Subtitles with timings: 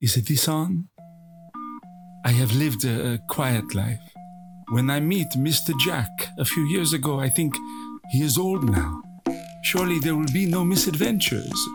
[0.00, 0.88] Is it this on?
[2.24, 3.98] I have lived a, a quiet life.
[4.70, 5.76] When I meet Mr.
[5.80, 7.56] Jack a few years ago, I think
[8.12, 9.02] he is old now.
[9.64, 11.68] Surely there will be no misadventures.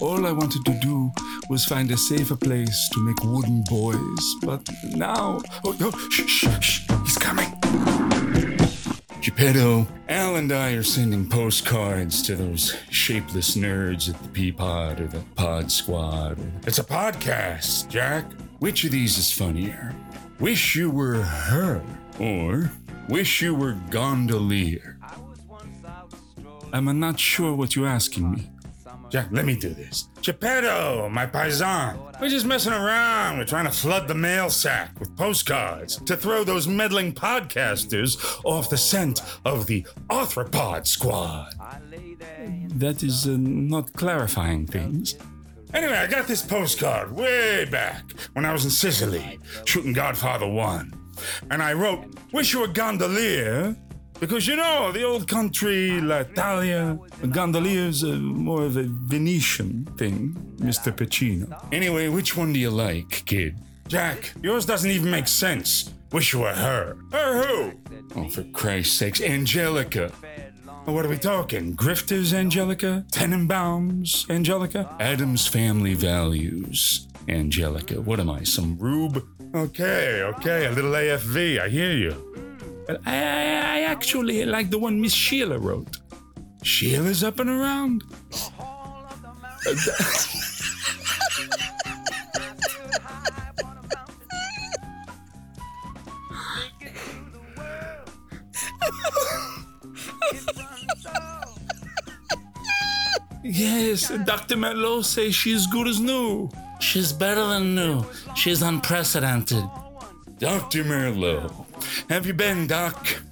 [0.00, 1.12] All I wanted to do
[1.48, 4.24] was find a safer place to make wooden boys.
[4.42, 5.40] But now.
[5.64, 5.92] Oh, no!
[6.10, 6.90] Shh, shh, shh!
[7.04, 7.52] He's coming!
[9.22, 15.06] Geppetto, Al and I are sending postcards to those shapeless nerds at the Peapod or
[15.06, 16.40] the Pod Squad.
[16.66, 18.24] It's a podcast, Jack.
[18.58, 19.94] Which of these is funnier?
[20.40, 21.80] Wish you were her,
[22.18, 22.72] or
[23.08, 24.98] wish you were Gondolier?
[26.72, 28.50] I'm not sure what you're asking me.
[29.12, 30.08] Jack, let me do this.
[30.22, 32.18] Geppetto, my paisan.
[32.18, 33.36] We're just messing around.
[33.36, 38.70] We're trying to flood the mail sack with postcards to throw those meddling podcasters off
[38.70, 41.52] the scent of the Arthropod squad.
[42.68, 45.16] That is uh, not clarifying things.
[45.74, 50.90] Anyway, I got this postcard way back when I was in Sicily shooting Godfather 1.
[51.50, 53.76] And I wrote, Wish you a gondolier
[54.22, 56.96] because you know, the old country, l'Italia,
[57.30, 60.92] gondolier's uh, more of a Venetian thing, Mr.
[60.92, 61.52] Pacino.
[61.72, 63.56] Anyway, which one do you like, kid?
[63.88, 65.92] Jack, yours doesn't even make sense.
[66.12, 66.96] Wish you were her.
[67.10, 67.72] Her who?
[68.14, 70.12] Oh, for Christ's sakes, Angelica.
[70.84, 71.74] What are we talking?
[71.74, 73.04] Grifters, Angelica?
[73.10, 74.94] Tenenbaums, Angelica?
[75.00, 78.00] Addams family values, Angelica.
[78.00, 79.26] What am I, some rube?
[79.52, 82.51] Okay, okay, a little AFV, I hear you.
[82.88, 85.98] I, I, I actually like the one Miss Sheila wrote.
[86.62, 88.04] Sheila's up and around.
[103.42, 104.56] yes, Dr.
[104.56, 106.50] Merlot says she's good as new.
[106.80, 108.04] She's better than new.
[108.34, 109.64] She's unprecedented.
[110.38, 110.84] Dr.
[110.84, 111.61] Merlot,
[112.08, 113.22] have you been, Doc?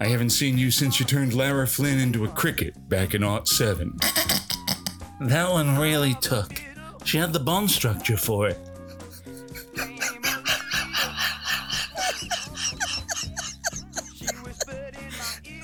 [0.00, 3.48] I haven't seen you since you turned Lara Flynn into a cricket back in Aught
[3.48, 3.96] 7.
[5.20, 6.60] That one really took.
[7.04, 8.58] She had the bone structure for it.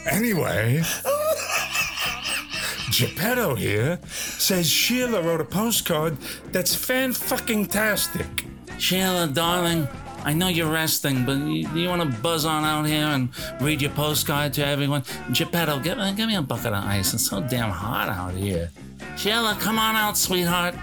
[0.07, 0.83] Anyway,
[2.91, 6.17] Geppetto here says Sheila wrote a postcard
[6.51, 8.47] that's fan fucking tastic.
[8.79, 9.87] Sheila, darling,
[10.25, 13.31] I know you're resting, but you, you want to buzz on out here and
[13.61, 15.05] read your postcard to everyone?
[15.33, 17.15] Geppetto, give, give me a bucket of ice.
[17.15, 18.71] It's so damn hot out here.
[19.17, 20.75] Sheila, come on out, sweetheart.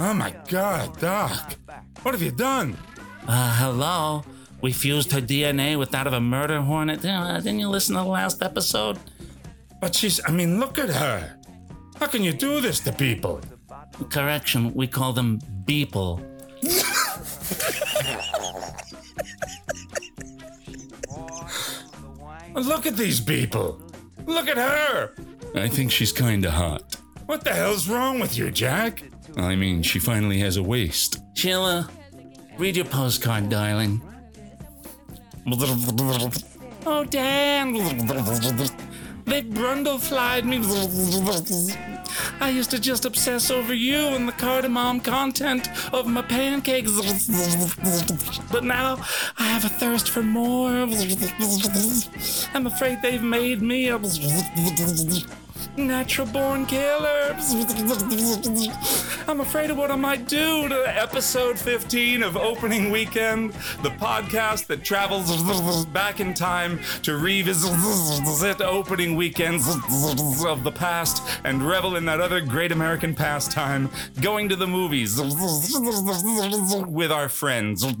[0.00, 1.56] Oh my god, Doc.
[2.02, 2.76] What have you done?
[3.26, 4.24] Uh, hello.
[4.60, 7.04] We fused her DNA with that of a murder hornet.
[7.04, 8.98] Uh, didn't you listen to the last episode?
[9.80, 11.36] But she's, I mean, look at her.
[11.96, 13.40] How can you do this to people?
[14.10, 16.24] Correction, we call them beeple.
[22.54, 23.80] Look at these people.
[24.26, 25.14] Look at her.
[25.54, 26.96] I think she's kinda hot.
[27.26, 29.02] What the hell's wrong with you, Jack?
[29.36, 31.20] I mean, she finally has a waist.
[31.34, 31.88] Sheila,
[32.56, 34.00] read your postcard, darling.
[36.86, 37.74] Oh, Dan.
[37.74, 41.97] They brundle brundleflied me.
[42.40, 46.92] I used to just obsess over you and the cardamom content of my pancakes.
[48.50, 48.98] But now
[49.38, 50.70] I have a thirst for more.
[52.54, 53.90] I'm afraid they've made me
[55.76, 57.36] natural born killer.
[59.28, 63.52] I'm afraid of what I might do to episode 15 of opening weekend,
[63.82, 69.68] the podcast that travels back in time to revisit opening weekends
[70.46, 73.90] of the past and revel in that other great American pastime,
[74.20, 75.20] going to the movies
[76.86, 77.84] with our friends.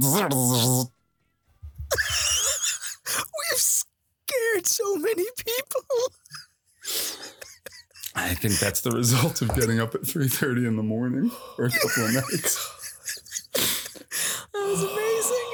[3.50, 5.84] We've scared so many people.
[8.20, 11.70] I think that's the result of getting up at 3:30 in the morning for a
[11.70, 12.74] couple of nights.
[14.52, 15.44] That was amazing.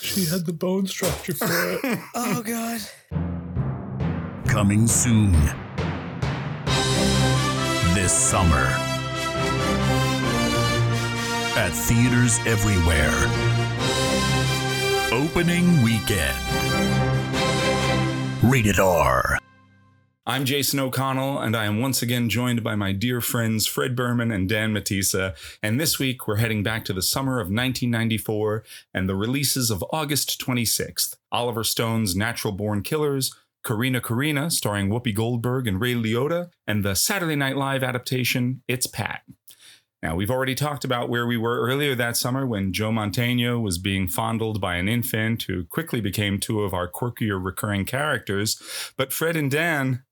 [0.00, 1.98] She had the bone structure for it.
[2.14, 2.80] Oh god.
[4.46, 5.32] Coming soon.
[7.94, 8.66] This summer.
[11.56, 13.12] At theaters everywhere.
[15.12, 16.36] Opening weekend.
[18.42, 19.38] Rated R.
[20.24, 24.30] I'm Jason O'Connell, and I am once again joined by my dear friends Fred Berman
[24.30, 25.34] and Dan Matisa.
[25.64, 28.62] And this week, we're heading back to the summer of 1994
[28.94, 33.34] and the releases of August 26th Oliver Stone's Natural Born Killers,
[33.64, 38.86] Karina Karina, starring Whoopi Goldberg and Ray Liotta, and the Saturday Night Live adaptation, It's
[38.86, 39.22] Pat.
[40.04, 43.78] Now, we've already talked about where we were earlier that summer when Joe Montaigne was
[43.78, 48.60] being fondled by an infant who quickly became two of our quirkier recurring characters.
[48.96, 50.02] But Fred and Dan,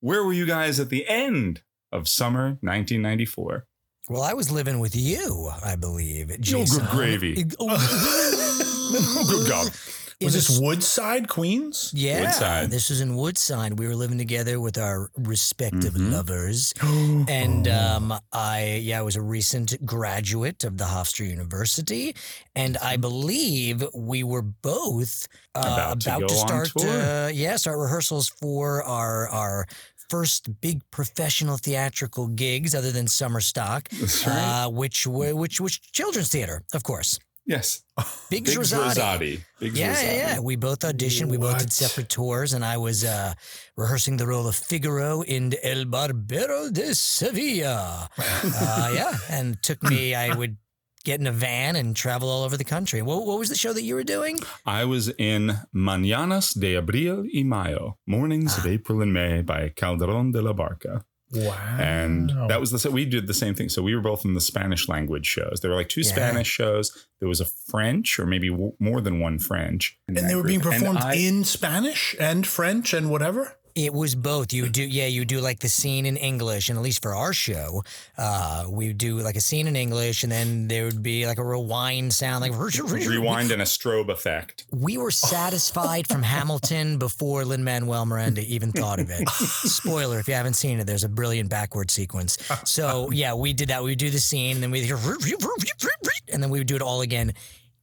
[0.00, 1.62] where were you guys at the end
[1.92, 3.66] of summer 1994?
[4.08, 6.28] Well, I was living with you, I believe.
[6.28, 7.44] good gravy.
[7.60, 9.70] Oh, Good God.
[10.18, 11.92] in Was a this Woodside, Queens?
[11.94, 12.70] Yeah, Woodside.
[12.70, 13.78] this was in Woodside.
[13.78, 16.12] We were living together with our respective Mhm.
[16.12, 16.74] lovers,
[17.28, 22.14] and um, I yeah, I was a recent graduate of the Hofstra University,
[22.54, 26.88] and I believe we were both uh, About to go on start tour.
[26.88, 29.66] Uh, yeah, start rehearsals for our our.
[30.10, 33.88] First big professional theatrical gigs, other than summer stock,
[34.26, 34.66] right.
[34.66, 37.18] uh, which were which which children's theater, of course.
[37.46, 37.82] yes.
[38.30, 38.94] Biggs, Biggs Rosati.
[38.94, 39.34] Rosati.
[39.60, 40.16] Biggs Yeah, Rosati.
[40.16, 40.38] yeah.
[40.40, 41.28] We both auditioned.
[41.28, 43.34] We both did separate tours, and I was uh,
[43.76, 48.08] rehearsing the role of Figaro in El Barbero de Sevilla.
[48.18, 50.14] uh, yeah, and took me.
[50.14, 50.56] I would
[51.04, 53.02] get in a van and travel all over the country.
[53.02, 54.38] What, what was the show that you were doing?
[54.66, 58.60] I was in Mañanas de Abril y Mayo, Mornings Ah.
[58.60, 61.04] of April and May by Calderón de la Barca.
[61.32, 61.54] Wow.
[61.78, 63.68] And that was the we did the same thing.
[63.68, 65.60] So we were both in the Spanish language shows.
[65.60, 66.08] There were like two Yeah.
[66.08, 66.90] Spanish shows.
[67.20, 69.96] There was a French, or maybe w- more than one French.
[70.08, 70.74] and they were being group.
[70.74, 73.56] And performed I- in Spanish and French and whatever.
[73.74, 74.52] It was both.
[74.52, 77.14] You would do, yeah, you do like the scene in English, and at least for
[77.14, 77.82] our show,
[78.18, 81.38] uh, we would do like a scene in English, and then there would be like
[81.38, 82.52] a rewind sound, like
[82.92, 84.64] rewind and a strobe effect.
[84.72, 89.28] We were satisfied from Hamilton before Lin Manuel Miranda even thought of it.
[89.28, 92.38] Spoiler: if you haven't seen it, there's a brilliant backward sequence.
[92.64, 93.82] So yeah, we did that.
[93.82, 94.90] We would do the scene, and then we
[96.32, 97.32] and then we would do it all again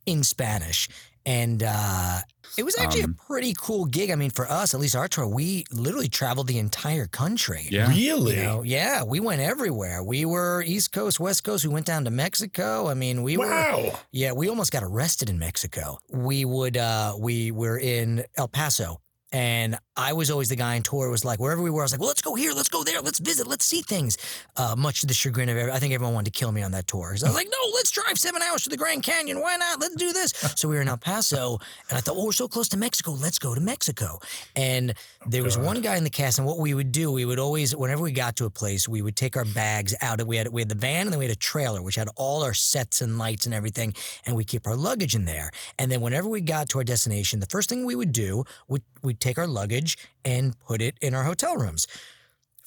[0.06, 0.90] in Spanish.
[1.26, 2.20] And uh,
[2.58, 4.10] it was actually Um, a pretty cool gig.
[4.12, 7.68] I mean, for us, at least our tour, we literally traveled the entire country.
[7.70, 7.88] Yeah.
[7.90, 8.38] Really?
[8.38, 10.04] You know, yeah, we went everywhere.
[10.04, 11.66] We were East Coast, West Coast.
[11.66, 12.88] We went down to Mexico.
[12.88, 14.00] I mean, we were wow.
[14.12, 16.00] yeah, we almost got arrested in Mexico.
[16.10, 19.02] We would uh we were in El Paso
[19.32, 21.86] and I was always the guy on tour who was like wherever we were I
[21.86, 24.18] was like, "Well, let's go here, let's go there, let's visit, let's see things."
[24.56, 26.72] Uh much to the chagrin of every, I think everyone wanted to kill me on
[26.72, 27.10] that tour.
[27.12, 29.42] 'Cause I was like, "No, let's drive 7 hours to the Grand Canyon.
[29.42, 29.82] Why not?
[29.82, 31.60] Let's do this." So we were in El Paso
[31.90, 33.12] and I thought, "Oh, we're so close to Mexico.
[33.12, 34.20] Let's go to Mexico."
[34.56, 34.94] And
[35.26, 37.76] there was one guy in the cast, and what we would do, we would always,
[37.76, 40.26] whenever we got to a place, we would take our bags out.
[40.26, 42.44] We had we had the van, and then we had a trailer, which had all
[42.44, 43.94] our sets and lights and everything,
[44.26, 45.50] and we keep our luggage in there.
[45.80, 48.84] And then whenever we got to our destination, the first thing we would do would
[49.04, 49.87] we'd take our luggage
[50.26, 51.88] and put it in our hotel rooms.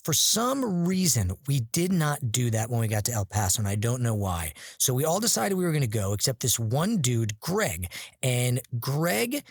[0.05, 3.69] For some reason, we did not do that when we got to El Paso, and
[3.69, 4.55] I don't know why.
[4.79, 7.91] So we all decided we were going to go, except this one dude, Greg.
[8.23, 9.45] And Greg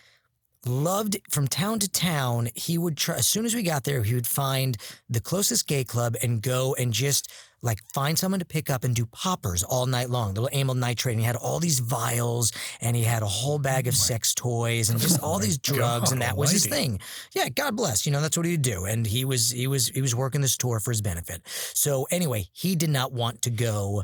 [0.65, 2.49] loved from town to town.
[2.55, 4.75] He would try, as soon as we got there, he would find
[5.09, 8.95] the closest gay club and go and just like find someone to pick up and
[8.95, 11.13] do poppers all night long, little amyl nitrate.
[11.13, 12.51] And he had all these vials
[12.81, 16.11] and he had a whole bag of sex toys and just all these drugs.
[16.11, 16.99] and God that was his thing.
[17.33, 18.05] Yeah, God bless.
[18.05, 18.85] You know, that's what he'd do.
[18.85, 21.41] And he was he was he was working this tour for his benefit.
[21.45, 24.03] So anyway, he did not want to go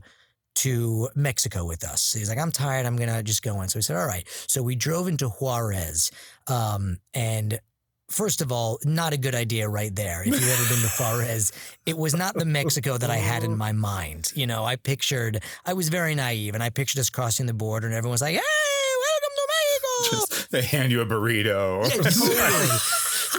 [0.55, 2.13] to Mexico with us.
[2.13, 2.85] He's like, I'm tired.
[2.85, 3.69] I'm gonna just go in.
[3.69, 4.25] So we said, all right.
[4.47, 6.11] So we drove into Juarez,
[6.47, 7.59] um, and.
[8.09, 10.21] First of all, not a good idea right there.
[10.21, 11.51] If you've ever been to Juarez,
[11.85, 14.31] it was not the Mexico that I had in my mind.
[14.35, 17.87] You know, I pictured, I was very naive and I pictured us crossing the border
[17.87, 18.41] and everyone was like, hey,
[19.01, 19.47] welcome to
[20.11, 20.35] Mexico.
[20.37, 21.83] Just they hand you a burrito.
[21.83, 22.77] Yeah, totally.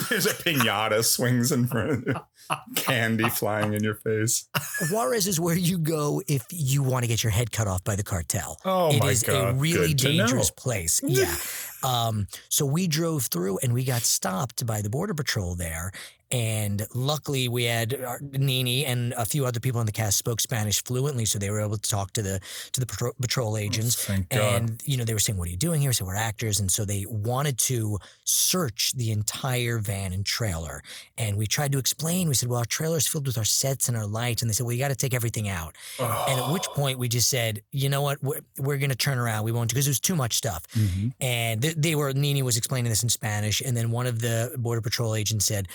[0.11, 2.15] There's a pinata swings in front of you.
[2.77, 4.49] Candy flying in your face.
[4.91, 7.97] Juarez is where you go if you want to get your head cut off by
[7.97, 8.59] the cartel.
[8.65, 11.01] Oh It my is a really Good dangerous place.
[11.03, 11.35] Yeah.
[11.85, 15.93] Um, so we drove through and we got stopped by the border patrol there.
[16.33, 20.19] And luckily, we had uh, our, Nini and a few other people in the cast
[20.19, 22.41] spoke Spanish fluently, so they were able to talk to the
[22.73, 23.95] to the patrol, patrol agents.
[24.05, 24.41] Thank God.
[24.41, 26.71] And you know, they were saying, "What are you doing here?" So we're actors, and
[26.71, 30.83] so they wanted to search the entire van and trailer.
[31.17, 32.29] And we tried to explain.
[32.29, 34.55] We said, "Well, our trailer is filled with our sets and our lights," and they
[34.55, 36.75] said, "Well, you got to take everything out." And at which oh.
[36.75, 38.21] point we just said, "You know what?
[38.21, 39.45] We're, we're going to turn around.
[39.45, 41.09] We won't because there's too much stuff." Mm-hmm.
[41.21, 44.57] And they, they were Nini was explaining this in Spanish, and then one of the
[44.59, 45.69] border patrol agents said,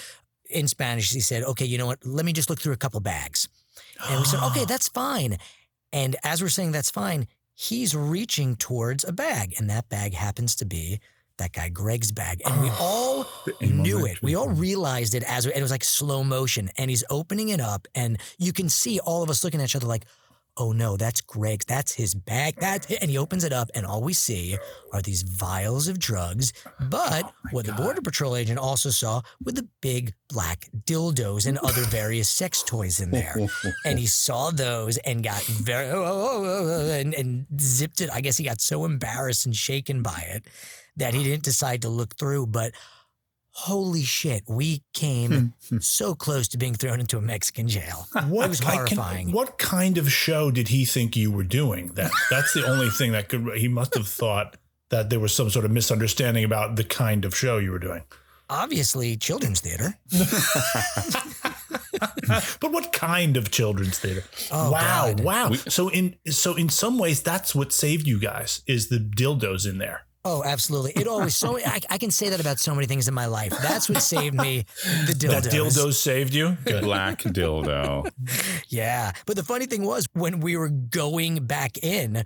[0.52, 2.06] in Spanish, he said, "Okay, you know what?
[2.06, 3.48] Let me just look through a couple bags."
[4.10, 5.38] And we said, "Okay, that's fine."
[5.94, 10.56] And as we're saying that's fine, he's reaching towards a bag, and that bag happens
[10.56, 11.00] to be
[11.38, 13.26] that guy Greg's bag, and we all
[13.62, 14.22] knew it.
[14.22, 17.60] We all realized it as and it was like slow motion, and he's opening it
[17.60, 20.06] up, and you can see all of us looking at each other like.
[20.58, 21.66] Oh no, that's Greg's.
[21.66, 22.56] That's his bag.
[22.58, 24.58] That and he opens it up, and all we see
[24.94, 26.54] are these vials of drugs.
[26.80, 31.82] But what the border patrol agent also saw were the big black dildos and other
[31.84, 33.36] various sex toys in there.
[33.86, 38.10] and he saw those and got very oh, oh, oh, oh, and, and zipped it.
[38.12, 40.46] I guess he got so embarrassed and shaken by it
[40.98, 42.48] that he didn't decide to look through.
[42.48, 42.74] But
[43.52, 45.80] holy shit, we came hmm, hmm.
[45.80, 48.08] so close to being thrown into a Mexican jail.
[48.28, 49.32] What it was I can- horrifying.
[49.32, 51.88] what kind of show did he think you were doing?
[51.96, 53.58] That that's the only thing that could.
[53.58, 54.58] He must have thought
[54.90, 58.04] that there was some sort of misunderstanding about the kind of show you were doing.
[58.50, 59.98] Obviously, children's theater.
[62.60, 64.24] But what kind of children's theater?
[64.52, 65.20] Oh, wow, God.
[65.24, 65.54] wow.
[65.54, 69.78] so in so in some ways, that's what saved you guys is the dildos in
[69.78, 70.06] there.
[70.24, 70.92] Oh, absolutely.
[70.92, 73.54] It always so I, I can say that about so many things in my life.
[73.62, 74.66] That's what saved me.
[75.08, 75.44] The dildos.
[75.44, 76.58] That dildos saved you.
[76.64, 76.84] Good.
[76.84, 78.10] Black dildo.
[78.70, 79.14] Yeah.
[79.26, 82.24] But the funny thing was when we were going back in,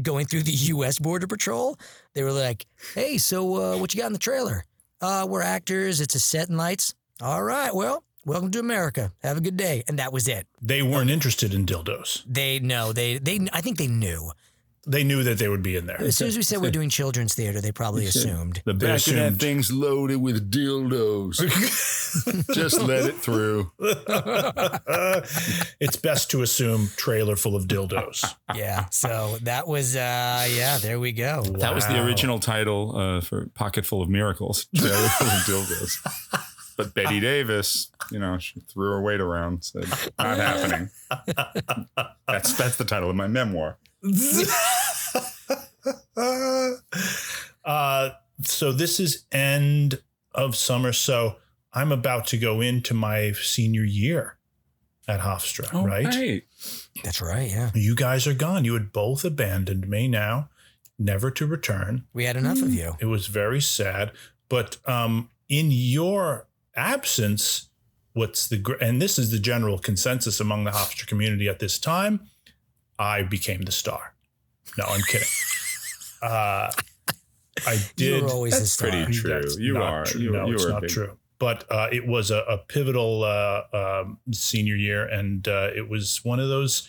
[0.00, 1.78] going through the US Border Patrol,
[2.14, 4.64] they were like, Hey, so uh, what you got in the trailer?
[5.02, 6.94] Uh, we're actors, it's a set and lights.
[7.22, 9.12] All right, well, welcome to America.
[9.22, 9.82] Have a good day.
[9.88, 10.46] And that was it.
[10.62, 12.22] They weren't interested in dildos.
[12.26, 14.30] They know they they I think they knew.
[14.86, 16.00] They knew that they would be in there.
[16.00, 18.62] As soon as we said we're doing children's theater, they probably assumed.
[18.64, 19.40] The They back of that assumed.
[19.40, 21.36] thing's loaded with dildos.
[22.54, 23.70] Just let it through.
[25.80, 28.24] it's best to assume trailer full of dildos.
[28.54, 28.86] Yeah.
[28.90, 31.42] So that was uh yeah, there we go.
[31.42, 32.04] That was the Wow.
[32.06, 34.66] original title uh, for Pocket Full of Miracles.
[34.74, 35.96] Trailer full of dildos.
[36.76, 39.84] But Bette Davis, you know, she threw her weight around, said,
[40.18, 40.88] not happening.
[42.26, 43.76] That's that's the title of my memoir.
[47.64, 48.10] uh,
[48.42, 50.00] so this is end
[50.34, 50.92] of summer.
[50.92, 51.36] So
[51.72, 54.38] I'm about to go into my senior year
[55.08, 56.42] at Hofstra, Oh, right?
[57.02, 57.70] That's right, yeah.
[57.74, 58.64] You guys are gone.
[58.64, 60.48] You had both abandoned me now,
[60.98, 62.04] never to return.
[62.12, 62.96] We had enough of you.
[63.00, 64.12] It was very sad.
[64.48, 67.68] But um, in your absence,
[68.12, 71.78] what's the gr- and this is the general consensus among the Hofstra community at this
[71.78, 72.28] time?
[73.00, 74.14] I became the star.
[74.78, 75.26] No, I'm kidding.
[76.22, 76.70] Uh,
[77.66, 78.22] I You did.
[78.24, 78.90] were always the That's star.
[78.90, 79.30] pretty true.
[79.30, 80.04] That's You are.
[80.04, 80.20] True.
[80.20, 80.90] You- no, you it's not big.
[80.90, 81.16] true.
[81.38, 86.20] But uh, it was a, a pivotal uh, um, senior year, and uh, it was
[86.22, 86.86] one of those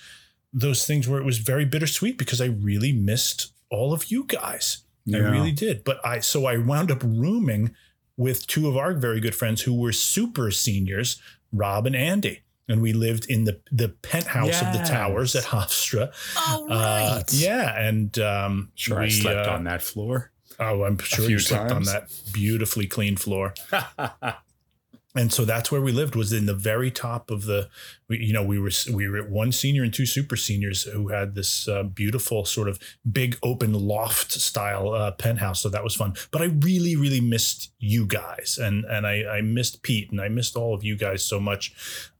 [0.52, 4.80] those things where it was very bittersweet because I really missed all of you guys.
[5.14, 5.86] I really did.
[5.86, 7.74] But I so I wound up rooming
[8.18, 11.22] with two of our very good friends who were super seniors,
[11.54, 12.42] Rob and Andy.
[12.70, 16.14] And we lived in the the penthouse of the towers at Hofstra.
[16.38, 17.34] Oh, Uh, right.
[17.34, 20.32] yeah, and um, Sure, I slept uh, on that floor.
[20.60, 23.54] Oh, I'm sure you slept on that beautifully clean floor.
[25.16, 27.68] and so that's where we lived was in the very top of the
[28.12, 31.34] we, you know we were we were one senior and two super seniors who had
[31.36, 32.78] this uh, beautiful sort of
[33.20, 37.72] big open loft style uh, penthouse so that was fun but i really really missed
[37.80, 41.24] you guys and and i i missed pete and i missed all of you guys
[41.24, 41.74] so much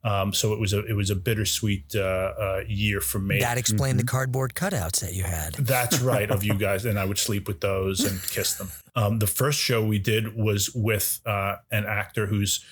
[0.04, 2.00] um so it was a it was a bittersweet uh,
[2.46, 4.06] uh year for me That explained Mm-hmm.
[4.08, 5.54] the cardboard cutouts that you had.
[5.56, 8.70] that's right, of you guys, and I would sleep with those and kiss them.
[8.96, 12.64] Um, the first show we did was with uh, an actor who's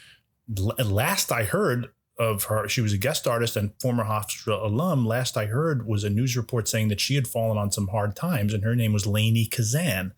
[0.79, 5.05] last I heard of her, she was a guest artist and former Hofstra alum.
[5.05, 8.15] Last I heard was a news report saying that she had fallen on some hard
[8.15, 10.13] times, and her name was Lainie Kazan.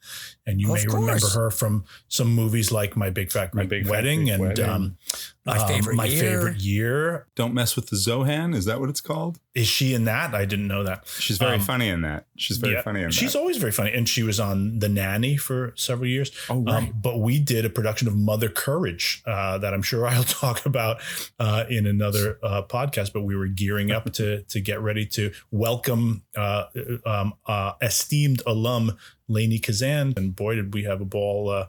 [0.48, 3.70] And you Of may remember her from some movies like My Big Fat My Greek
[3.70, 4.66] Big Fat Wedding Greek and Wedding.
[4.66, 4.98] Um,
[5.44, 6.20] My um, Favorite My Year.
[6.22, 7.28] favorite year.
[7.36, 8.54] Don't mess with the Zohan.
[8.56, 9.40] Is that what it's called?
[9.56, 10.36] Is she in that?
[10.36, 11.08] I didn't know that.
[11.20, 12.28] She's very Um, funny in that.
[12.38, 13.14] She's very Yeah, funny in that.
[13.14, 13.40] She's that.
[13.40, 16.32] always very funny, and she was on The Nanny for several years.
[16.48, 16.76] Oh, right.
[16.90, 20.64] Um, but we did a production of Mother Courage uh, that I'm sure I'll talk
[20.68, 21.02] about
[21.40, 23.12] uh, in another uh, podcast.
[23.12, 26.66] But we were gearing up to to get ready to welcome uh,
[27.06, 28.96] um, uh, esteemed alum
[29.28, 31.66] Lainie Kazan, and boy, did we have a ball.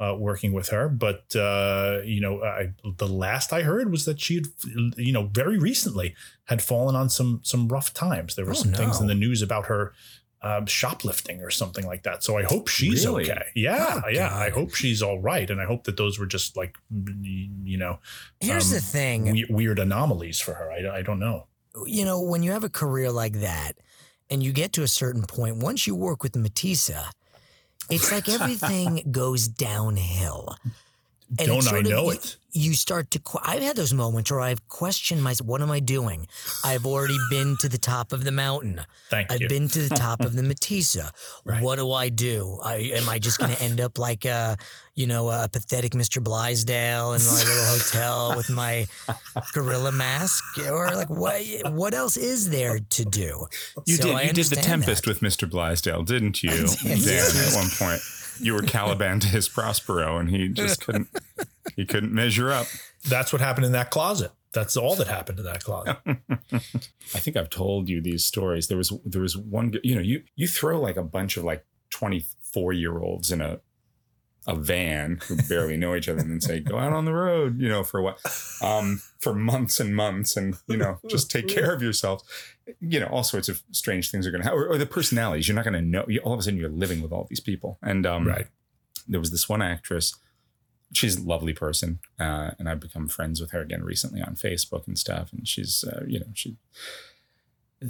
[0.00, 4.20] Uh, working with her, but uh, you know, I, the last I heard was that
[4.20, 4.46] she had,
[4.96, 8.34] you know, very recently had fallen on some some rough times.
[8.34, 9.92] There were Oh, some things in the news about her
[10.42, 12.24] um, shoplifting or something like that.
[12.24, 13.30] So I hope she's Really?
[13.30, 13.44] okay.
[13.54, 14.34] Yeah, Oh, yeah.
[14.36, 16.76] I hope she's all right, and I hope that those were just like
[17.22, 18.00] you know
[18.40, 19.30] Here's um, the thing.
[19.30, 20.72] we- weird anomalies for her.
[20.72, 21.46] I, I don't know.
[21.86, 23.74] you know, when you have a career like that
[24.28, 27.10] and you get to a certain point, once you work with Matisa,
[27.90, 30.56] it's like everything goes downhill.
[31.38, 32.36] And Don't I of- know you- it?
[32.56, 33.20] You start to.
[33.42, 35.48] I've had those moments where I've questioned myself.
[35.48, 36.28] What am I doing?
[36.62, 38.80] I've already been to the top of the mountain.
[39.10, 39.48] Thank I've you.
[39.48, 41.10] been to the top of the Matisa.
[41.44, 41.60] Right.
[41.60, 42.60] What do I do?
[42.62, 44.56] I, am I just going to end up like a,
[44.94, 46.22] you know, a pathetic Mr.
[46.22, 48.86] Blaisdell in my little hotel with my
[49.52, 51.42] gorilla mask, or like what?
[51.72, 53.46] What else is there to do?
[53.84, 54.14] You So did.
[54.14, 55.10] I You did the Tempest that.
[55.10, 55.50] with Mr.
[55.50, 57.04] Blaisdell, didn't you, did.
[57.04, 57.36] Dan?
[57.48, 58.00] At one point,
[58.40, 61.08] you were Caliban to his Prospero, and he just couldn't.
[61.76, 62.66] He couldn't measure up.
[63.08, 64.32] That's what happened in that closet.
[64.52, 65.96] That's all that happened in that closet.
[66.06, 68.68] I think I've told you these stories.
[68.68, 71.64] There was there was one you know, you you throw like a bunch of like
[71.90, 73.60] twenty four year olds in a
[74.46, 77.60] a van who barely know each other and then say go out on the road.
[77.60, 78.18] You know, for what?
[78.62, 82.24] Um, for months and months, and you know, just take care of yourselves.
[82.80, 85.48] You know, all sorts of strange things are going to happen, or, or the personalities.
[85.48, 86.04] You're not going to know.
[86.08, 88.46] You, all of a sudden, you're living with all these people, and um, right.
[89.08, 90.14] there was this one actress.
[90.92, 94.86] She's a lovely person, uh, and I've become friends with her again recently on Facebook
[94.86, 95.32] and stuff.
[95.32, 96.56] And she's, uh, you know, she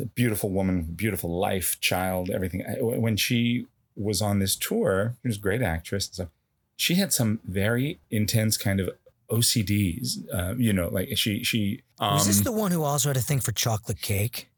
[0.00, 2.64] a beautiful woman, beautiful life, child, everything.
[2.80, 6.06] When she was on this tour, she was a great actress.
[6.06, 6.28] and stuff.
[6.76, 8.90] She had some very intense kind of
[9.30, 10.18] OCDs.
[10.32, 11.82] Uh, you know, like she she.
[11.98, 14.48] Um, Was this the one who also had a thing for chocolate cake?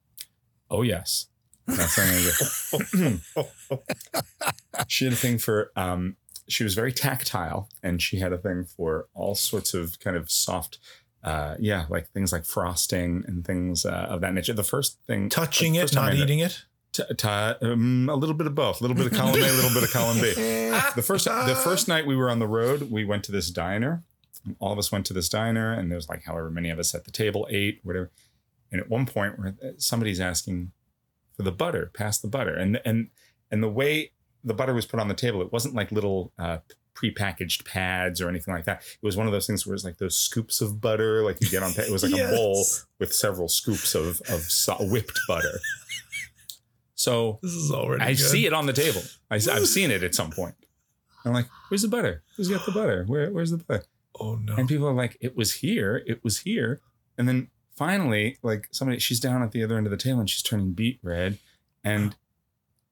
[0.71, 1.27] Oh yes,
[1.67, 2.07] that's what
[2.97, 3.49] I'm gonna
[4.89, 5.71] she had a thing for.
[5.77, 6.17] Um,
[6.49, 10.31] she was very tactile, and she had a thing for all sorts of kind of
[10.31, 10.79] soft.
[11.23, 14.53] Uh, yeah, like things like frosting and things uh, of that nature.
[14.53, 16.65] The first thing, Touching the it, first time not eating it.
[16.97, 19.53] T- t- um, a little bit of both, a little bit of column A, a
[19.53, 20.33] little bit of column B.
[20.97, 24.03] The first the first night we were on the road, we went to this diner.
[24.61, 27.05] All of us went to this diner, and there's like however many of us at
[27.05, 28.11] the table, eight, whatever.
[28.73, 30.73] And at one point, where somebody's asking
[31.37, 33.09] for the butter, pass the butter, and and
[33.51, 34.13] and the way
[34.45, 36.59] the butter was put on the table, it wasn't like little uh,
[36.95, 38.79] prepackaged pads or anything like that.
[38.83, 41.49] It was one of those things where it's like those scoops of butter, like you
[41.51, 41.73] get on.
[41.77, 42.33] It was like Yes.
[42.33, 42.65] a bowl
[42.99, 45.61] with several scoops of of so- whipped butter.
[47.07, 48.03] So This is already.
[48.03, 48.19] I good.
[48.19, 49.01] see it on the table.
[49.31, 50.57] I, have seen it at some point.
[51.25, 52.23] I'm like, where's the butter?
[52.37, 53.05] Who's got the butter?
[53.07, 53.85] Where, where's the butter?
[54.19, 54.57] Oh no.
[54.57, 56.03] And people are like, it was here.
[56.07, 56.81] It was here.
[57.17, 60.29] And then finally, like somebody, she's down at the other end of the table and
[60.29, 61.39] she's turning beet red.
[61.85, 62.17] And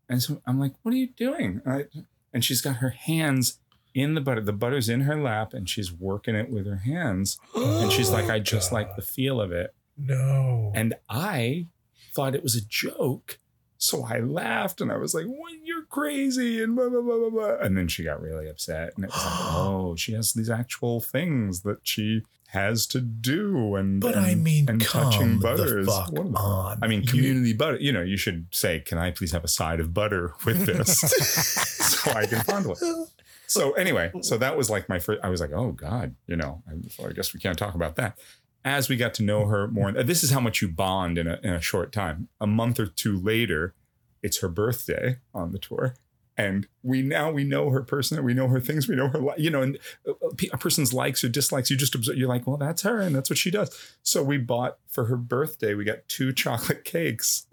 [0.09, 1.61] and so I'm like, what are you doing?
[1.67, 1.87] I,
[2.33, 3.59] and she's got her hands
[3.95, 4.43] in the butter.
[4.43, 7.39] The butter's in her lap and she's working it with her hands.
[7.55, 9.75] And she's like, I just like the feel of it.
[9.97, 10.71] no.
[10.75, 11.67] And I
[12.15, 13.39] thought it was a joke.
[13.85, 17.31] So I laughed and I was like, what, you're crazy and blah, blah, blah, blah,
[17.31, 17.57] blah.
[17.61, 18.93] And then she got really upset.
[18.97, 23.75] And it was like, oh, she has these actual things that she has to do.
[23.77, 25.87] And but and, I mean, and come touching the butters.
[25.87, 26.79] fuck What am I- on.
[26.83, 27.77] I mean, You- community butter.
[27.79, 30.99] You know, you should say, "Can I please have a side of butter with this,
[32.03, 33.09] so I can fondle it."
[33.47, 35.21] So anyway, so that was like my first.
[35.23, 36.63] I was like, "Oh God," you know.
[36.69, 38.19] I, I guess we can't talk about that.
[38.65, 41.39] As we got to know her more, this is how much you bond in a
[41.43, 42.29] in a short time.
[42.41, 43.75] A month or two later,
[44.23, 45.95] it's her birthday on the tour.
[46.37, 49.35] And we now we know her person, we know her things, we know her, li-
[49.37, 50.13] you know, and uh,
[50.53, 51.71] a person's likes or dislikes.
[51.71, 52.17] You just observe.
[52.17, 53.71] You're like, well, that's her, and that's what she does.
[54.03, 55.75] So we bought for her birthday.
[55.75, 57.47] We got two chocolate cakes,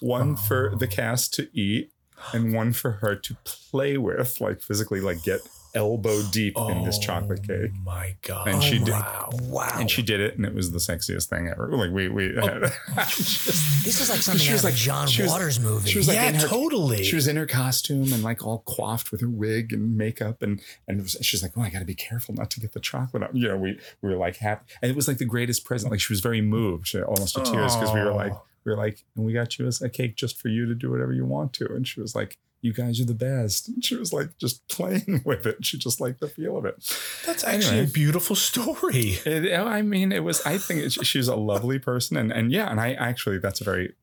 [0.00, 1.92] one for the cast to eat,
[2.34, 5.40] and one for her to play with, like physically, like get
[5.74, 7.70] elbow deep in this oh chocolate cake.
[7.74, 8.48] Oh my god.
[8.48, 9.30] And she did- Wow.
[9.44, 9.76] Wow.
[9.78, 11.68] And she did it, and it was the sexiest thing ever.
[11.74, 12.46] Like we we Oh.
[12.46, 12.62] had.
[12.96, 15.90] this is like something She out was like- a John she was- Waters movie.
[15.90, 17.04] she was like yeah, her- totally.
[17.04, 20.60] She was in her costume and like all coiffed with her wig and makeup, and
[20.86, 23.34] and she's like, "Oh, I got to be careful not to get the chocolate out."
[23.34, 25.90] You know, we we were like happy, and it was like the greatest present.
[25.90, 28.42] Like she was very moved, she, almost to tears, because we were like, Oh.
[28.64, 30.90] we were like, and we got you a, a cake just for you to do
[30.90, 32.38] whatever you want to, and she was like.
[32.62, 33.68] You guys are the best.
[33.68, 35.64] And she was like just playing with it.
[35.66, 36.76] She just liked the feel of it.
[37.26, 37.90] That's actually Anyway.
[37.90, 39.18] a beautiful story.
[39.26, 40.40] It, oh, I mean, it was.
[40.46, 43.60] I think it, she was a lovely person, and and yeah, and I actually that's
[43.60, 43.94] a very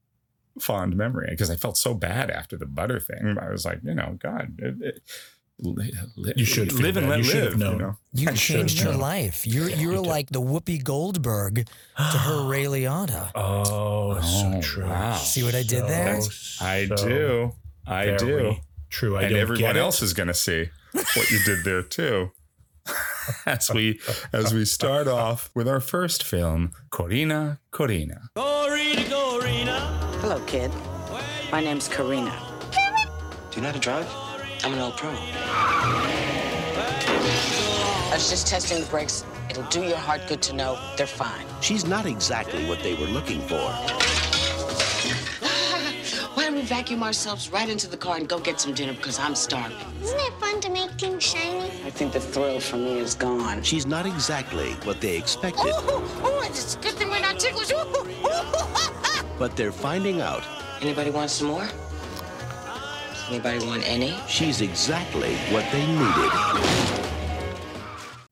[0.60, 3.38] fond memory because I felt so bad after the butter thing.
[3.42, 5.02] I was like, you know, God, it, it,
[5.60, 7.10] li, li, You should live and bad.
[7.12, 7.52] let You should live.
[7.54, 7.80] have known.
[7.80, 9.00] You know, you changed her known.
[9.00, 9.48] life.
[9.48, 11.66] You're you're you like the Whoopi Goldberg
[11.98, 13.32] to her Ray Liotta.
[13.36, 14.86] Oh, so Oh, true.
[14.86, 15.16] wow.
[15.16, 16.20] See what I did there?
[16.22, 17.52] So, I so do,
[17.90, 18.56] I very do,
[18.90, 19.18] True.
[19.18, 22.32] I and don't everyone get else is going to see what you did there too.
[23.46, 24.00] as we
[24.34, 28.30] as we start off with our first film, Corrina, Corrina.
[28.36, 29.80] Corrina, Corrina.
[30.22, 30.72] Hello, kid.
[31.52, 32.34] My name's Corrina.
[33.52, 34.08] Do you know how to drive?
[34.64, 35.10] I'm an old pro.
[38.10, 39.24] I was just testing the brakes.
[39.50, 41.46] It'll do your heart good to know they're fine.
[41.62, 43.74] She's not exactly what they were looking for.
[46.70, 49.36] Wham, we vacuum ourselves right into the car and go get some dinner because I'm
[49.36, 49.78] starving?
[50.02, 51.66] Isn't it fun to make things shiny?
[51.86, 53.64] I think the thrill for me is gone.
[53.64, 57.72] She's not exactly what they expected, Oh, oh, it's a good thing we're not ticklish.
[57.72, 59.40] Ooh, ooh, ooh.
[59.40, 60.44] but they're finding out
[60.82, 61.68] Anybody want some more?
[63.30, 64.16] Anybody want any?
[64.28, 66.32] she's exactly what they needed.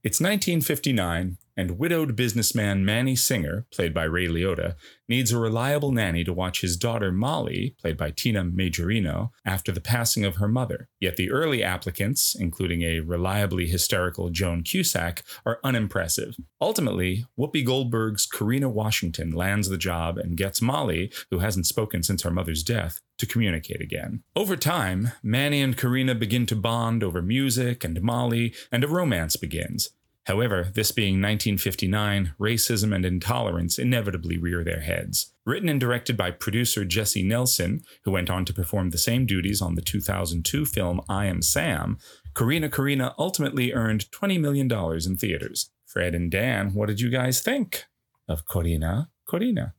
[0.03, 4.75] It's 1959, and widowed businessman Manny Singer, played by Ray Liotta,
[5.09, 9.81] needs a reliable nanny to watch his daughter Molly, played by Tina Majorino, after the
[9.81, 10.87] passing of her mother.
[10.99, 16.35] Yet the early applicants, including a reliably hysterical Joan Cusack, are unimpressive.
[16.61, 22.21] Ultimately, Whoopi Goldberg's Karina Washington lands the job and gets Molly, who hasn't spoken since
[22.21, 24.23] her mother's death, to communicate again.
[24.35, 29.35] Over time, Manny and Karina begin to bond over music and Molly, and a romance
[29.35, 29.89] begins.
[30.27, 35.33] However, this being 1959, racism and intolerance inevitably rear their heads.
[35.45, 39.61] Written and directed by producer Jessie Nelson, who went on to perform the same duties
[39.61, 41.97] on the 2002 film I Am Sam,
[42.35, 45.69] Karina Karina ultimately earned $20 million in theaters.
[45.85, 47.85] Fred and Dan, what did you guys think
[48.27, 49.71] of Corrina Corrina?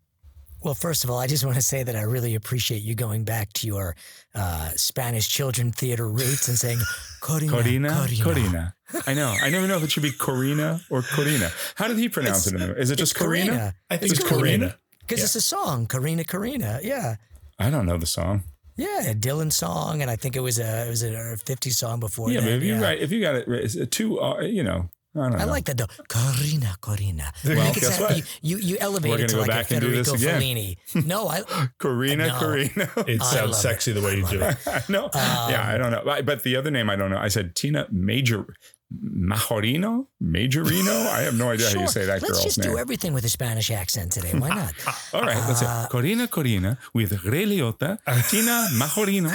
[0.62, 3.24] Well, first of all, I just want to say that I really appreciate you going
[3.24, 3.94] back to your
[4.34, 6.78] uh, Spanish children theater roots and saying
[7.20, 8.24] Corina, Corina, Corina.
[8.24, 9.06] Corina.
[9.06, 9.36] I know.
[9.40, 11.52] I never know if it should be Corina or Corina.
[11.76, 12.54] How did he pronounce it?
[12.54, 13.74] In the, is it just It's Corina?
[13.88, 14.28] I think It's it's.
[14.28, 14.76] Karina.
[15.00, 16.82] Because it's a song, Corina, Corina.
[16.82, 17.16] Yeah.
[17.58, 18.42] I don't know the song.
[18.76, 21.98] Yeah, a Dylan song, and I think it was a it was a 50 song
[21.98, 22.46] before yeah, that.
[22.46, 22.80] but if you yeah.
[22.80, 25.38] write, if you got it, it's a two, uh, you know, I don't know.
[25.38, 25.86] I like that though.
[26.08, 27.32] Corina, Corina.
[27.44, 28.16] Well, You guess what?
[28.16, 30.10] You, you, you elevate We're it to gonna go like a back and do this
[30.10, 30.76] Federico again.
[30.94, 31.06] Fellini.
[31.06, 31.40] No, I.
[31.80, 32.34] Corrina, No.
[32.34, 33.08] Corrina.
[33.08, 34.56] It sounds love sexy the way you do it.
[34.66, 35.08] I know.
[35.14, 36.02] yeah, I don't know.
[36.04, 37.18] But- But the other name I don't know.
[37.18, 38.46] I said Tina Major
[38.94, 40.06] Majorino?
[40.22, 41.06] Majorino?
[41.08, 41.82] I have no idea how Sure.
[41.82, 44.32] you say that Let's girl's just do everything with a Spanish accent today.
[44.38, 44.72] Why not?
[45.14, 45.88] All right, let's Uh, see.
[45.96, 47.98] Corina Corina with Ray Liotta,
[48.30, 49.32] Tina Majorino,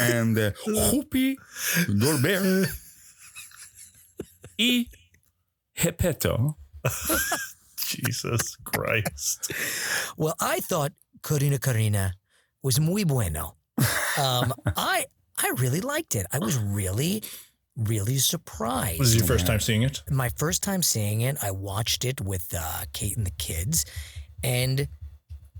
[0.00, 1.36] and uh, Whoopi
[1.98, 2.68] Goldberg.
[4.58, 4.86] Y
[5.78, 6.54] Hepeto.
[7.76, 9.52] Jesus Christ.
[10.16, 12.12] Well, I thought Corrina Corrina
[12.62, 13.56] was muy bueno.
[14.18, 15.06] Um, I
[15.38, 16.26] I really liked it.
[16.32, 17.22] I was really,
[17.76, 18.98] really surprised.
[18.98, 20.02] Was this your first time seeing it?
[20.10, 23.84] my first time seeing it, I watched it with uh, Kate and the kids,
[24.42, 24.88] and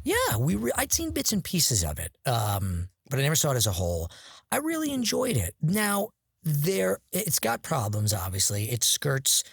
[0.03, 3.51] yeah, we re- I'd seen bits and pieces of it, um, but I never saw
[3.53, 4.11] it as a whole.
[4.51, 5.55] I really enjoyed it.
[5.61, 6.11] Now
[6.43, 8.15] there, it's got problems.
[8.15, 9.45] Obviously, it skirts.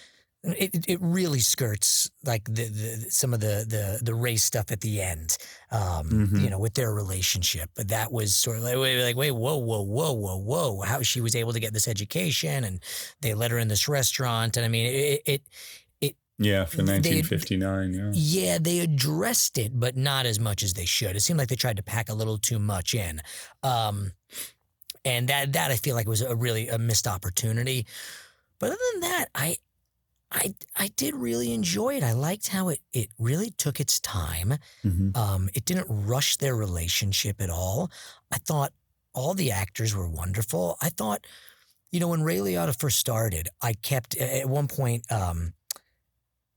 [0.45, 4.82] It, it- really skirts like the, the some of the, the the race stuff at
[4.82, 5.38] the end,
[5.71, 6.41] um, Mhm.
[6.41, 7.69] you know, with their relationship.
[7.75, 11.01] But that was sort of like, wait, like, wait, whoa, whoa, whoa, whoa, whoa, how
[11.01, 12.82] she was able to get this education, and
[13.21, 17.93] they let her in this restaurant, and I mean, it, it Yeah, for They- 1959.
[17.93, 18.12] Yeah.
[18.13, 21.15] yeah, they addressed it, but not as much as they should.
[21.15, 23.21] It seemed like they tried to pack a little too much in,
[23.62, 24.12] um,
[25.06, 27.86] and that that I feel like was a really a missed opportunity.
[28.60, 29.58] But other than that, I.
[30.34, 32.04] I, I did really enjoy it.
[32.04, 34.56] I liked how it, it really took its time.
[34.84, 35.15] Mhm.
[35.15, 37.91] Um, it didn't rush their relationship at all.
[38.32, 38.74] I thought
[39.13, 40.78] all the actors were wonderful.
[40.82, 41.26] I thought,
[41.91, 45.04] you know, when Ray Liotta first started, I kept at one point.
[45.12, 45.54] Um,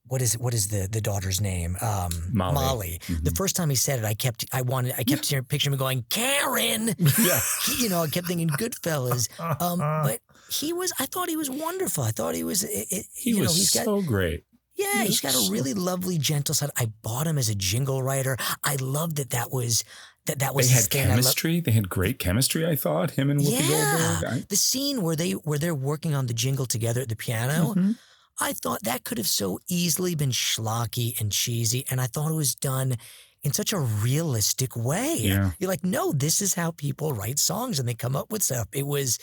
[0.09, 1.77] what is what is the the daughter's name?
[1.81, 3.01] Um, Molly.
[3.23, 5.79] The first time he said it, I kept I wanted I kept hearing- picturing him
[5.79, 6.95] going Karen.
[7.19, 7.41] Yeah.
[7.81, 9.29] You know, I kept thinking Goodfellas.
[9.61, 10.93] Um, but he was.
[10.99, 12.05] I thought he was wonderful.
[12.05, 12.65] I thought he was.
[12.65, 14.45] It, it, He you was know, he's got so great.
[14.77, 16.71] yeah, He he's got a really lovely, gentle side.
[16.77, 18.37] I bought him as a jingle writer.
[18.63, 19.31] I loved that.
[19.31, 19.85] That was
[20.27, 20.39] that.
[20.41, 21.07] That was They had.
[21.07, 21.61] I lo- chemistry.
[21.61, 24.43] They had great chemistry, I thought, him and Whoopi yeah, Goldberg.
[24.43, 27.75] I- the scene where they where they're working on the jingle together at the piano.
[27.75, 27.99] Mhm.
[28.39, 32.35] I thought that could have so easily been schlocky and cheesy, and I thought it
[32.35, 32.97] was done
[33.43, 35.15] in such a realistic way.
[35.21, 35.53] Yeah.
[35.59, 38.67] You're like, no, this is how people write songs and they come up with stuff.
[38.73, 39.19] It was,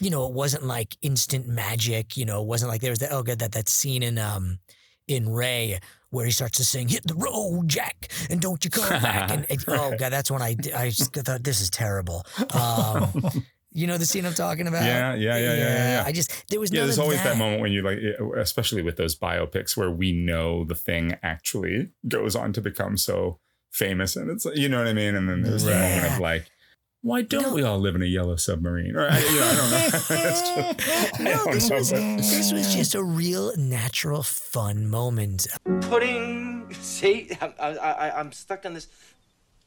[0.00, 2.16] you know, it wasn't like instant magic.
[2.16, 4.58] You know, it wasn't like there was that oh god that that scene in um
[5.08, 5.78] in Ray
[6.10, 9.30] where he starts to sing "Hit the road, Jack," and don't you come back.
[9.30, 12.24] And, and- oh god, that's when I I just thought this is terrible.
[12.54, 13.12] Um,
[13.72, 14.84] you know the scene I'm talking about?
[14.84, 16.04] Yeah, yeah, yeah, yeah, yeah, yeah.
[16.06, 17.34] I just there was Yeah, there's always that.
[17.34, 17.98] that moment when you like,
[18.36, 23.38] especially with those biopics where we know the thing actually goes on to become so
[23.70, 25.14] famous, and it's you know what I mean.
[25.14, 26.46] And then there's the moment of like,
[27.02, 27.54] why don't No.
[27.54, 28.94] we all live in a yellow submarine?
[28.96, 29.86] Or I, you know, I don't know.
[30.28, 30.40] It's
[30.80, 34.88] just- I no, don't this know, was but- this was just a real natural fun
[34.88, 35.46] moment.
[35.82, 36.72] Pudding.
[36.80, 38.88] See, I'm, I, I, I'm stuck on this.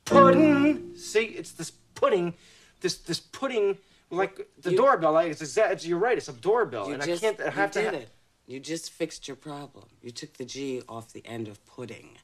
[0.05, 0.95] Pudding.
[0.97, 2.33] See, it's this pudding,
[2.81, 3.77] this this pudding,
[4.09, 5.13] like the You- doorbell.
[5.13, 5.73] Like it's exact.
[5.73, 6.17] It's, you're right.
[6.17, 7.41] It's a doorbell, and just, I can't.
[7.41, 7.91] I have you to.
[7.91, 8.09] did ha- it.
[8.45, 9.85] You just fixed your problem.
[10.01, 12.17] You took the G off the end of pudding.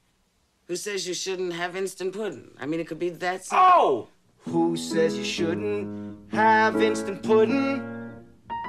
[0.68, 2.52] Who says you shouldn't have instant pudding?
[2.60, 3.66] I mean, it could be that simple.
[3.66, 4.08] Oh,
[4.42, 7.84] Who says you shouldn't have instant pudding?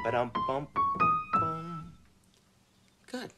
[0.05, 0.69] But um bum
[1.33, 1.93] bum.
[3.11, 3.33] Good.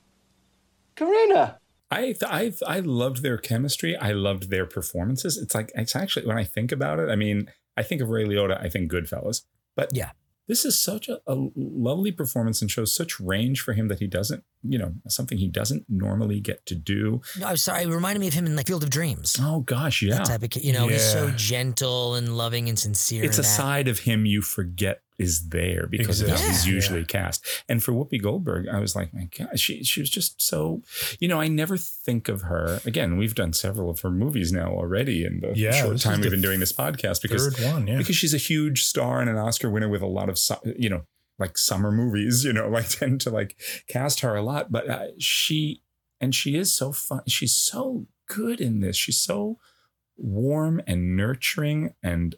[0.97, 1.59] Karina.
[1.91, 3.97] I I I loved their chemistry.
[3.97, 5.37] I loved their performances.
[5.37, 7.11] It's like it's actually when I think about it.
[7.11, 8.61] I mean, I think of Ray Liotta.
[8.61, 9.43] I think Goodfellas.
[9.77, 10.11] But Yeah.
[10.49, 14.07] This is such a, a lovely performance and shows such range for him that he
[14.07, 17.21] doesn't, you know, something he doesn't normally get to do.
[17.39, 17.85] No, I'm sorry.
[17.85, 19.37] It reminded me of him in like Field of Dreams.
[19.41, 20.17] Oh gosh, yeah.
[20.17, 20.63] That type of.
[20.63, 23.25] You know, he's so gentle and loving and sincere.
[23.25, 23.47] it's a that.
[23.47, 27.07] side of him you forget is there because of how he's usually Yeah.
[27.07, 27.47] cast.
[27.69, 30.83] And for Whoopi Goldberg, I was like, my God, she she was just so,
[31.21, 32.81] you know, I never think of her.
[32.85, 36.31] Again, we've done several of her movies now already in the Yeah, short time we've
[36.31, 39.89] been doing this podcast because one, because she's a huge star and an Oscar winner
[39.89, 40.39] with a lot of
[40.79, 41.03] you know
[41.39, 42.45] like summer movies.
[42.45, 43.57] You know, like tend to like
[43.89, 45.83] cast her a lot, but uh, she
[46.21, 47.23] and she is so fun.
[47.27, 48.97] She's so good in this.
[48.97, 49.59] She's so
[50.17, 52.37] warm and nurturing and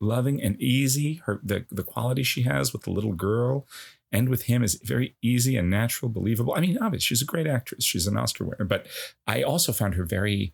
[0.00, 1.22] loving and easy.
[1.26, 3.66] Her the the quality she has with the little girl
[4.12, 6.54] and with him is very easy and natural, believable.
[6.56, 7.84] I mean, obviously she's a great actress.
[7.84, 8.86] She's an Oscar winner, but
[9.26, 10.52] I also found her very.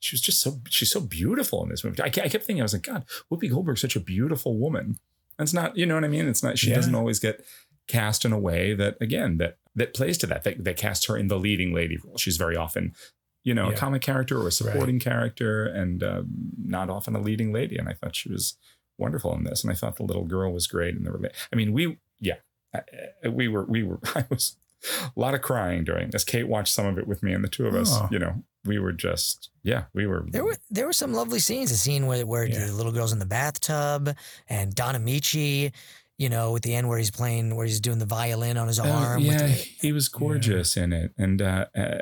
[0.00, 2.02] She was just so she's so beautiful in this movie.
[2.02, 4.98] I, I kept thinking I was like, God, Whoopi Goldberg's such a beautiful woman.
[5.38, 6.28] That's not, you know what I mean.
[6.28, 6.58] It's not.
[6.58, 6.76] She Yeah.
[6.76, 7.44] doesn't always get
[7.88, 10.44] cast in a way that again that that plays to that.
[10.44, 12.18] That, that cast her in the leading lady role.
[12.18, 12.94] She's very often,
[13.44, 16.28] you know, a comic character or a supporting character, and um,
[16.62, 17.76] not often a leading lady.
[17.78, 18.56] And I thought she was
[18.98, 20.94] wonderful in this, and I thought the little girl was great.
[20.94, 22.36] And the rela- I mean, we yeah,
[22.74, 22.82] I-
[23.24, 24.56] I- we were we were I was
[24.98, 26.24] a lot of crying during this.
[26.24, 28.08] Kate watched some of it with me, and the two of us, Oh.
[28.10, 31.70] you know, we were just yeah, we were There were there were some lovely scenes.
[31.70, 32.66] A scene where where Yeah.
[32.66, 34.14] the little girl's in the bathtub
[34.48, 35.72] and Don Ameche,
[36.18, 38.78] you know, at the end where he's playing where he's doing the violin on his
[38.78, 39.22] Uh, arm.
[39.26, 41.98] with yeah, the- he was gorgeous in it, and uh, uh,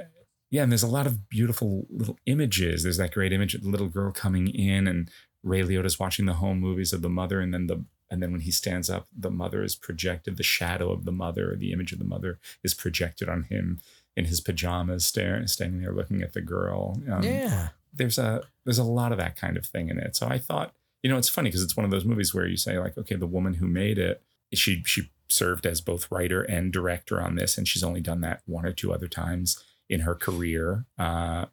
[0.51, 2.83] yeah, and there's a lot of beautiful little images.
[2.83, 5.09] There's that great image of the little girl coming in, and
[5.43, 8.43] Ray Liotta's watching the home movies of the mother, and then the and then when
[8.43, 10.37] he stands up, the mother is projected.
[10.37, 13.81] The shadow of the mother, the image of the mother, is projected on him
[14.17, 17.01] in his pajamas, staring, standing there looking at the girl.
[17.11, 17.69] Um, yeah.
[17.93, 20.15] there's a there's a lot of that kind of thing in it.
[20.15, 22.57] So I thought, you know, it's funny because it's one of those movies where you
[22.57, 26.73] say like, okay, the woman who made it, she she served as both writer and
[26.73, 30.15] director on this, and she's only done that one or two other times in her
[30.15, 30.85] career.
[30.99, 31.47] Uh,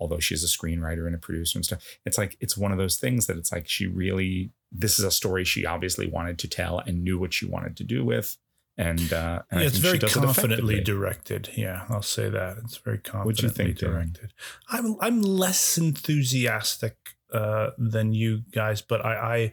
[0.00, 2.96] although she's a screenwriter and a producer and stuff, it's like it's one of those
[2.96, 6.80] things that it's like she really this is a story she obviously wanted to tell
[6.80, 8.36] and knew what she wanted to do with.
[8.76, 10.80] And, uh, and yeah, it's very it confidently effectively.
[10.80, 11.50] directed.
[11.56, 12.56] Yeah, I'll say that.
[12.64, 14.32] It's very What'd you confidently think, directed.
[14.68, 16.96] I'm I'm less enthusiastic
[17.32, 19.52] uh, than you guys, but I I,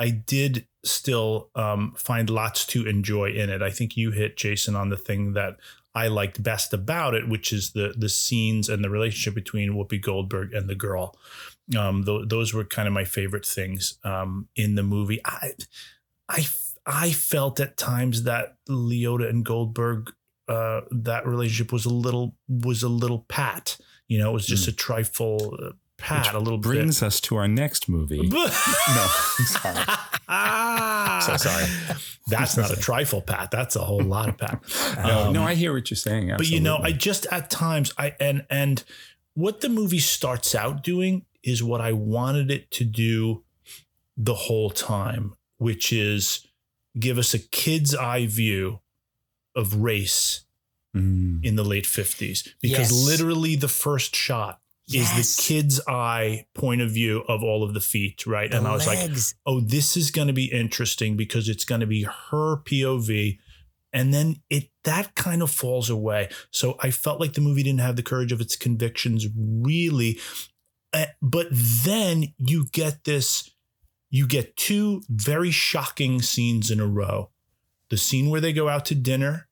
[0.00, 3.60] I did still um, find lots to enjoy in it.
[3.60, 5.58] I think you hit Jason on the thing that
[5.94, 10.00] I liked best about it, which is the the scenes and the relationship between Whoopi
[10.00, 11.16] Goldberg and the girl.
[11.76, 15.20] Um, th- those were kind of my favorite things um, in the movie.
[15.24, 15.52] I,
[16.28, 16.46] I,
[16.86, 20.12] I felt at times that Liotta and Goldberg,
[20.48, 23.76] uh, that relationship was a little was a little pat.
[24.08, 27.88] You know, it was just a trifle pat, a little brings us to our next
[27.88, 28.26] movie.
[28.28, 29.84] no, I'm sorry.
[30.28, 31.66] ah, So sorry.
[32.28, 33.50] That's not a trifle pat.
[33.50, 34.62] That's a whole lot of pat.
[35.04, 36.32] No, Um, no, I hear what you're saying.
[36.36, 38.82] but you know i just at times i and and
[39.34, 43.42] what the movie starts out doing is what i wanted it to do
[44.16, 46.46] the whole time which is
[46.98, 48.80] give us a kid's eye view
[49.54, 50.44] of race
[50.92, 51.44] Mm.
[51.44, 53.06] in the late 50s because Yes.
[53.06, 54.58] literally the first shot
[54.92, 55.36] is Yes.
[55.36, 58.72] the kid's eye point of view of all of the feet right The and i
[58.72, 59.08] was like
[59.46, 63.38] oh, this is going to be interesting because it's going to be her POV.
[63.92, 66.28] And then it that kind of falls away.
[66.52, 70.20] So I felt like the movie didn't have the courage of its convictions, really.
[70.92, 73.50] Uh, but then you get this,
[74.08, 77.30] you get two very shocking scenes in a row.
[77.90, 79.48] The scene where they go out to dinner,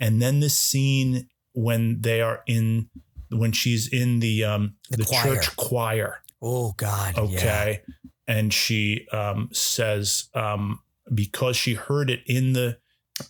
[0.00, 2.88] and then the scene when they are in
[3.32, 5.22] when she's in the um The the, choir.
[5.36, 7.16] church choir Oh God.
[7.16, 7.22] Yeah.
[7.24, 7.82] okay
[8.28, 10.80] and she um, says um,
[11.12, 12.78] because she heard it in the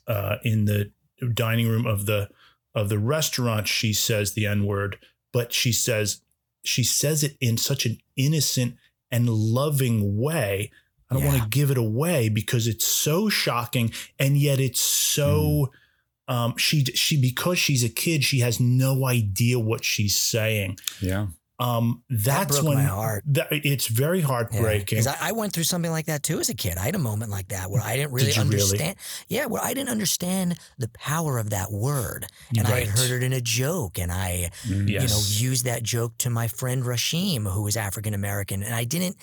[0.07, 0.93] uh, in the
[1.35, 2.29] dining room of the
[2.75, 4.99] of the restaurant she says the n word
[5.33, 6.21] but she says
[6.65, 8.77] she says it in such an innocent
[9.11, 10.71] and loving way
[11.11, 11.29] i don't Yeah.
[11.31, 15.71] want to give it away because it's so shocking and yet it's so
[16.33, 21.27] um, she she because she's a kid she has no idea what she's saying yeah.
[21.59, 23.23] um, that's broke when my heart.
[23.27, 24.99] That, it's very heartbreaking.
[24.99, 26.79] Because I, I went through something like that too as a kid.
[26.79, 28.55] I had a moment like that where I didn't really Did you really?
[28.55, 28.97] understand.
[29.29, 33.23] Yeah, where I didn't understand the power of that word, and I had heard it
[33.23, 35.03] in a joke, and I, yes.
[35.03, 38.85] you know, used that joke to my friend Rashim, who was African American, and I
[38.85, 39.17] didn't.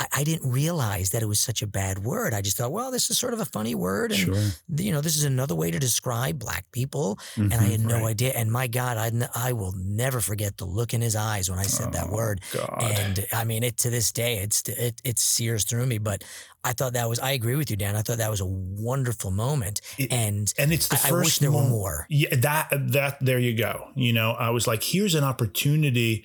[0.00, 2.32] I, I didn't realize that it was such a bad word.
[2.34, 4.42] I just thought, well, this is sort of a funny word, and Sure.
[4.76, 7.18] you know, this is another way to describe black people.
[7.36, 7.70] and I Mhm.
[7.70, 8.10] had no right.
[8.10, 8.32] idea.
[8.32, 11.64] And my God, I, I will never forget the look in his eyes when I
[11.64, 12.40] said that Oh, word.
[12.52, 12.78] God.
[12.82, 15.98] And I mean, it to this day, it's it, it sears through me.
[15.98, 16.24] But
[16.64, 17.96] I thought that was, I agree with you, Dan.
[17.96, 19.80] I thought that was a wonderful moment.
[19.98, 22.06] It- and and it's the I- I first wish there were more.
[22.08, 23.88] Yeah, that that there you go.
[23.96, 26.24] You know, I was like, here's an opportunity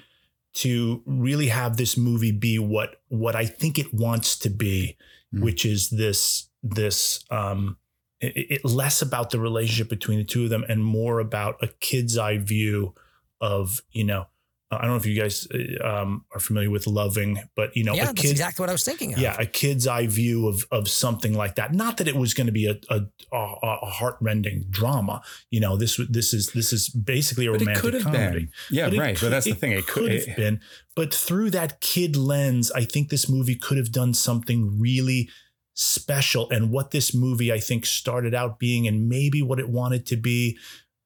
[0.56, 4.98] to really have this movie be what what I think it wants to be,
[5.34, 5.42] Mm.
[5.42, 7.78] which is this this um
[8.22, 11.68] it, it less about the relationship between the two of them and more about a
[11.80, 12.94] kid's eye view
[13.42, 14.28] of you know
[14.72, 17.94] I don't know if you guys uh, um, are familiar with loving, but you know,
[17.94, 19.20] yeah, a that's exactly what I was thinking of.
[19.20, 21.72] yeah, a kid's eye view of of something like that.
[21.74, 23.02] Not that it was going to be a a,
[23.32, 23.38] a,
[23.84, 25.22] a heartrending drama.
[25.52, 28.40] You know, this this is this is basically a But it romantic could have comedy.
[28.40, 28.50] been.
[28.72, 29.16] Yeah, But it right.
[29.16, 29.72] could- but that's the thing.
[29.74, 30.60] It could, have been.
[30.96, 35.30] But through that kid lens, I think this movie could have done something really
[35.74, 36.50] special.
[36.50, 40.16] And what this movie, I think, started out being, and maybe what it wanted to
[40.16, 40.58] be,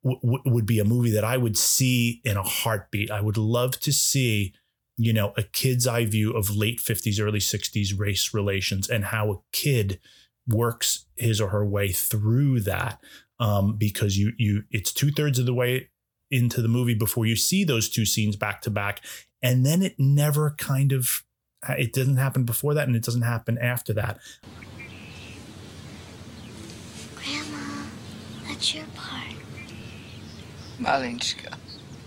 [0.04, 3.12] w- would be a movie that I would see in a heartbeat.
[3.12, 4.54] I would love to see,
[4.98, 9.32] you know, a kid's eye view of late 50s, early 60s race relations and how
[9.32, 10.00] a kid
[10.48, 13.00] works his or her way through that.
[13.42, 15.90] Um, because you you it's two thirds of the way
[16.30, 19.02] into the movie before you see those two scenes back to back,
[19.42, 21.24] and then it never kind of
[21.70, 24.20] it doesn't happen before that, and it doesn't happen after that.
[27.16, 27.86] Grandma,
[28.46, 28.84] that's your.
[30.80, 31.54] Malinchka,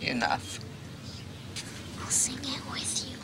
[0.00, 0.58] enough.
[2.00, 3.18] I'll sing it with you.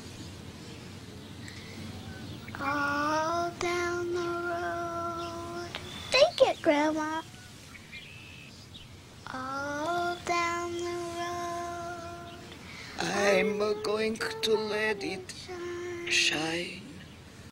[2.61, 5.69] All down the road.
[6.11, 7.23] Take it, Grandma.
[9.33, 12.37] All down the road.
[13.01, 15.35] I'm going to let it
[16.11, 16.83] shine.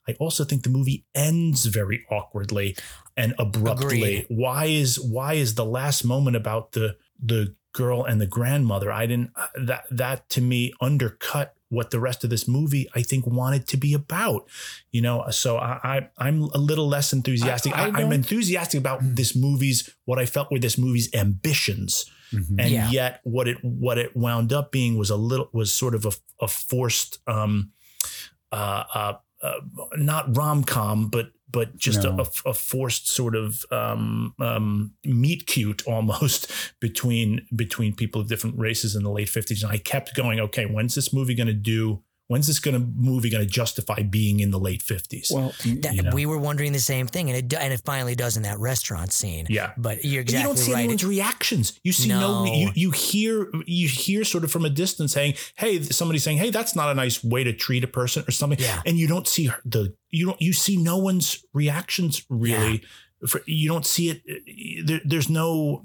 [0.09, 2.77] I also think the movie ends very awkwardly
[3.17, 4.19] and abruptly.
[4.19, 4.27] Agreed.
[4.29, 8.91] Why is why is the last moment about the the girl and the grandmother?
[9.03, 9.31] I didn't
[9.69, 13.77] that that to me undercut what the rest of this movie I think wanted to
[13.77, 14.49] be about.
[14.95, 17.73] You know, so I, I I'm a little less enthusiastic.
[17.77, 21.09] I- I I, I'm don't- enthusiastic about this movie's what I felt were this movie's
[21.15, 22.57] ambitions Mhm.
[22.63, 22.91] and Yeah.
[22.91, 26.13] yet what it what it wound up being was a little was sort of a,
[26.41, 27.71] a forced um
[28.53, 29.13] uh, uh,
[29.43, 29.61] uh
[29.97, 32.19] not rom-com but but just No.
[32.45, 36.41] a, a forced sort of um um meet cute almost
[36.81, 40.67] between between people of different races in the late 50s and I kept going okay
[40.67, 44.41] when's this movie going to do when's this going to movie going to justify being
[44.41, 46.11] in the late 50s well, That- you know.
[46.15, 49.13] We were wondering the same thing, and it and it finally does in that restaurant
[49.13, 49.47] scene.
[49.49, 49.73] Yeah.
[49.77, 50.79] but you're But exactly you don't see right.
[50.81, 51.79] anyone's reactions.
[51.85, 52.45] You see no.
[52.45, 52.53] No.
[52.53, 56.51] you you hear you hear sort of from a distance saying, "Hey," somebody saying, "Hey,
[56.51, 58.59] that's not a nice way to treat a person" or something.
[58.59, 58.83] Yeah.
[58.87, 62.83] And you don't see the you don't you see no one's reactions really.
[63.27, 64.23] For, you don't see it.
[64.29, 65.83] Uh, there, there's no,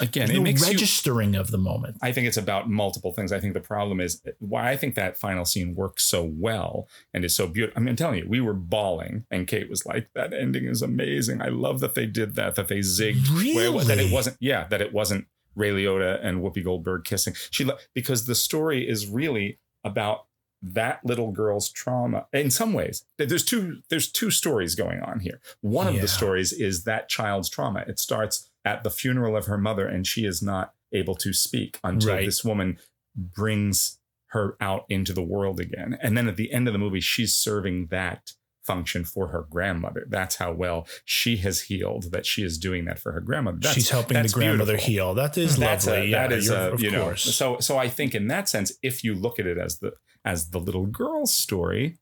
[0.00, 0.72] again, there's it no makes you.
[0.72, 1.96] registering of the moment.
[2.02, 3.30] I think it's about multiple things.
[3.32, 6.88] I think the problem is uh, why I think that final scene works so well
[7.14, 7.78] and is so beautiful.
[7.78, 10.82] I mean, I'm telling you, we were bawling, and Kate was like, "That ending is
[10.82, 11.40] amazing.
[11.40, 12.56] I love that they did that.
[12.56, 13.28] That they zigged.
[13.54, 14.36] Where it was- that it wasn't.
[14.40, 17.34] Yeah, that it wasn't Ray Liotta and Whoopi Goldberg kissing.
[17.50, 20.26] She because the story is really about
[20.62, 22.26] that little girl's trauma.
[22.32, 25.40] In some ways, there's two there's two stories going on here.
[25.60, 27.84] One of the stories is that child's trauma.
[27.88, 31.80] It starts at the funeral of her mother, and she is not able to speak
[31.82, 32.26] until Right.
[32.26, 32.78] this woman
[33.16, 33.98] brings
[34.28, 35.98] her out into the world again.
[36.00, 38.32] And then at the end of the movie, she's serving that
[38.64, 40.06] function for her grandmother.
[40.08, 43.58] That's how well she has healed that she is doing that for her grandmother.
[43.60, 44.90] That's, She's helping the grandmother beautiful.
[44.92, 45.14] heal.
[45.14, 46.02] That is That's lovely.
[46.02, 47.14] a, yeah, that is a, of you know.
[47.16, 50.50] So so I think in that sense, if you look at it as the as
[50.50, 51.98] the little girl's story,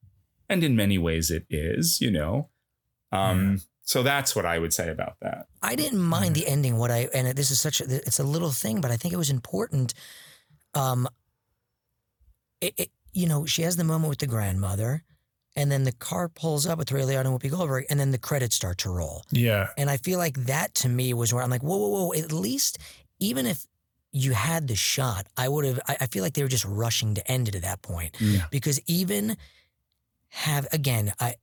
[0.48, 2.48] and in many ways it is, you know.
[3.12, 5.46] Um, so that's what I would say about that.
[5.62, 6.76] I didn't mind the ending.
[6.76, 9.16] What I and this is such a it's a little thing, but I think it
[9.16, 9.94] was important.
[10.74, 11.08] Um,
[12.60, 15.02] it, it, you know, she has the moment with the grandmother,
[15.56, 18.18] and then the car pulls up with Ray Liotta and Whoopi Goldberg, and then the
[18.18, 19.24] credits start to roll.
[19.30, 22.12] yeah, And I feel like that to me was where I'm like, whoa, whoa, whoa.
[22.12, 22.78] At least,
[23.18, 23.66] even if
[24.12, 25.80] you had the shot, I would have.
[25.86, 28.46] I, I feel like they were just rushing to end it at that point Yeah.
[28.50, 29.36] because even
[30.30, 31.34] have again, I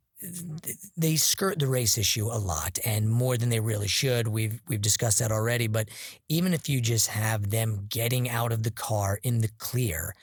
[0.98, 4.28] they skirt the race issue a lot and more than they really should.
[4.28, 5.68] We've we've discussed that already.
[5.68, 5.90] But
[6.28, 10.14] even if you just have them getting out of the car in the clear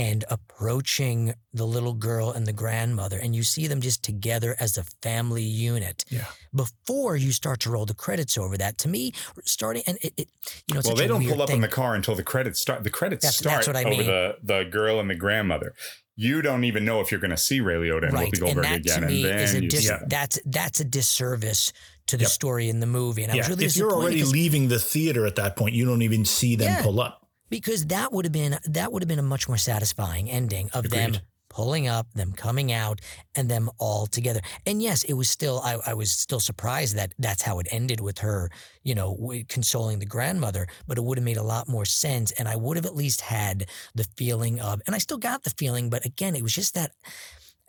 [0.00, 4.78] and approaching the little girl and the grandmother, and you see them just together as
[4.78, 6.24] a family unit yeah.
[6.54, 8.78] before you start to roll the credits over that.
[8.78, 9.12] To me,
[9.44, 10.28] starting and it, it
[10.66, 11.56] you know, it's well, they don't pull up thing.
[11.56, 12.82] in the car until the credits start.
[12.84, 14.06] The credits That's- start that's what I over mean.
[14.06, 15.74] the the girl and the grandmother.
[16.16, 18.28] you don't even know if you're going to see Ray Liotta and right.
[18.28, 20.00] Whoopi And Goldberg that again, to me and is then a dis- Yeah.
[20.06, 21.72] that's that's a disservice
[22.06, 22.30] to the Yep.
[22.32, 23.22] story in the movie.
[23.24, 26.02] And I was really if you're already leaving the theater at that point, you don't
[26.02, 26.82] even see them Yeah.
[26.82, 27.19] pull up.
[27.50, 30.88] Because that would have been that would have been a much more satisfying ending of
[30.90, 31.12] them
[31.50, 33.00] pulling up, them coming out,
[33.34, 34.40] and them all together.
[34.64, 38.00] And yes, it was still I, I was still surprised that that's how it ended
[38.00, 38.50] with her,
[38.84, 40.66] you know, consoling the grandmother.
[40.86, 43.20] But it would have made a lot more sense, and I would have at least
[43.20, 46.74] had the feeling of, and I still got the feeling, but again, it was just
[46.74, 46.92] that.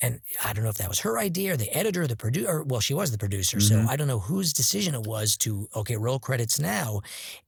[0.01, 2.63] And I don't know if that was her idea or the editor, or the producer.
[2.63, 3.89] Well, she was the producer, so mm-hmm.
[3.89, 7.01] I don't know whose decision it was to okay, roll credits now.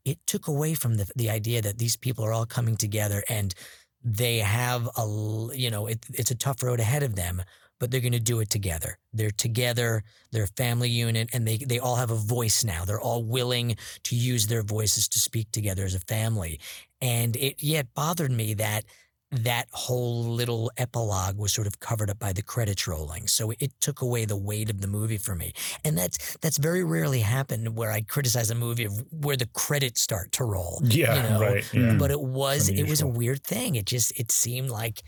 [0.05, 3.55] It took away from the the idea that these people are all coming together and
[4.03, 7.41] they have a you know it, it's a tough road ahead of them,
[7.79, 8.97] but they're going to do it together.
[9.13, 10.03] They're together.
[10.31, 12.85] They're a family unit, and they they all have a voice now.
[12.85, 16.59] They're all willing to use their voices to speak together as a family.
[17.01, 18.85] And it yeah, it bothered me that
[19.33, 23.27] that whole little epilogue was sort of covered up by the credits rolling.
[23.27, 25.53] So it took away the weight of the movie for me.
[25.83, 30.01] And that's that's very rarely happened where I criticize a movie of where the credits
[30.01, 30.81] start to roll.
[30.83, 31.41] Yeah, you know?
[31.41, 31.73] right.
[31.73, 31.93] Yeah.
[31.97, 33.75] But it was it was a weird thing.
[33.75, 35.01] It just it seemed like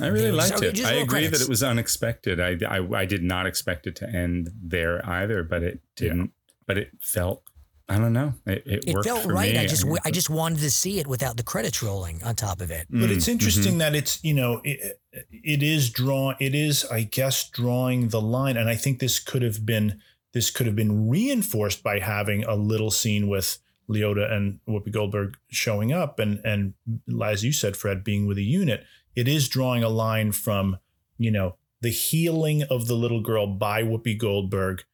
[0.00, 0.84] I really They liked so it.
[0.84, 1.38] I agree credits.
[1.38, 2.40] that it was unexpected.
[2.40, 6.32] I, I I did not expect it to end there either, but it didn't.
[6.66, 7.42] But it felt.
[7.88, 8.34] I don't know.
[8.46, 9.52] It, it, it felt for right.
[9.52, 9.58] me.
[9.58, 12.60] I just mean, I just wanted to see it without the credits rolling on top
[12.60, 12.86] of it.
[12.88, 17.02] But mm, it's interesting that it's you know it, it is draw it is I
[17.02, 20.00] guess drawing the line, and I think this could have been
[20.32, 23.58] this could have been reinforced by having a little scene with
[23.88, 26.74] Liotta and Whoopi Goldberg showing up, and and
[27.22, 28.84] as you said, Fred being with a unit.
[29.14, 30.78] It is drawing a line from
[31.18, 34.84] you know the healing of the little girl by Whoopi Goldberg,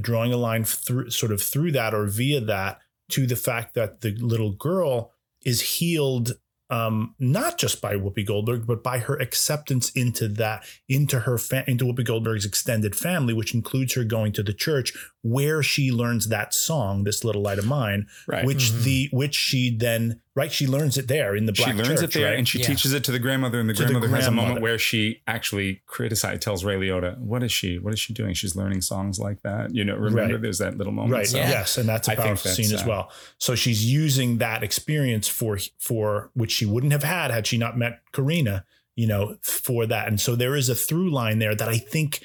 [0.00, 2.78] drawing a line through sort of through that or via that
[3.10, 5.12] to the fact that the little girl
[5.44, 6.32] is healed
[6.70, 11.64] um, not just by Whoopi Goldberg, but by her acceptance into that, into her, fa-
[11.66, 16.28] into Whoopi Goldberg's extended family, which includes her going to the church where she learns
[16.28, 18.46] that song, "This Little Light of Mine," Right.
[18.46, 18.84] which Mhm.
[18.84, 21.68] the which she then right she learns it there in the black.
[21.70, 22.38] she learns church, it there right?
[22.38, 22.66] and she Yeah.
[22.66, 25.20] teaches it to the grandmother and the To the grandmother has a moment where she
[25.26, 29.18] actually criticizes tells ray liotta what is she what is she doing she's learning songs
[29.18, 30.42] like that you know remember Right.
[30.42, 31.26] there's that little moment Right.
[31.26, 31.50] So Yeah.
[31.50, 33.12] Yes, and that's a I think powerful that's, scene as uh, well.
[33.38, 37.76] So she's using that experience for for which she wouldn't have had had she not
[37.76, 38.64] met Karina,
[38.96, 40.08] you know, for that.
[40.08, 42.20] And so there is a through line there that I think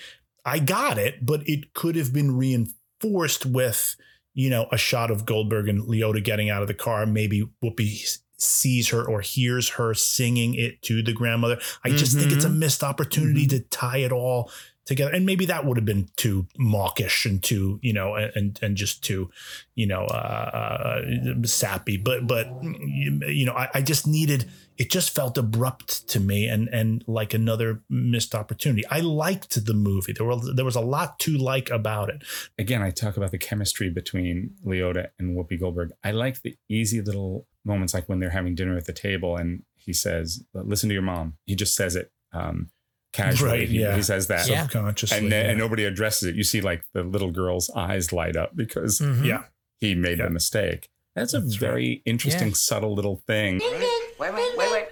[0.46, 3.96] I got it, but it could have been reinforced with,
[4.38, 7.08] you know, a shot of Goldberg and Liotta getting out of the car.
[7.08, 11.58] Maybe Whoopi sees her or hears her singing it to the grandmother.
[11.84, 12.60] I just think it's a mm-hmm.
[12.60, 13.58] missed opportunity mm-hmm.
[13.58, 14.52] to tie it all
[14.88, 15.12] together.
[15.14, 19.04] And maybe that would have been too mawkish and too, you know, and and just
[19.04, 19.30] too,
[19.76, 21.98] you know, uh, uh, sappy.
[21.98, 24.50] But but you know, I, I just needed.
[24.78, 28.84] It just felt abrupt to me, and and like another missed opportunity.
[28.90, 30.14] I liked the movie.
[30.14, 32.24] There were there was a lot to like about it.
[32.58, 35.92] again, I talk about the chemistry between Liotta and Whoopi Goldberg.
[36.04, 39.64] I like the easy little moments, like when they're having dinner at the table and
[39.76, 42.70] he says, "Listen to your mom." He just says it um,
[43.18, 43.60] casually.
[43.60, 43.96] Right, yeah.
[43.96, 44.64] he, says that, Yeah.
[44.64, 45.50] Subconsciously, and, yeah.
[45.50, 46.36] and nobody addresses it.
[46.36, 49.26] You see, like the little girl's eyes light up because Mhm.
[49.26, 49.44] yeah.
[49.80, 50.26] he made Yeah.
[50.26, 50.90] the mistake.
[51.16, 51.70] That's a That's right.
[51.70, 52.54] very interesting, Yeah.
[52.54, 53.60] subtle little thing.
[53.60, 53.72] Wait,
[54.20, 54.88] wait, wait, wait, wait.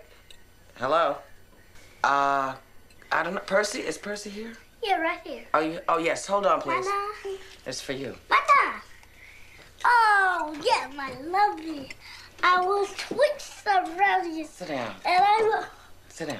[0.76, 1.17] Hello?
[2.03, 2.55] Uh,
[3.11, 3.41] I don't know.
[3.41, 3.80] Percy?
[3.82, 4.53] Is Percy here?
[4.84, 5.43] Yeah, right here.
[5.53, 6.26] Oh, you, oh yes.
[6.28, 6.86] Hold on, please.
[6.86, 7.38] Mama.
[7.65, 8.15] It's for you.
[8.30, 8.82] Mama.
[9.84, 11.91] Oh, yeah, my lovely.
[12.43, 14.45] I will twitch around you.
[14.45, 14.93] Sit down.
[15.05, 15.65] And I will.
[16.16, 16.39] Sit down.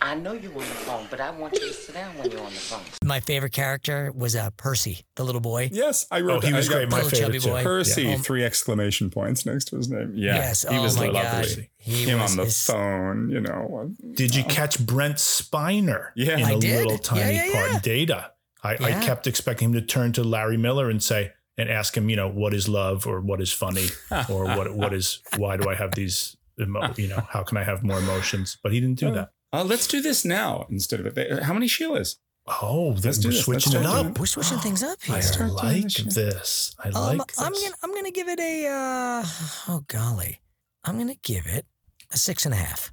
[0.00, 2.40] I know you're on the phone, but I want you to sit down when you're
[2.40, 2.80] on the phone.
[3.04, 5.68] My favorite character was uh, Percy, the little boy.
[5.70, 6.30] Yes, I wrote.
[6.30, 6.44] Oh, wrote.
[6.44, 6.90] he was I great.
[6.90, 7.48] My favorite too.
[7.50, 7.62] boy.
[7.62, 8.16] Percy, Yeah.
[8.16, 10.12] Three exclamation points next to his name.
[10.14, 10.62] Yeah, Yes.
[10.66, 11.54] he oh was my lovely.
[11.56, 11.68] God.
[11.76, 13.90] He Him was on the his- phone, you know.
[14.14, 14.48] Did you Oh.
[14.48, 16.38] catch Brent Spiner Yeah.
[16.38, 16.82] in I a did.
[16.84, 17.72] little tiny yeah, part?
[17.72, 17.80] yeah.
[17.80, 18.32] Data.
[18.64, 22.08] I, I kept expecting him to turn to Larry Miller and say and ask him,
[22.08, 23.88] you know, what is love or what is funny
[24.30, 27.64] or what what is why do I have these emo- you know, how can I
[27.64, 28.56] have more emotions?
[28.62, 29.30] But he didn't do that.
[29.52, 31.42] Uh, let's do this now instead of it.
[31.42, 32.16] How many Sheilas?
[32.62, 33.44] Oh, Let's do we're this.
[33.44, 34.02] switching Let's it up.
[34.02, 35.16] doing We're switching things up here.
[35.16, 37.62] I start like this I Um, like I'm this.
[37.64, 39.24] gonna I'm gonna give it a uh,
[39.68, 40.40] oh golly,
[40.84, 41.66] I'm gonna give it
[42.12, 42.92] a six and a half.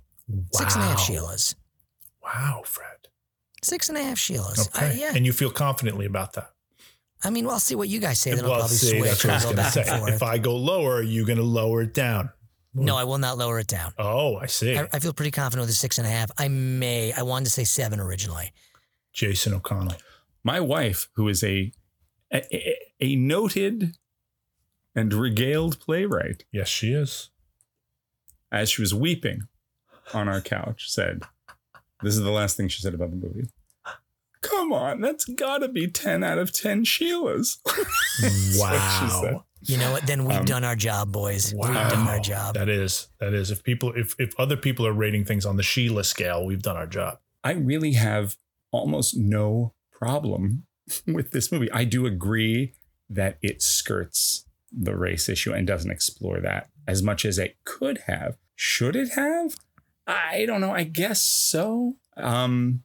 [0.54, 1.54] Six and a half Sheilas.
[2.24, 2.88] Wow, Fred.
[3.62, 4.68] Six and a half Sheilas.
[4.76, 4.88] Okay.
[4.88, 5.12] I, yeah.
[5.16, 6.50] And you feel confidently about that.
[7.24, 8.34] I mean, well, I'll see what you guys say.
[8.34, 9.84] Then I'll probably see, switch that's what I was going to back say.
[9.88, 10.10] and.
[10.10, 12.32] If I go lower, are you going to lower it down?
[12.74, 13.94] No, I will not lower it down.
[13.98, 14.78] Oh, I see.
[14.78, 16.32] I, I feel pretty confident with a six and a half.
[16.38, 17.12] I may.
[17.14, 18.52] I wanted to say seven originally.
[19.14, 19.96] Jason O'Connell.
[20.44, 21.72] My wife, who is a
[22.32, 23.96] a, a- a noted
[24.96, 27.30] and regaled playwright, Yes, she is.
[28.52, 29.48] as she was weeping
[30.14, 31.24] on our couch, said,
[32.02, 33.50] This is the last thing she said about the movie.
[34.42, 37.58] Come on, that's gotta be 10 out of 10 Sheilas.
[38.22, 39.34] That's what she said.
[39.36, 39.46] Wow.
[39.66, 40.06] You know what?
[40.06, 41.54] Then we've Um, done our job, boys.
[41.54, 42.56] We've done our job.
[42.56, 45.64] That is that is if people if if other people are rating things on the
[45.64, 47.20] Sheila scale, we've done our job.
[47.44, 48.38] I really have
[48.72, 50.66] almost no problem
[51.08, 51.72] with this movie.
[51.72, 52.74] I do agree
[53.10, 58.00] that it skirts the race issue and doesn't explore that as much as it could
[58.08, 58.38] have.
[58.56, 59.56] Should it have?
[60.08, 60.72] I don't know.
[60.72, 61.96] I guess so.
[62.18, 62.84] Um,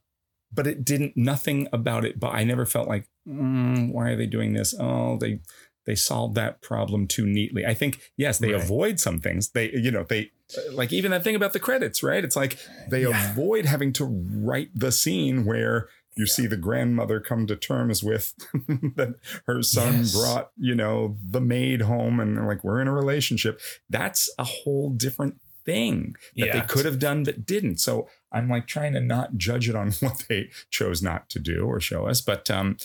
[0.52, 1.16] but it didn't.
[1.16, 2.20] Nothing about it.
[2.20, 4.74] But I never felt like, mm, why are they doing this?
[4.78, 5.40] Oh, they
[5.88, 7.64] they solved that problem too neatly.
[7.66, 8.62] I think yes, they Right.
[8.62, 9.48] avoid some things.
[9.50, 10.30] They you know they
[10.72, 12.22] like even that thing about the credits, right?
[12.22, 12.58] It's like
[12.90, 13.30] they Yeah.
[13.32, 18.34] avoid having to write the scene where you see the grandmother come to terms with
[18.96, 19.14] that
[19.46, 20.14] her son Yes.
[20.14, 23.60] brought, you know, the maid home and they're like, we're in a relationship.
[23.88, 26.60] That's a whole different thing that Yeah.
[26.60, 27.78] they could have done but didn't.
[27.78, 31.64] So I'm like trying to not judge it on what they chose not to do
[31.64, 32.20] or show us.
[32.20, 32.76] But um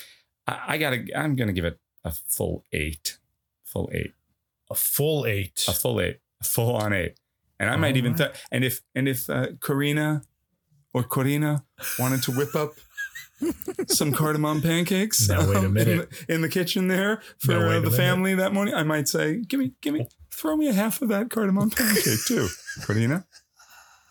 [0.48, 3.18] I, I gotta I'm gonna give it a full eight.
[3.64, 4.14] Full eight.
[4.70, 5.66] A full eight.
[5.68, 6.20] A full eight.
[6.42, 7.20] A full on eight.
[7.60, 8.34] And I might even Alright.
[8.34, 10.24] th- and if and if uh, Karina
[10.94, 11.64] or Corrina
[11.98, 12.74] wanted to whip up
[13.88, 16.10] some cardamom pancakes Now, wait a um, in, minute.
[16.28, 17.98] the, in the kitchen there for Now, wait uh, a the minute.
[17.98, 21.10] family that morning, I might say, "Give me, give me, throw me a half of
[21.10, 22.48] that cardamom pancake too,
[22.82, 23.26] Corrina."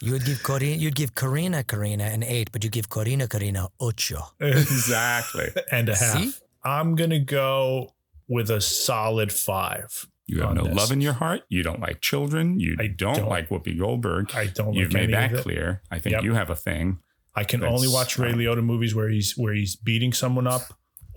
[0.01, 3.69] You would give Corrina, you'd give Karina Karina an eight, but you give Corrina Karina
[3.79, 4.19] ocho.
[4.41, 5.51] Exactly.
[5.71, 6.19] and a half.
[6.21, 6.33] See?
[6.65, 7.95] I'm gonna go
[8.29, 10.07] with a solid five.
[10.27, 10.75] You have no this.
[10.75, 11.43] love in your heart.
[11.49, 12.59] You don't like children.
[12.61, 13.29] You I don't, don't.
[13.29, 14.31] like Whoopi Goldberg.
[14.35, 14.73] I don't.
[14.75, 15.83] You've like made that clear.
[15.91, 16.23] I think Yep.
[16.25, 16.99] you have a thing.
[17.35, 18.33] I can only watch Ray.
[18.33, 20.63] Liotta movies where he's where he's beating someone up,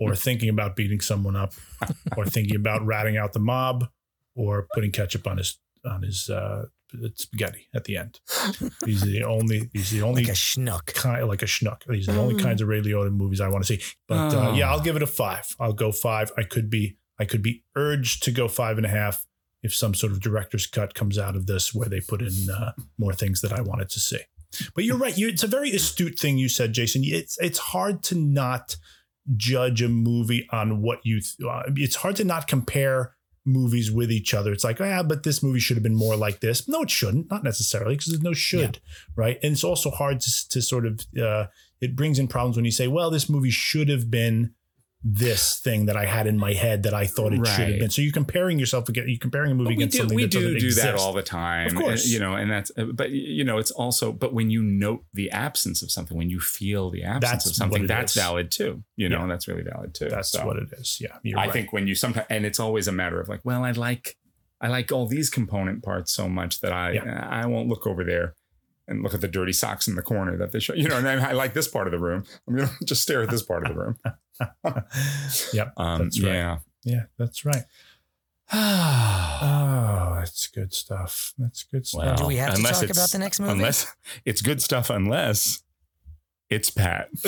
[0.00, 1.52] or thinking about beating someone up,
[2.16, 3.88] or thinking about ratting out the mob,
[4.34, 6.64] or putting ketchup on his on his uh,
[7.14, 8.20] spaghetti at the end.
[8.84, 9.70] These are the only.
[9.72, 10.86] These are the only Like a schnook.
[10.94, 11.82] kind like a schnuck.
[11.88, 13.82] These are the only kinds of Ray Liotta movies I want to see.
[14.08, 14.54] But uh, Oh.
[14.54, 15.46] yeah, I'll give it a five.
[15.58, 16.30] I'll go five.
[16.38, 19.26] I could be I could be urged to go five and a half
[19.62, 22.72] if some sort of director's cut comes out of this where they put in uh,
[22.98, 24.20] more things that I wanted to see.
[24.74, 25.16] But you're right.
[25.18, 27.02] You, it's a very astute thing you said, Jason.
[27.04, 28.76] It's it's hard to not
[29.36, 31.20] judge a movie on what you.
[31.20, 33.15] Th- uh, it's hard to not compare
[33.46, 34.52] movies with each other.
[34.52, 36.68] It's like, ah, but this movie should have been more like this.
[36.68, 37.30] No, it shouldn't.
[37.30, 38.80] Not necessarily because there's no should,
[39.14, 39.38] right?
[39.42, 41.00] And it's also hard to, to sort of.
[41.20, 41.46] Uh,
[41.80, 44.54] it brings in problems when you say, well, this movie should have been
[45.08, 47.90] this thing that I had in my head that I thought it should have been.
[47.90, 50.40] So you're comparing yourself against you're comparing a movie against do, something we that do
[50.58, 50.82] do exist.
[50.84, 52.04] that all the time, Of course.
[52.06, 52.72] uh, you know, and that's.
[52.76, 54.10] uh, But you know, it's also.
[54.10, 57.54] But when you note the absence of something, when you feel the absence That's of
[57.54, 58.22] something, that's is.
[58.22, 58.82] valid too.
[58.96, 59.22] You know, Yeah.
[59.22, 60.08] and that's really valid too.
[60.08, 61.00] That's So what it is.
[61.00, 61.52] Yeah, I right.
[61.52, 64.16] think when you sometimes, and it's always a matter of like, well, I like,
[64.60, 67.28] I like all these component parts so much that I, Yeah.
[67.30, 68.34] I won't look over there
[68.88, 70.74] and look at the dirty socks in the corner that they show.
[70.74, 72.24] You know, and I, I like this part of the room.
[72.48, 73.98] I'm gonna just stare at this part of the room.
[75.52, 76.32] Yep, Um, that's right.
[76.32, 76.58] yeah.
[76.84, 77.64] Yeah, that's right.
[79.38, 81.34] Oh, that's good stuff.
[81.38, 82.02] That's good stuff.
[82.04, 83.52] Well, Do we have to unless talk it's- about the next movie?
[83.52, 85.62] Unless it's good stuff, unless
[86.48, 87.08] it's Pat.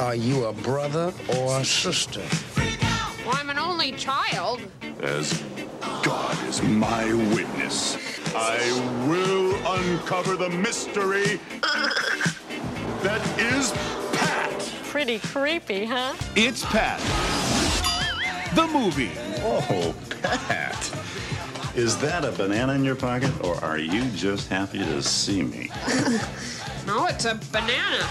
[0.00, 2.22] Are you a brother or a sister?
[3.24, 4.60] Well, I'm an only child.
[5.00, 5.42] As
[6.02, 7.96] God is my witness,
[8.34, 8.58] I
[9.08, 11.40] will uncover the mystery
[13.06, 13.70] that is
[14.18, 14.72] Pat.
[14.88, 16.14] Pretty creepy, huh?
[16.34, 16.98] It's Pat.
[18.56, 19.12] The movie.
[19.44, 20.76] Oh, Pat.
[21.76, 25.70] Is that a banana in your pocket, or are you just happy to see me?
[26.86, 28.06] No, it's a banana.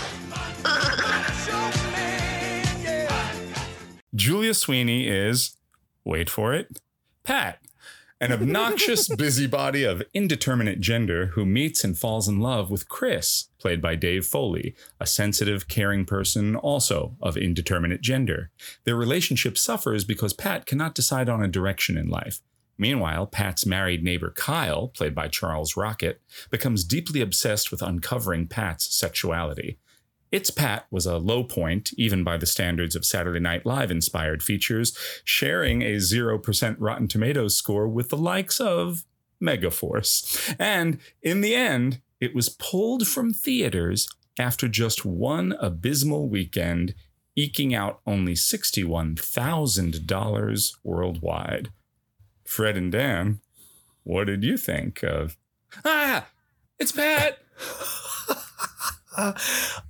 [4.14, 5.56] Julia Sweeney is,
[6.04, 6.82] wait for it,
[7.24, 7.60] Pat,
[8.20, 13.82] an obnoxious busybody of indeterminate gender who meets and falls in love with Chris, played
[13.82, 18.52] by Dave Foley, a sensitive, caring person also of indeterminate gender.
[18.84, 22.42] Their relationship suffers because Pat cannot decide on a direction in life.
[22.78, 28.96] Meanwhile, Pat's married neighbor Kyle, played by Charles Rocket, becomes deeply obsessed with uncovering Pat's
[28.96, 29.80] sexuality.
[30.32, 34.44] It's Pat was a low point, even by the standards of Saturday Night Live inspired
[34.44, 39.06] features, sharing a 0% Rotten Tomatoes score with the likes of
[39.42, 40.56] Megaforce.
[40.60, 44.10] And in the end, it was pulled from theaters
[44.40, 46.96] after just one abysmal weekend,
[47.36, 51.70] eking out only $61,000 worldwide.
[52.44, 53.40] Fred and Dan,
[54.04, 55.38] what did you think of?
[55.84, 56.28] Ah,
[56.80, 57.40] it's Pat!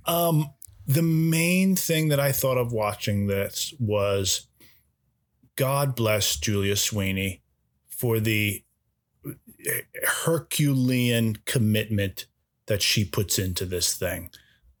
[0.06, 0.50] um,
[0.86, 4.46] the main thing that I thought of watching this was
[5.56, 7.42] God bless Julia Sweeney
[7.88, 8.62] for the
[10.24, 12.26] Herculean commitment
[12.66, 14.30] that she puts into this thing.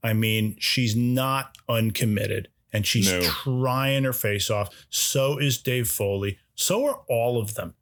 [0.02, 3.20] I mean, she's not uncommitted and she's No.
[3.22, 4.68] trying her face off.
[4.90, 6.38] So is Dave Foley.
[6.54, 7.74] So are all of them.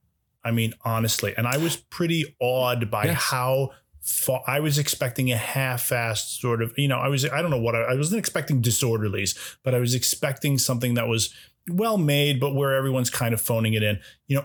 [0.45, 1.35] I mean, honestly.
[1.37, 3.23] And I was pretty awed by Yes.
[3.25, 3.71] how
[4.03, 7.59] far I was expecting a half-assed sort of, you know, I was I don't know
[7.61, 11.33] what I, I wasn't expecting disorderlies, but I was expecting something that was
[11.71, 13.99] well made, but where everyone's kind of phoning it in.
[14.27, 14.45] You know,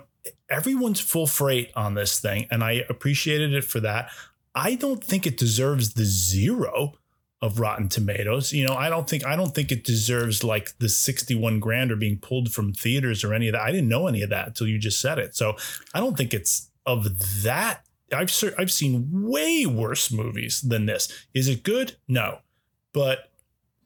[0.50, 4.12] everyone's full freight on this thing, and I appreciated it for that.
[4.56, 6.94] I don't think it deserves the zero
[7.42, 8.52] of Rotten Tomatoes.
[8.52, 11.96] You know, I don't think I don't think it deserves like the 61 grand or
[11.96, 13.62] being pulled from theaters or any of that.
[13.62, 15.36] I didn't know any of that until you just said it.
[15.36, 15.56] So
[15.94, 17.86] I don't think it's of that.
[18.12, 21.08] I've I've seen way worse movies than this.
[21.34, 21.96] Is it good?
[22.08, 22.40] No.
[22.92, 23.32] But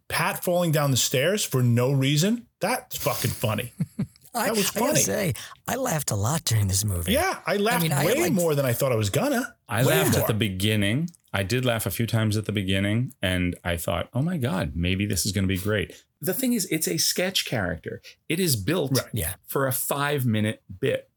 [0.07, 3.73] Pat falling down the stairs for no reason, that's fucking funny.
[4.35, 4.85] I, That was funny.
[4.85, 5.33] I gotta say,
[5.67, 7.13] I laughed a lot during this movie.
[7.13, 9.55] Yeah, I laughed I mean, I way liked- more than I thought I was gonna.
[9.69, 10.21] I Way laughed more.
[10.21, 11.09] at the beginning.
[11.35, 14.73] I did laugh a few times at the beginning, and I thought, oh my God,
[14.75, 16.03] maybe this is going to be great.
[16.21, 18.01] The thing is, it's a sketch character.
[18.29, 19.07] It is built Right.
[19.13, 19.33] Yeah.
[19.47, 21.09] for a five minute bit.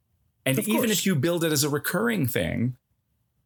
[0.46, 0.90] And Of even course.
[0.92, 2.76] if you build it as a recurring thing,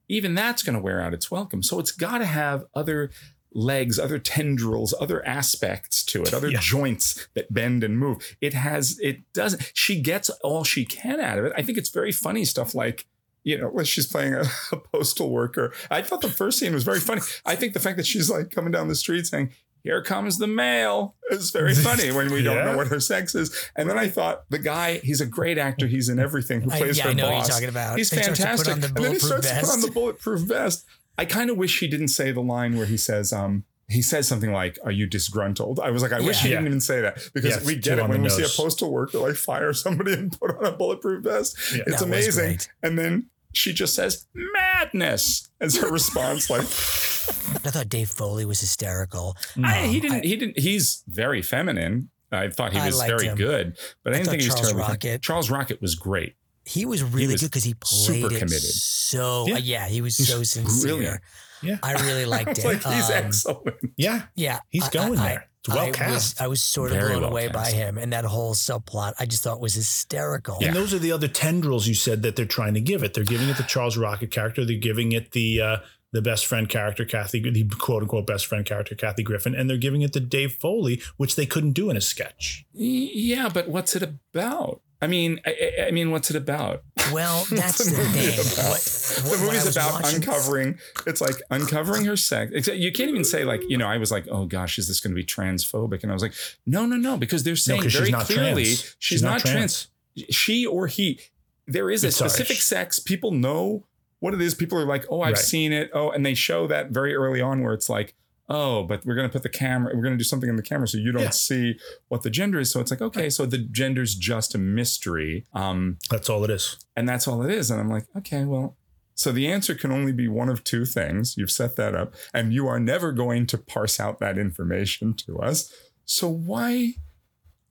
[0.09, 1.62] even that's going to wear out its welcome.
[1.64, 3.11] So it's got to have other
[3.53, 6.61] legs, other tendrils, other aspects to it, other Yeah.
[6.61, 8.37] joints that bend and move.
[8.41, 11.53] It has, it doesn't, she gets all she can out of it.
[11.57, 13.07] I think it's very funny stuff like,
[13.43, 14.43] you know, when she's playing a,
[14.73, 15.73] a postal worker.
[15.91, 17.23] I thought the first scene was very funny.
[17.45, 19.51] I think the fact that she's like coming down the street saying,
[19.83, 23.71] here comes the mail is very funny when we don't know what her sex is.
[23.75, 25.87] And then I thought the guy, he's a great actor.
[25.87, 27.97] He's in everything who I- plays yeah, her I know what you're talking about.
[27.97, 28.75] He's He starts to put fantastic.
[28.75, 30.85] and then he starts to put on the bulletproof vest.
[31.19, 34.27] I kind of wish he didn't say the line where he says, um, he says
[34.29, 35.81] something like, Are you disgruntled?
[35.81, 36.57] I was like, I wish he Yeah.
[36.57, 38.91] didn't even say that because Yeah, we get it when the we see a postal
[38.93, 41.57] worker like fire somebody and put on a bulletproof vest.
[41.75, 41.83] Yeah.
[41.89, 42.61] It's amazing.
[42.83, 46.49] And then she just says, Madness as her response.
[46.49, 46.61] Like,
[47.67, 49.37] I thought Dave Foley was hysterical.
[49.63, 50.13] I, he Um, didn't.
[50.25, 50.59] I- he didn't.
[50.59, 52.11] He's very feminine.
[52.33, 53.37] I thought he was very him.
[53.37, 54.89] good, but I, I didn't thought think he was Charles terrible.
[54.89, 56.37] Rocket- Charles Rocket was great.
[56.65, 58.61] He was really was good because he played super it committed.
[58.63, 59.47] so.
[59.47, 59.55] Yeah.
[59.55, 60.91] uh, Yeah, he was He's so sincere.
[60.95, 61.21] brilliant.
[61.63, 61.79] Yeah.
[61.83, 62.65] I really liked it.
[62.65, 63.77] like he's Um, excellent.
[63.97, 64.23] Yeah.
[64.35, 65.47] Yeah, He's I- going I- there.
[65.63, 66.11] It's well I cast.
[66.15, 69.13] Was, I was sort of Very blown well away by him, and that whole subplot
[69.19, 70.57] I just thought was hysterical.
[70.63, 73.13] And those are the other tendrils you said that they're trying to give it.
[73.13, 74.65] They're giving it the Charles Rocket character.
[74.65, 75.77] They're giving it the uh,
[76.13, 79.77] the best friend character, Kathy, the quote unquote best friend character, Kathy Griffin, and they're
[79.77, 82.65] giving it to Dave Foley, which they couldn't do in a sketch.
[82.73, 84.81] Yeah, but what's it about?
[85.03, 86.83] I mean, I, I- mean, what's it about?
[87.13, 88.53] Well, that's the movie thing.
[88.53, 88.71] about?
[88.71, 90.79] What- the what- when I movie's about watching- uncovering.
[91.07, 92.53] It's like uncovering her sex.
[92.55, 93.87] Except you can't even say like you know.
[93.87, 96.03] I was like, oh gosh, is this going to be transphobic?
[96.03, 96.35] And I was like,
[96.67, 98.97] no, no, no, because they're saying she's very not clearly trans.
[98.99, 99.89] she's, not, trans.
[100.31, 101.21] She or he.
[101.67, 102.99] There is a It's- specific sex.
[102.99, 103.87] People know
[104.19, 104.55] what it is.
[104.55, 105.39] People are like, oh, I've Right.
[105.43, 105.91] seen it.
[105.95, 108.15] Oh, and they show that very early on where it's like.
[108.53, 110.63] Oh, but we're going to put the camera, we're going to do something in the
[110.63, 111.31] camera so you don't Yeah.
[111.31, 111.77] see
[112.09, 112.71] what the gender is.
[112.71, 115.47] So it's like, okay, so the gender's just a mystery.
[115.53, 116.77] Um, That's all it is.
[116.97, 117.71] and that's all it is.
[117.71, 118.77] And I'm like, okay, well,
[119.15, 121.37] so the answer can only be one of two things.
[121.37, 125.39] You've set that up, and you are never going to parse out that information to
[125.39, 125.73] us.
[126.05, 126.95] So why?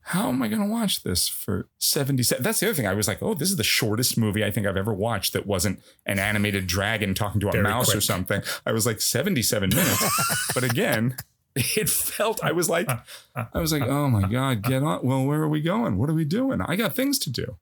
[0.09, 2.41] How am I going to watch this for 77?
[2.41, 2.87] That's the other thing.
[2.87, 5.45] I was like, oh, this is the shortest movie I think I've ever watched that
[5.45, 8.41] wasn't an animated dragon talking to a Very mouse or something.
[8.65, 10.51] I was like 77 minutes.
[10.55, 11.15] but again,
[11.55, 12.89] it felt, I was like,
[13.35, 15.05] I was like, oh my God, get on.
[15.05, 15.99] Well, where are we going?
[15.99, 16.59] What are we doing?
[16.59, 17.57] I got things to do.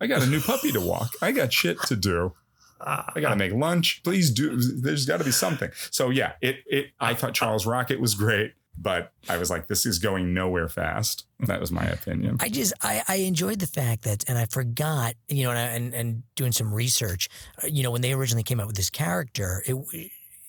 [0.00, 1.12] I got a new puppy to walk.
[1.22, 2.32] I got shit to do.
[2.80, 4.02] I got to make lunch.
[4.02, 4.56] Please do.
[4.56, 5.70] There's got to be something.
[5.92, 6.86] So yeah, it it.
[6.98, 11.26] I thought Charles Rocket was great, but I was like, this is going nowhere fast.
[11.44, 12.38] That was my opinion.
[12.40, 15.94] I just I, I enjoyed the fact that, and I forgot, you know, and and,
[15.94, 17.28] and doing some research,
[17.62, 19.76] uh, you know, when they originally came up with this character, it,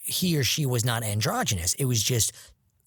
[0.06, 1.74] he or she was not androgynous.
[1.74, 2.32] It was just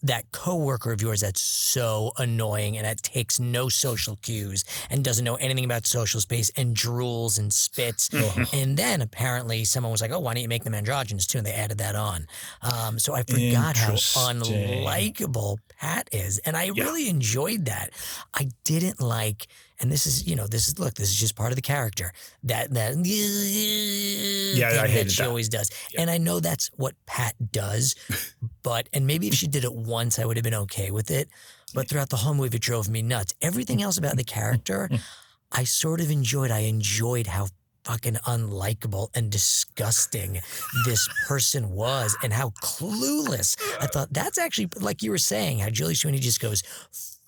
[0.02, 5.24] that coworker of yours that's so annoying and that takes no social cues and doesn't
[5.24, 8.10] know anything about social space and drools and spits.
[8.52, 11.46] and then apparently someone was like, "Oh, why don't you make them androgynous too?" And
[11.46, 12.26] they added that on.
[12.62, 17.90] Um, so I forgot how unlikable Pat is, and I really enjoyed that.
[18.34, 19.46] I didn't like,
[19.80, 22.12] and this is you know this is look, this is just part of the character
[22.44, 22.94] that that
[24.54, 25.28] Yeah, thing I that she that.
[25.28, 27.94] always does, and I know that's what Pat does,
[28.62, 31.28] but and maybe if she did it once, I would have been okay with it.
[31.74, 33.34] But throughout the whole movie, it drove me nuts.
[33.42, 34.88] Everything else about the character,
[35.52, 36.50] I sort of enjoyed.
[36.50, 37.48] I enjoyed how
[37.84, 40.40] fucking unlikable and disgusting
[40.84, 43.56] this person was and how clueless.
[43.80, 46.62] I thought that's actually like you were saying, how Julie Sweeney just goes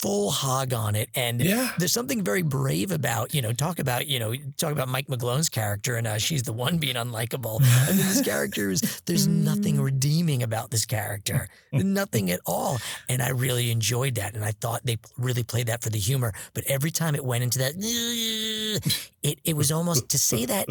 [0.01, 1.11] full hog on it.
[1.15, 1.73] And Yeah.
[1.79, 5.51] there's something very brave about, you know, talk about, you know, talk about Mike McGlone's
[5.51, 7.61] character and uh, she's the one being unlikable.
[7.63, 12.79] I mean, this character is, there's nothing redeeming about this character, nothing at all.
[13.11, 14.35] And I really enjoyed that.
[14.35, 16.33] And I thought they really played that for the humor.
[16.55, 17.75] But every time it went into that,
[19.23, 20.67] it, it was almost to say that,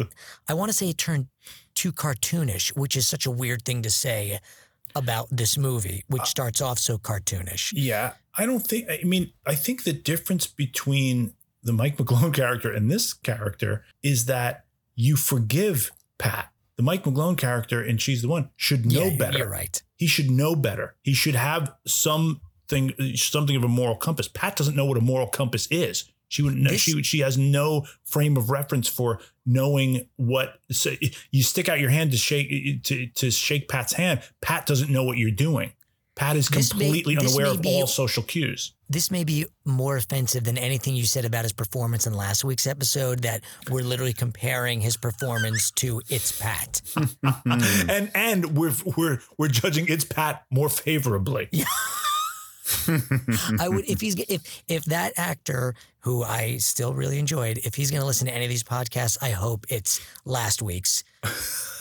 [0.48, 1.26] I want to say it turned
[1.74, 4.40] too cartoonish, which is such a weird thing to say
[4.94, 7.72] about this movie, which uh, starts off so cartoonish.
[7.74, 8.88] Yeah, I don't think.
[8.90, 14.26] I mean, I think the difference between the Mike McGlone character and this character is
[14.26, 14.64] that
[14.94, 16.50] you forgive Pat.
[16.76, 19.38] The Mike McGlone character, and she's the one, should know Yeah, better.
[19.38, 19.82] you're right.
[19.96, 20.94] He should know better.
[21.02, 24.28] He should have something, something of a moral compass.
[24.28, 26.04] Pat doesn't know what a moral compass is.
[26.30, 26.70] She would know.
[26.70, 30.60] This- she she has no frame of reference for knowing what.
[30.70, 30.92] So
[31.30, 34.22] you stick out your hand to shake to to shake Pat's hand.
[34.40, 35.72] Pat doesn't know what you're doing.
[36.16, 38.72] Pat is This may- completely unaware of be- all social cues.
[38.88, 42.66] This may be more offensive than anything you said about his performance in last week's
[42.66, 43.20] episode.
[43.22, 46.82] That we're literally comparing his performance to It's Pat.
[47.88, 51.48] and and we're we're we're judging its Pat more favorably.
[53.58, 57.90] I would if he's if if that actor who I still really enjoyed, if he's
[57.90, 61.04] going to listen to any of these podcasts, I hope it's last week's,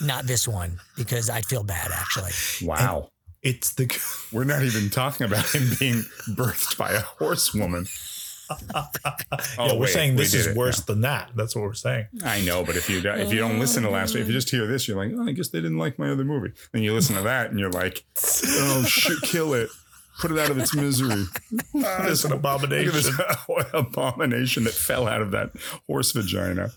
[0.02, 2.32] not this one, because I'd feel bad actually.
[2.62, 3.12] Wow.
[3.42, 3.88] It's the
[4.34, 7.88] We're not even talking about him being birthed by a horsewoman.
[8.74, 8.86] yeah,
[9.58, 10.86] Oh, we're wait, saying this did is it, worse yeah.
[10.88, 11.30] than that.
[11.36, 12.08] That's what we're saying.
[12.26, 14.50] I know, but if you if you don't listen to last week, if you just
[14.50, 16.52] hear this, you're like, oh, I guess they didn't like my other movie.
[16.74, 18.04] Then you listen to that, and you're like,
[18.46, 19.70] oh shit, kill it,
[20.20, 21.26] put it out of its misery.
[21.74, 22.94] It's an abomination.
[22.94, 23.10] this
[23.74, 25.52] abomination that fell out of that
[25.88, 26.72] horse vagina.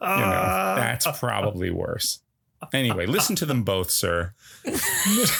[0.00, 2.20] You know, that's probably worse.
[2.72, 4.32] Anyway, listen to them both, sir.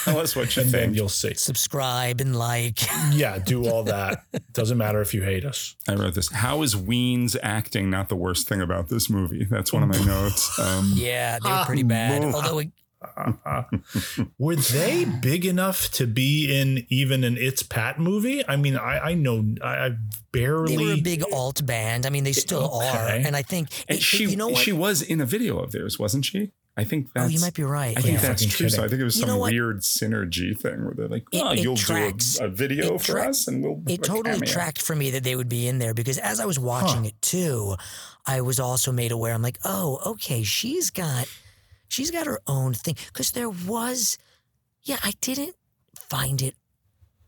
[0.05, 0.97] Tell us what you and then think.
[0.97, 1.35] you'll see.
[1.35, 2.81] Subscribe and like.
[3.13, 4.23] Yeah, do all that.
[4.53, 5.75] Doesn't matter if you hate us.
[5.89, 6.31] I wrote this.
[6.31, 9.45] How is Ween's acting not the worst thing about this movie?
[9.45, 10.59] That's one of my notes.
[10.59, 12.23] Um, Yeah, they were pretty bad.
[12.25, 12.69] Although it,
[14.39, 18.47] Were they big enough to be in even an It's Pat movie?
[18.47, 19.91] I mean, I, I know I, I
[20.33, 20.77] barely.
[20.77, 22.07] they were a big alt band.
[22.07, 22.85] I mean, they still are.
[22.85, 23.23] Okay.
[23.25, 24.59] And I think and it- she, you know what?
[24.63, 26.53] she was in a video of theirs, wasn't she?
[26.79, 27.33] I think oh, that's.
[27.33, 27.97] you might be right.
[27.97, 28.69] I think that's true.
[28.69, 31.53] So I think it was You some know weird synergy thing where they're like, "Oh,
[31.53, 32.37] it you'll tracks.
[32.37, 35.09] do a, a video It for us, and we'll." it totally cameo." tracked for me
[35.13, 37.77] that they would be in there because as I was watching it too,
[38.27, 39.33] I was also made aware.
[39.33, 41.27] I'm like, oh, okay, she's got,
[41.89, 42.97] she's got her own thing.
[43.07, 44.19] Because there was,
[44.83, 45.55] yeah, I didn't
[45.95, 46.55] find it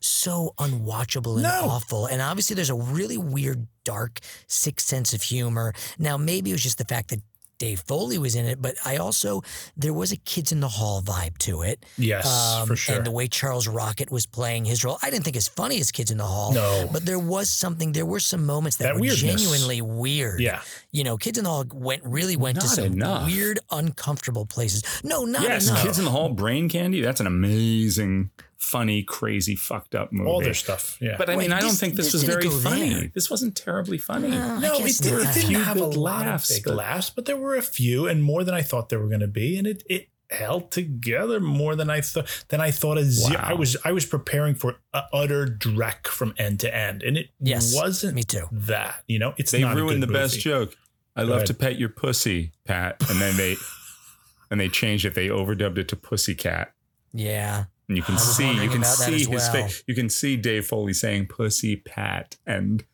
[0.01, 1.69] so unwatchable and No.
[1.69, 2.07] awful.
[2.07, 5.75] And obviously, there's a really weird, dark, sick sense of humor.
[5.99, 7.21] Now, maybe it was just the fact that.
[7.59, 9.43] Dave Foley was in it, but I also
[9.77, 11.85] there was a Kids in the Hall vibe to it.
[11.97, 12.25] Yes,
[12.67, 12.95] for sure.
[12.95, 15.81] Um, And the way Charles Rocket was playing his role, I didn't think as funny
[15.81, 16.53] as Kids in the Hall.
[16.53, 16.89] No.
[16.93, 17.93] but there was something.
[17.93, 19.21] There were some moments that, That were weirdness.
[19.21, 20.41] genuinely weird.
[20.41, 20.61] Yeah.
[20.93, 23.27] you know, Kids in the Hall went really went to some enough.
[23.27, 24.83] weird, uncomfortable places.
[25.03, 25.83] No, not Yes, enough.
[25.83, 27.01] Kids in the Hall, Brain Candy.
[27.01, 30.29] That's an amazing, funny, crazy, fucked up movie.
[30.29, 30.99] all their stuff.
[31.01, 31.15] Yeah.
[31.17, 32.91] But I Wait, mean, I don't this- think this, this was didn't very go funny.
[32.95, 33.11] there.
[33.15, 34.29] This wasn't terribly funny.
[34.29, 35.37] No, I no, guess it, did, not.
[35.37, 37.63] it didn't have a good lot laughs, of big but- laughs, but there were a
[37.63, 40.71] few, and more than I thought there were going to be, and it it held
[40.71, 42.45] together more than I thought.
[42.49, 42.99] Than I thought.
[42.99, 43.41] A ze- Wow.
[43.43, 47.31] I was I was preparing for a utter dreck from end to end, and it
[47.41, 48.15] Yes, wasn't.
[48.17, 48.47] me too.
[48.53, 50.43] That you know, it's They not a ruined the good best movie.
[50.43, 50.77] joke.
[51.17, 51.47] I Go love ahead.
[51.47, 53.03] to pet your pussy, Pat.
[53.09, 53.57] And then they
[54.51, 55.15] and they changed it.
[55.15, 56.73] They overdubbed it to pussycat.
[57.15, 59.53] yeah, And you can see you can see his well.
[59.53, 59.83] face.
[59.87, 62.85] You can see Dave Foley saying pussy pat and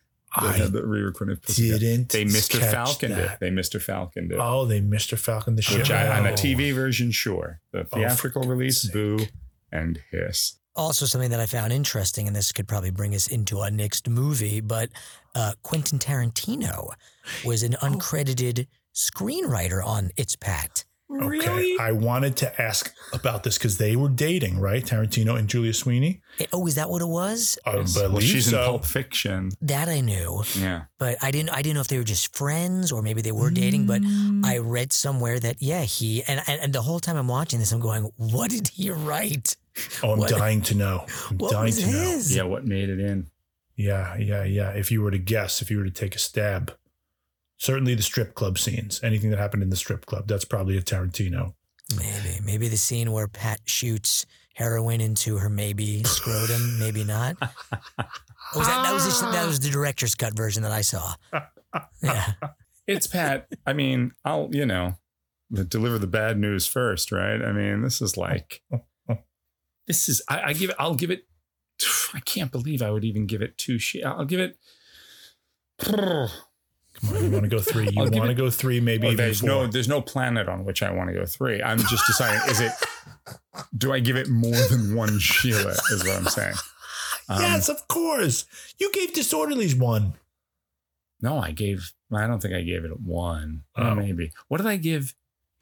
[0.41, 1.79] they I had the re-recorded pussycat.
[1.81, 2.59] didn't They Mr.
[2.59, 3.35] catch Falcon that.
[3.35, 3.41] it.
[3.41, 3.81] They Mr.
[3.81, 4.39] Falcon it.
[4.41, 5.17] Oh, they Mr.
[5.19, 5.79] Falcon the show.
[5.79, 7.61] Which I, on the TV version, sure.
[7.73, 8.93] The Oh, theatrical release, sake.
[8.93, 9.19] boo
[9.71, 10.55] and hiss.
[10.77, 14.09] Also, something that I found interesting, and this could probably bring us into our next
[14.09, 14.91] movie, but
[15.37, 16.89] uh, Quentin Tarantino
[17.45, 17.87] was an Oh.
[17.89, 20.85] uncredited screenwriter on It's Pat.
[21.11, 24.83] Okay, I wanted to ask about this because they were dating, right?
[24.85, 26.21] Tarantino and Julia Sweeney.
[26.41, 27.59] Eh, Oh, is that what it was?
[27.67, 27.93] I Yes.
[27.95, 28.59] believe well, she's so.
[28.59, 29.51] in Pulp Fiction.
[29.61, 30.85] That I knew, Yeah.
[30.99, 31.51] but I didn't.
[31.51, 33.87] I didn't know if they were just friends or maybe they were dating.
[33.87, 34.45] But Mm.
[34.45, 37.71] I read somewhere that yeah, he and, and and the whole time I'm watching this,
[37.73, 39.57] I'm going, what did he write?
[40.03, 41.05] Oh, I'm What- dying to know.
[41.31, 41.93] I'm What dying was to know.
[41.99, 42.35] his?
[42.35, 43.29] Yeah, what made it in?
[43.77, 44.71] Yeah, yeah, yeah.
[44.71, 46.73] If you were to guess, if you were to take a stab,
[47.57, 50.83] certainly the strip club scenes, anything that happened in the strip club, that's probably a
[50.83, 51.55] Tarantino.
[51.99, 54.25] Maybe, maybe the scene where Pat shoots
[54.55, 57.37] heroin into her maybe scrotum, maybe not.
[57.41, 61.15] Oh, was that, that was the, that was the director's cut version that I saw.
[62.01, 62.35] Yeah,
[62.87, 63.49] It's Pat.
[63.67, 64.95] I mean, I'll, you know,
[65.53, 67.43] deliver the bad news first, right?
[67.43, 68.63] I mean, this is like,
[69.89, 71.25] this is, I, I give it, I'll give it,
[72.15, 73.81] I can't believe I would even give it two.
[73.81, 74.57] She- I'll give it.
[77.01, 77.89] Come on, you want to go three?
[77.91, 78.81] You want to go three?
[78.81, 79.49] Maybe Oh, there's four.
[79.49, 81.63] no there's no planet on which I want to go three.
[81.63, 82.73] I'm just deciding is it
[83.77, 86.55] do I give it more than one Sheila is what I'm saying.
[87.29, 88.47] Um, yes, of course.
[88.79, 90.15] You gave Disorderlies one.
[91.21, 93.65] No, I gave I don't think I gave it one.
[93.77, 93.95] Or Oh.
[93.95, 94.31] maybe.
[94.49, 95.15] What did I give?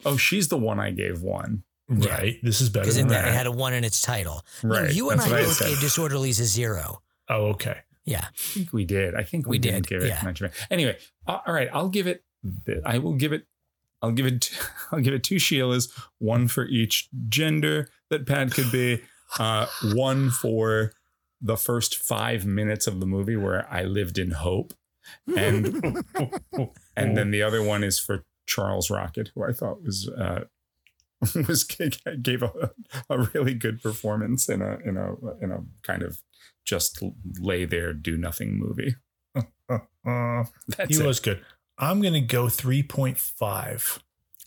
[0.05, 1.63] Oh, she's the one I gave one.
[1.89, 2.37] Right.
[2.43, 3.27] This is better Because than it, that.
[3.29, 4.45] it had a one in its title.
[4.63, 7.01] No, Right, you and that's I what both gave Disorderlies a zero.
[7.29, 7.79] oh, okay.
[8.05, 8.25] Yeah.
[8.25, 9.15] I think we did.
[9.15, 10.21] I think we, We didn't did, give it yeah.
[10.23, 10.67] much of it.
[10.69, 10.97] Anyway,
[11.27, 11.69] uh, all right.
[11.71, 12.23] I'll give it.
[12.85, 13.47] I will give it.
[14.01, 14.51] I'll give it.
[14.91, 15.89] I'll give it two Sheilas,
[16.19, 19.01] one for each gender that Pat could be.
[19.39, 20.93] Uh, one for
[21.41, 24.75] the first five minutes of the movie where I lived in hope,
[25.35, 26.03] and
[26.95, 30.43] and then the other one is for Charles Rocket, who I thought was uh,
[31.47, 32.71] was gave a,
[33.09, 36.21] a really good performance in a in a in a kind of
[36.65, 37.01] just
[37.39, 38.95] lay there do nothing movie.
[40.05, 41.05] That's he it.
[41.05, 41.41] was good.
[41.77, 43.99] I'm going to go 3.5.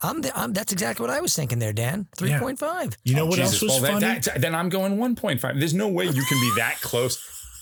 [0.02, 2.06] I'm, the, I'm that's exactly what I was thinking there, Dan.
[2.18, 2.96] Three point five.
[3.04, 3.54] You know Oh, what Jesus.
[3.54, 4.20] else was Well, that- funny?
[4.20, 5.58] that- then I'm going 1.5.
[5.58, 7.16] There's no way you can be that close.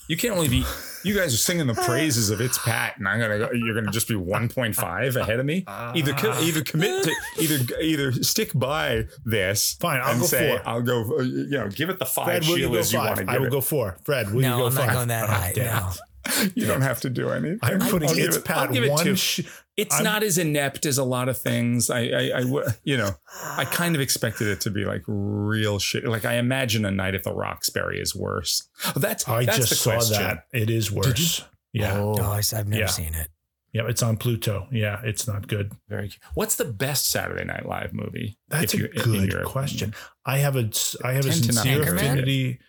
[0.07, 0.65] You can't only be.
[1.03, 3.51] You guys are singing the praises of it's Pat, and I'm gonna go.
[3.53, 5.65] You're gonna just be 1.5 ahead of me.
[5.69, 9.75] Either co- either commit to either either stick by this.
[9.81, 10.69] Fine, I'll and go say, four.
[10.69, 11.03] I'll go.
[11.19, 13.27] uh, You know, give it the five Fred, will you go Sheilas you, want five?
[13.27, 13.51] to I will it.
[13.51, 13.97] go four.
[14.05, 14.93] Fred, will No, you go I'm not five?
[14.95, 15.53] going that Oh, high.
[15.55, 15.67] damn.
[15.83, 15.91] No.
[16.55, 17.59] You don't have to do anything.
[17.63, 19.05] I'm putting I'll give it's it- Pat I'll give it one.
[19.05, 19.17] two.
[19.17, 19.41] sh-
[19.77, 21.91] It's I'm- not as inept as a lot of things.
[21.91, 23.11] I, I, I w- you know,
[23.57, 26.05] I kind of expected it to be like real shit.
[26.05, 28.69] Like I imagine a night at the Roxbury is worse.
[28.87, 30.23] Oh, that's I that's just the saw question.
[30.23, 30.47] that.
[30.53, 31.45] It is worse.
[31.73, 31.95] Yeah.
[31.99, 32.87] Oh, oh I, have never Yeah.
[32.87, 33.29] seen it.
[33.73, 34.69] Yeah, it's on Pluto.
[34.71, 35.73] Yeah, it's not good.
[35.89, 36.13] Very.
[36.35, 38.39] What's the best Saturday Night Live movie?
[38.49, 39.89] That's a you- good question.
[39.91, 39.95] opinion?
[40.25, 40.71] I have a
[41.05, 42.61] I have a Tend to not sincere be very affinity.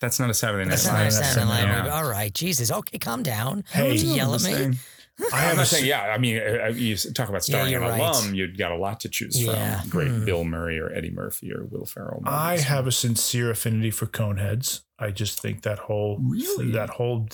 [0.00, 0.94] That's not a Saturday Night That's Live.
[0.94, 1.94] not a Saturday Night yeah.
[1.94, 2.70] All right, Jesus.
[2.72, 3.64] Okay, calm down.
[3.70, 3.96] Hey.
[3.96, 4.78] Don't yell at me.
[5.34, 6.00] I have a saying, yeah.
[6.04, 8.00] I mean, uh, you talk about Yeah, starring you're an right.
[8.00, 8.34] alum.
[8.34, 9.82] You've got a lot to choose Yeah.
[9.82, 9.90] from.
[9.90, 10.24] Great Hmm.
[10.24, 12.22] Bill Murray or Eddie Murphy or Will Ferrell.
[12.24, 12.64] I movies.
[12.68, 14.80] have a sincere affinity for Coneheads.
[14.98, 16.70] I just think that whole Really?
[16.72, 17.28] that whole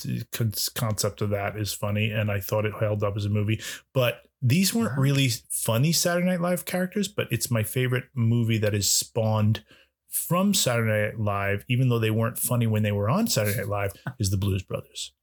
[0.75, 3.61] concept of that is funny, and I thought it held up as a movie.
[3.93, 7.07] But these weren't really funny Saturday Night Live characters.
[7.07, 9.63] But it's my favorite movie that is spawned
[10.09, 13.67] from Saturday Night Live, even though they weren't funny when they were on Saturday Night
[13.69, 13.91] Live.
[14.19, 15.13] Is the Blues Brothers?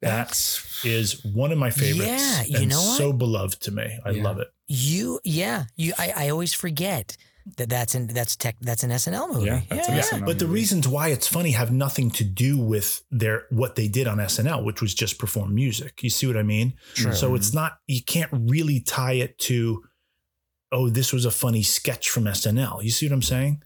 [0.00, 2.06] That's Is one of my favorites.
[2.06, 2.98] Yeah, you and know what?
[2.98, 3.98] so beloved to me.
[4.04, 4.22] I Yeah.
[4.22, 4.48] love it.
[4.66, 5.92] You, yeah, you.
[5.98, 7.16] I, I always forget
[7.56, 9.46] that that's in that's tech that's an SNL movie.
[9.46, 10.02] Yeah, that's an yeah.
[10.02, 13.88] SNL But the reasons why it's funny have nothing to do with their what they
[13.88, 16.02] did on SNL, which was just perform music.
[16.02, 16.74] You see what I mean?
[16.94, 17.14] True.
[17.14, 19.82] So it's not you can't really tie it to
[20.74, 22.82] oh this was a funny sketch from SNL.
[22.82, 23.62] You see what I'm saying?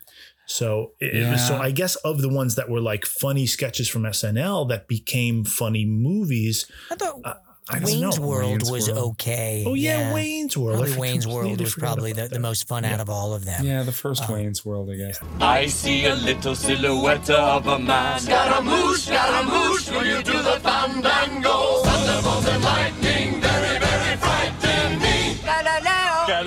[0.46, 3.88] So it, it was- so I guess of the ones that were like funny sketches
[3.88, 7.34] from SNL that became funny movies, I thought uh,
[7.70, 8.26] I Wayne's know.
[8.26, 9.10] World Wayne's was World.
[9.20, 9.62] okay.
[9.66, 10.78] Oh yeah, Wayne's World.
[10.78, 13.62] Probably Wayne's World completely was probably the, the most fun out of all of them.
[13.62, 15.18] yeah, the first Wayne's World, I guess.
[15.38, 18.20] I see a little silhouette of a man.
[18.20, 21.82] Scaramouche, Scaramouche, will you do the fandango?
[21.84, 22.62] Thunderbolts and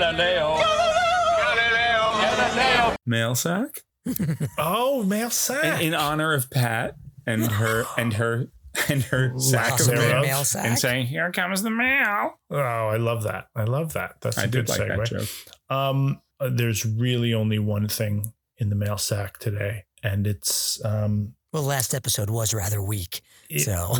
[0.02, 0.58] Galileo.
[0.58, 1.38] Galileo.
[1.38, 2.02] Galileo.
[2.22, 2.95] Galileo.
[3.06, 3.82] Mail sack.
[4.58, 5.80] Oh, Mail Sack.
[5.82, 6.95] in, in honor of Pat
[7.28, 8.47] and her and her
[8.89, 10.66] and her sack of Awesome mail, mail sack.
[10.66, 13.45] and saying, "Here comes the mail." Oh, I love that.
[13.56, 14.16] I love that.
[14.22, 14.97] That's a I good did like segue.
[14.97, 15.30] that joke.
[15.78, 21.36] Um, uh, there's really only one thing in the mail sack today, and it's um,
[21.54, 23.22] Well, last episode was rather weak,
[23.52, 23.93] it- so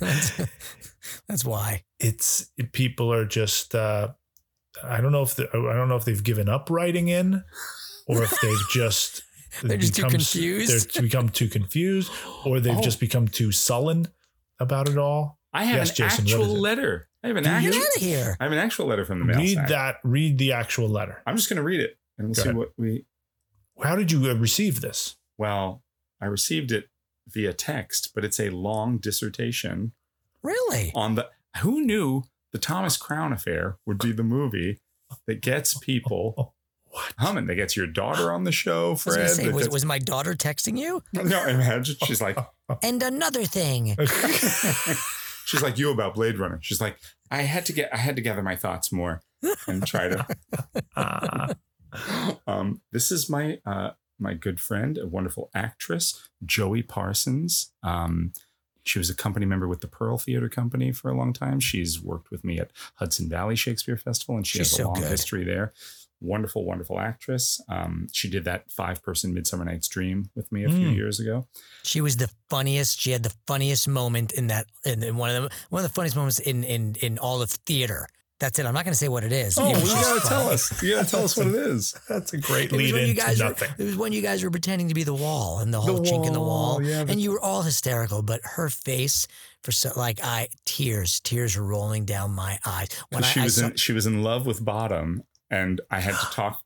[0.00, 0.32] that's,
[1.28, 1.84] that's why.
[2.02, 3.74] It's people are just.
[3.74, 4.08] Uh,
[4.82, 7.42] I don't know if the, I don't know if they've given up writing in,
[8.06, 9.22] or if they've just
[9.62, 10.94] they're just too confused.
[10.94, 12.10] They've become too confused,
[12.44, 12.82] or they've Oh.
[12.82, 14.08] just become too sullen
[14.58, 15.38] about it all.
[15.52, 17.08] I have Yes, an Jason, actual letter.
[17.22, 17.74] I have an Get actual.
[17.76, 18.36] out of here.
[18.40, 19.68] I have an actual letter from the mail Read sack.
[19.68, 19.96] that.
[20.02, 21.22] Read the actual letter.
[21.26, 22.56] I'm just going to read it and we'll Go see ahead.
[22.56, 23.04] what we.
[23.82, 25.16] How did you uh, receive this?
[25.38, 25.82] Well,
[26.20, 26.88] I received it
[27.28, 29.92] via text, but it's a long dissertation
[30.42, 30.90] Really?
[30.94, 31.28] on the.
[31.60, 34.80] Who knew the Thomas Crown affair would be the movie
[35.26, 36.54] that gets people
[36.86, 37.12] What?
[37.18, 37.46] humming?
[37.46, 39.30] That gets your daughter on the show, I was Fred.
[39.30, 41.02] say, was, was my daughter texting you?
[41.12, 42.38] no, I imagine she's like,
[42.82, 43.96] And another thing.
[45.44, 46.58] she's like you about Blade Runner.
[46.62, 46.98] She's like,
[47.30, 49.22] I had to get, I had to gather my thoughts more
[49.66, 50.26] and try to.
[50.96, 51.48] Ah.
[52.46, 57.72] um, this is my uh, my good friend, a wonderful actress, Joey Parsons.
[57.82, 58.32] Um,
[58.84, 61.60] she was a company member with the Pearl Theater Company for a long time.
[61.60, 64.88] She's worked with me at Hudson Valley Shakespeare Festival, and she She's has a so
[64.88, 65.10] long good.
[65.10, 65.72] history there.
[66.24, 67.60] wonderful, wonderful actress.
[67.68, 70.94] Um, she did that five person Midsummer Night's Dream with me a few Mm.
[70.94, 71.48] years ago.
[71.82, 73.00] She was the funniest.
[73.00, 75.94] She had the funniest moment in that, in, in one of the one of the
[75.94, 78.06] funniest moments in in in all of theater.
[78.42, 78.66] That's it.
[78.66, 79.56] I'm not going to say what it is.
[79.56, 80.82] Oh, It you gotta tell us.
[80.82, 81.92] You gotta tell us what it is.
[82.08, 83.68] That's a great lead when you nothing.
[83.78, 86.00] Were, it was when you guys were pretending to be the wall and the whole
[86.00, 88.20] chink in the wall, wall, yeah, and you were all hysterical.
[88.20, 89.28] But her face,
[89.62, 93.44] for so like I tears, tears were rolling down my eyes when I, she I
[93.44, 96.62] was saw, in, she was in love with Bottom, and I had to talk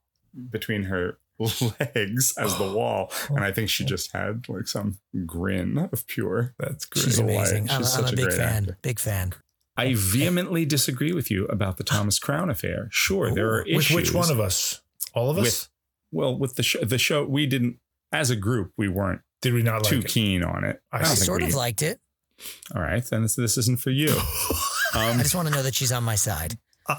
[0.48, 4.96] between her legs as the wall, and I think she just had like some
[5.26, 6.54] grin of pure.
[6.58, 7.34] That's she's delight.
[7.34, 7.68] amazing.
[7.68, 8.62] I'm, She's I'm such a big great fan.
[8.62, 8.78] actor.
[8.80, 9.34] Big fan.
[9.76, 12.88] I vehemently disagree with you about the Thomas Crown affair.
[12.90, 13.94] Sure, there are With issues.
[13.96, 14.80] which one of us?
[15.14, 15.44] All of us?
[15.44, 15.68] With
[16.12, 17.78] well, with the show, the show we didn't
[18.12, 20.10] as a group we weren't Did we not too like it?
[20.10, 20.80] keen on it.
[20.92, 22.00] I I sort we- of liked it.
[22.74, 24.08] All right, then this, this isn't for you.
[24.94, 26.58] I Um, just want to know that she's on my side.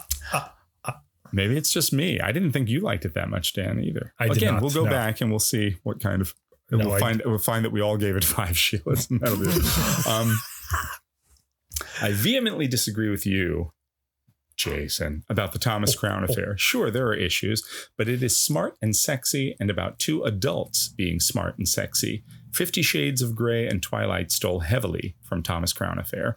[1.32, 2.20] maybe it's just me.
[2.20, 4.14] I didn't think you liked it that much, Dan, either.
[4.20, 4.90] I did Again, not, we'll go no.
[4.92, 6.34] back and we'll see what kind of.
[6.72, 9.38] No, we'll I- find we'll find that we all gave it five Sheilas, and that'll
[9.38, 10.08] be it.
[10.08, 10.38] Um,
[12.02, 13.72] I vehemently disagree with you,
[14.56, 16.58] Jason, about the Thomas Crown affair.
[16.58, 17.64] Sure, there are issues,
[17.98, 22.24] but it is smart and sexy, and about two adults being smart and sexy.
[22.54, 26.36] Fifty Shades of Grey and Twilight stole heavily from Thomas Crown affair.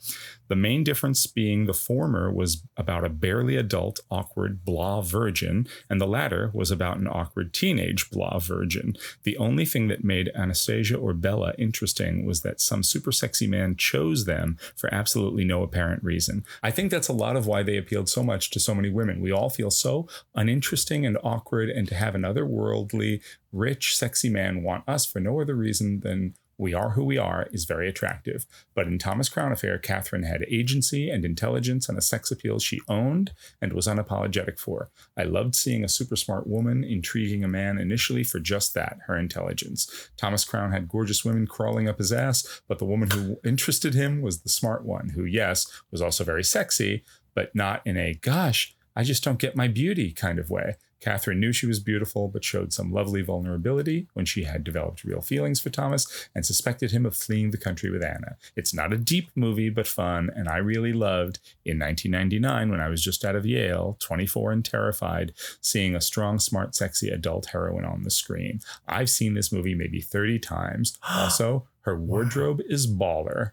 [0.48, 6.00] The main difference being the former was about a barely adult, awkward, blah virgin, and
[6.00, 8.96] the latter was about an awkward teenage, blah virgin.
[9.22, 13.76] The only thing that made Anastasia or Bella interesting was that some super sexy man
[13.76, 16.44] chose them for absolutely no apparent reason.
[16.62, 19.20] I think that's a lot of why they appealed so much to so many women.
[19.20, 23.22] We all feel so uninteresting and awkward, and to have an otherworldly,
[23.52, 27.48] rich, sexy man want us for no other reason than we are who we are
[27.52, 28.46] is very attractive.
[28.74, 32.80] But in Thomas Crown Affair, Catherine had agency and intelligence and a sex appeal she
[32.88, 34.90] owned and was unapologetic for.
[35.16, 39.16] I loved seeing a super smart woman intriguing a man initially for just that, her
[39.16, 40.10] intelligence.
[40.16, 44.20] Thomas Crown had gorgeous women crawling up his ass, but the woman who interested him
[44.20, 47.02] was the smart one, who, yes, was also very sexy,
[47.34, 50.76] but not in a gosh, I just don't get my beauty kind of way.
[51.00, 55.20] Catherine knew she was beautiful, but showed some lovely vulnerability when she had developed real
[55.20, 58.36] feelings for Thomas and suspected him of fleeing the country with Anna.
[58.56, 62.88] It's not a deep movie, but fun, and I really loved in 1999 when I
[62.88, 67.84] was just out of Yale, 24 and terrified, seeing a strong, smart, sexy adult heroine
[67.84, 68.60] on the screen.
[68.86, 70.98] I've seen this movie maybe 30 times.
[71.30, 73.50] Also, her wardrobe is baller.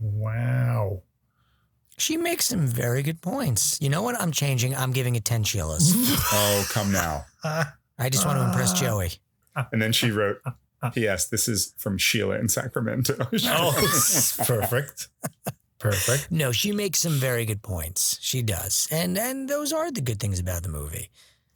[0.00, 1.02] Wow.
[1.98, 3.78] She makes some very good points.
[3.80, 4.20] You know what?
[4.20, 4.74] I'm changing.
[4.74, 5.92] I'm giving it 10 Sheilas.
[6.32, 7.24] Oh, come now.
[7.44, 9.12] I just want to impress Joey.
[9.72, 10.40] And then she wrote,
[10.92, 11.28] P.S.
[11.28, 13.16] This is from Sheila in Sacramento.
[13.46, 13.72] Oh,
[14.44, 15.08] perfect.
[15.78, 16.30] Perfect.
[16.30, 18.18] No, she makes some very good points.
[18.20, 18.86] She does.
[18.90, 21.10] And and those are the good things about the movie.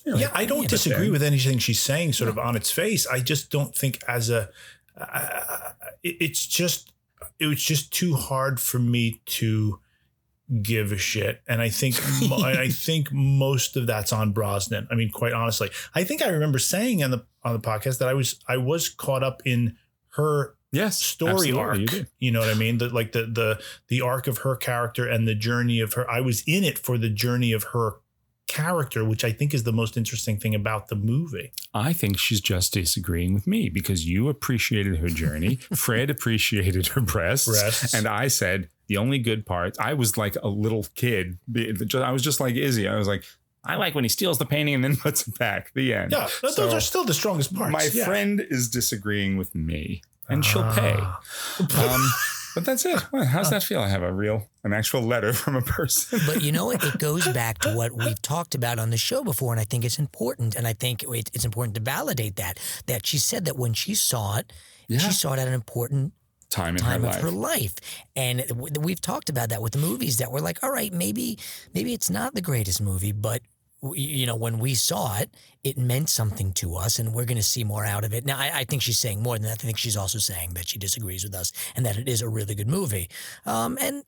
[0.06, 3.06] Yeah, I don't you know, disagree with anything she's saying, sort of on its face.
[3.06, 4.48] I just don't think as a,
[4.96, 5.72] uh,
[6.02, 6.92] it- it's just,
[7.38, 9.78] it was just too hard for me to
[10.62, 11.42] give a shit.
[11.48, 11.96] And I think,
[12.32, 14.88] I think most of that's on Brosnan.
[14.90, 18.08] I mean, quite honestly, I think I remember saying on the on the podcast that
[18.08, 19.76] I was I was caught up in
[20.14, 21.78] her yes story arc.
[21.78, 22.06] you.
[22.18, 22.78] You know what I mean?
[22.78, 26.08] The like the the the arc of her character and the journey of her.
[26.10, 27.94] I was in it for the journey of her
[28.50, 31.52] character, which I think is the most interesting thing about the movie.
[31.72, 35.54] I think she's just disagreeing with me because you appreciated her journey.
[35.74, 37.46] Fred appreciated her breasts.
[37.46, 37.94] Breasts.
[37.94, 41.38] And I said the only good parts, I was like a little kid.
[41.94, 42.88] I was just like Izzy.
[42.88, 43.22] I was like,
[43.64, 45.70] I like when he steals the painting and then puts it back.
[45.74, 46.10] The end.
[46.10, 47.72] Yeah, th- So those are still the strongest parts.
[47.72, 48.04] My yeah.
[48.04, 50.96] friend is disagreeing with me and she'll pay.
[50.98, 51.20] Ah.
[51.78, 52.10] Um,
[52.56, 53.00] but that's it.
[53.12, 53.80] Well, how's that feel?
[53.80, 56.18] I have a real, an actual letter from a person.
[56.26, 56.82] But you know what?
[56.82, 59.84] It goes back to what we've talked about on the show before, and I think
[59.84, 60.56] it's important.
[60.56, 62.58] And I think it- it's important to validate that.
[62.86, 64.52] That she said that when she saw it,
[64.90, 66.12] she saw it at an important
[66.50, 67.22] Time in time her of life.
[67.22, 67.74] her life.
[68.16, 68.44] And
[68.80, 71.38] we've talked about that with the movies that we're like, all right, maybe
[71.74, 73.40] maybe it's not the greatest movie, but
[73.94, 75.30] you know, when we saw it,
[75.64, 78.26] it meant something to us, and we're going to see more out of it.
[78.26, 79.62] Now, I, I think she's saying more than that.
[79.62, 82.28] I think she's also saying that she disagrees with us and that it is a
[82.28, 83.08] really good movie.
[83.46, 84.02] Um, and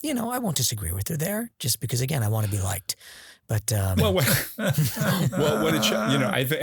[0.00, 2.60] you know, I won't disagree with her there, just because again, I want to be
[2.62, 2.96] liked.
[3.46, 6.62] But um, Well, what, well, what it you know, I think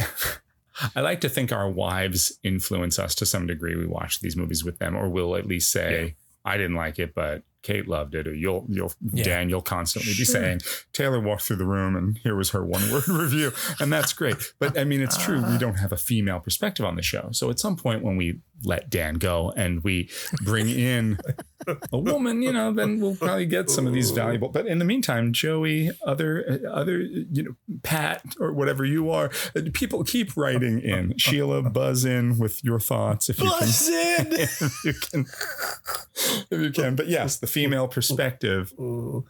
[0.96, 3.76] I like to think our wives influence us to some degree.
[3.76, 6.16] We watch these movies with them, or we'll at least say,
[6.46, 9.24] "I didn't like it, but Kate loved it, or you'll you'll Yeah.
[9.24, 10.62] Dan, you'll constantly be saying
[10.94, 14.36] Taylor walked through the room and here was her one word review, and that's great.
[14.60, 15.42] But I mean, it's true.
[15.46, 18.40] We don't have a female perspective on the show, so at some point when we
[18.64, 20.10] let Dan go and we
[20.44, 21.18] bring in
[21.92, 24.50] a woman, you know, then we'll probably get some of these valuable.
[24.50, 29.62] But in the meantime, Joey, other other, you know, Pat or whatever you are, uh,
[29.74, 31.18] people keep writing in.
[31.18, 34.28] Sheila, buzz in with your thoughts if you Buzz can.
[34.28, 34.34] in.
[34.40, 35.26] if you can,
[36.52, 36.96] if you can.
[36.96, 38.74] But yes, the female perspective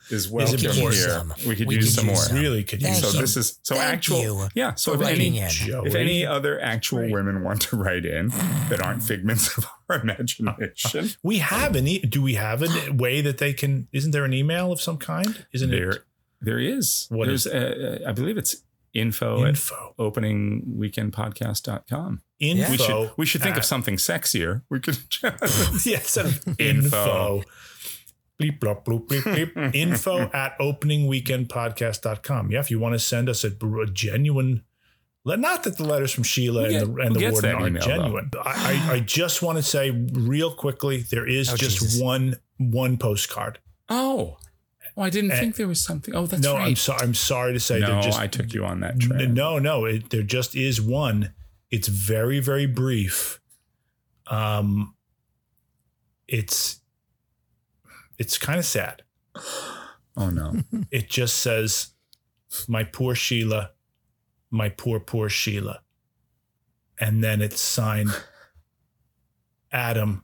[0.09, 0.93] is welcome important.
[0.93, 1.09] here.
[1.09, 1.34] Some.
[1.47, 2.41] We could We use could some use more.
[2.41, 4.49] Really could use Thank So this is so Thank actual.
[4.55, 4.74] yeah.
[4.76, 5.49] So if any in.
[5.86, 8.30] if any other actual women want to write in
[8.69, 11.88] that aren't figments of our imagination, We have an.
[11.88, 13.88] E- do we have a way that they can?
[13.91, 15.45] Isn't there an email of some kind?
[15.53, 16.03] Isn't there it
[16.41, 17.07] there is.
[17.09, 18.55] What There's is uh, uh, I believe it's
[18.93, 19.76] info, info?
[19.97, 22.22] at openingweekendpodcast.com.
[22.39, 22.72] Info.
[22.72, 24.61] We should we should think of something sexier.
[24.69, 26.59] We could yeah, instead of Info.
[26.59, 27.43] info.
[28.42, 29.76] Bleep, blop, bloop, bleep, bleep.
[29.76, 32.52] info at openingweekendpodcast.com.
[32.52, 34.64] Yeah, if you want to send us a, a genuine,
[35.26, 38.32] not that the letters from Sheila Who and the, and the warden are genuine.
[38.44, 42.02] I, I, I just want to say real quickly there is Oh, just Jesus.
[42.02, 43.60] one one postcard.
[43.89, 44.38] Oh.
[44.98, 46.14] Oh, I didn't Eh, think there was something.
[46.14, 46.68] Oh, that's no, right.
[46.68, 47.00] I'm sorry.
[47.02, 49.34] I'm sorry to say no, just I took you on that train.
[49.34, 51.34] No, no, it, there just is one.
[51.70, 53.39] It's very, very brief.
[54.28, 54.96] Um,
[56.28, 56.80] it's
[58.18, 59.03] it's kind of sad.
[60.18, 60.55] Oh no.
[60.91, 61.93] It just says,
[62.68, 63.72] "My poor Sheila,
[64.49, 65.82] my poor poor Sheila,"
[66.99, 68.12] and then it's signed
[69.72, 70.24] Adam,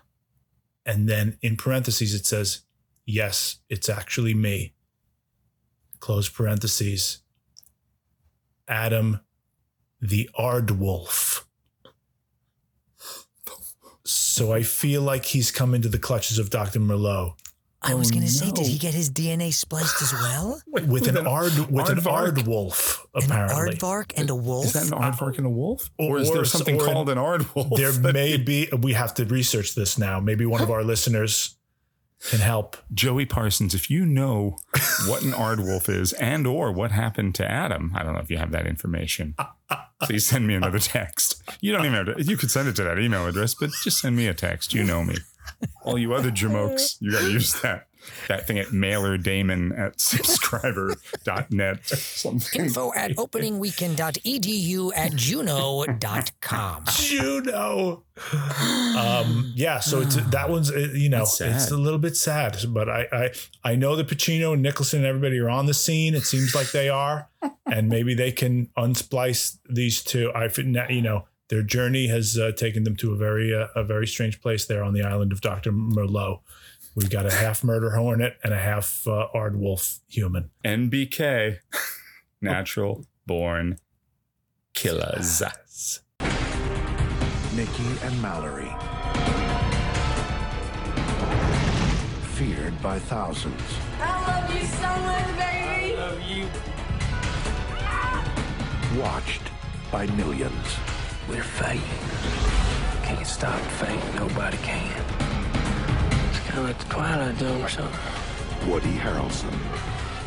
[0.86, 2.62] and then in parentheses it says,
[3.06, 4.74] "Yes, it's actually me."
[6.00, 7.18] Close parentheses.
[8.68, 9.20] Adam,
[10.00, 11.44] the Aardwolf.
[14.10, 16.80] So I feel like he's come into the clutches of Dr.
[16.80, 17.36] Moreau
[17.82, 20.60] I was Oh, going to say, did he get his DNA spliced as well?
[20.66, 22.34] with, an, ard with an aardvark?
[22.36, 23.76] Aardwolf, An apparently.
[23.76, 24.66] aardvark and a wolf?
[24.66, 25.88] Is that an aardvark and a wolf?
[25.98, 27.78] Or- Or, is there something or- called an aardwolf?
[27.78, 28.68] There may be.
[28.82, 30.20] We have to research this now.
[30.20, 31.56] Maybe one of our listeners
[32.28, 32.76] can help.
[32.92, 34.58] Joey Parsons, if you know
[35.06, 38.36] what an aardwolf is and or what happened to Adam, I don't know if you
[38.36, 39.34] have that information.
[40.02, 41.42] Please send me another text.
[41.60, 42.22] You don't even have to.
[42.22, 44.74] You could send it to that email address, but just send me a text.
[44.74, 45.16] You know me.
[45.82, 47.86] All you other jamokes, you got to use that
[48.28, 51.86] that thing at mailer daemon at subscriber.net.
[51.86, 52.64] Something.
[52.64, 56.84] Info at openingweekend.edu at juno.com.
[56.90, 58.04] Juno.
[58.98, 62.88] Um, yeah, so it's that one's uh, you know it's a little bit sad, but
[62.88, 63.30] I I
[63.64, 66.14] I know that Pacino and Nicholson and everybody are on the scene.
[66.14, 67.28] It seems like they are,
[67.66, 70.30] and maybe they can unsplice these two.
[70.34, 73.84] I fin- you know their journey has uh, taken them to a very uh, a
[73.84, 76.42] very strange place there on the island of Doctor Moreau.
[76.96, 80.50] We got a half murder hornet and a half uh, aardwolf human.
[80.64, 81.58] NBK,
[82.40, 83.78] natural born
[84.74, 85.40] killers.
[87.54, 88.70] Mickey and Mallory.
[92.34, 93.60] Feared by thousands.
[94.00, 95.96] I love you so much, baby.
[95.96, 96.48] I love you.
[99.00, 99.42] Watched
[99.92, 100.76] by millions.
[101.28, 101.82] We're fading.
[103.04, 104.16] Can't stop fading.
[104.16, 105.29] Nobody can.
[106.50, 108.68] It's kind of like the Twilight Zone or something.
[108.68, 109.56] Woody Harrelson.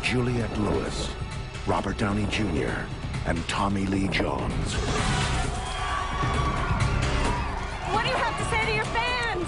[0.02, 1.10] Juliette Lewis.
[1.66, 2.72] Robert Downey Jr.
[3.26, 4.72] And Tommy Lee Jones.
[7.92, 9.46] What do you have to say to your fans?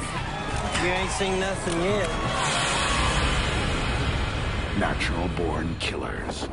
[0.82, 2.10] You ain't seen nothing yet.
[4.78, 6.46] Natural born killers.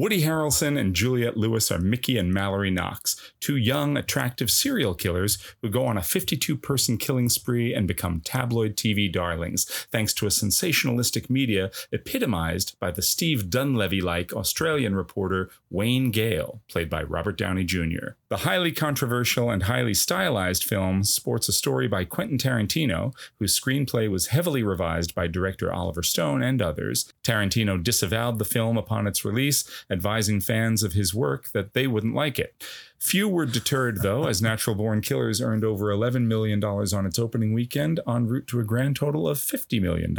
[0.00, 5.36] Woody Harrelson and Juliette Lewis are Mickey and Mallory Knox, two young, attractive serial killers
[5.60, 10.24] who go on a 52 person killing spree and become tabloid TV darlings, thanks to
[10.24, 17.02] a sensationalistic media epitomized by the Steve Dunleavy like Australian reporter Wayne Gale, played by
[17.02, 18.14] Robert Downey Jr.
[18.30, 24.08] The highly controversial and highly stylized film sports a story by Quentin Tarantino, whose screenplay
[24.08, 27.12] was heavily revised by director Oliver Stone and others.
[27.24, 32.14] Tarantino disavowed the film upon its release, advising fans of his work that they wouldn't
[32.14, 32.54] like it.
[33.00, 37.52] Few were deterred, though, as Natural Born Killers earned over $11 million on its opening
[37.52, 40.16] weekend, en route to a grand total of $50 million.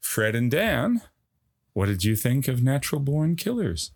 [0.00, 1.02] Fred and Dan,
[1.72, 3.90] what did you think of Natural Born Killers?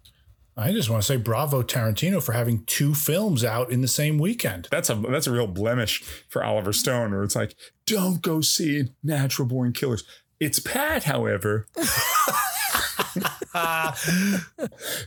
[0.57, 4.18] I just want to say bravo Tarantino for having two films out in the same
[4.18, 4.68] weekend.
[4.70, 7.56] That's a that's a real blemish for Oliver Stone, where it's like,
[7.86, 10.05] don't go see Natural Born Killers.
[10.39, 11.66] It's Pat, however,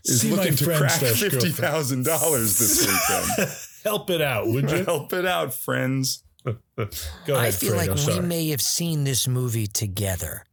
[0.06, 1.56] is See looking to friend crack slash fifty girlfriend.
[1.56, 3.50] thousand dollars this weekend.
[3.84, 4.84] Help it out, would you?
[4.84, 6.24] Help it out, friends.
[6.46, 6.56] Go
[7.36, 8.26] I feel Fredo, like we sorry.
[8.26, 10.44] may have seen this movie together.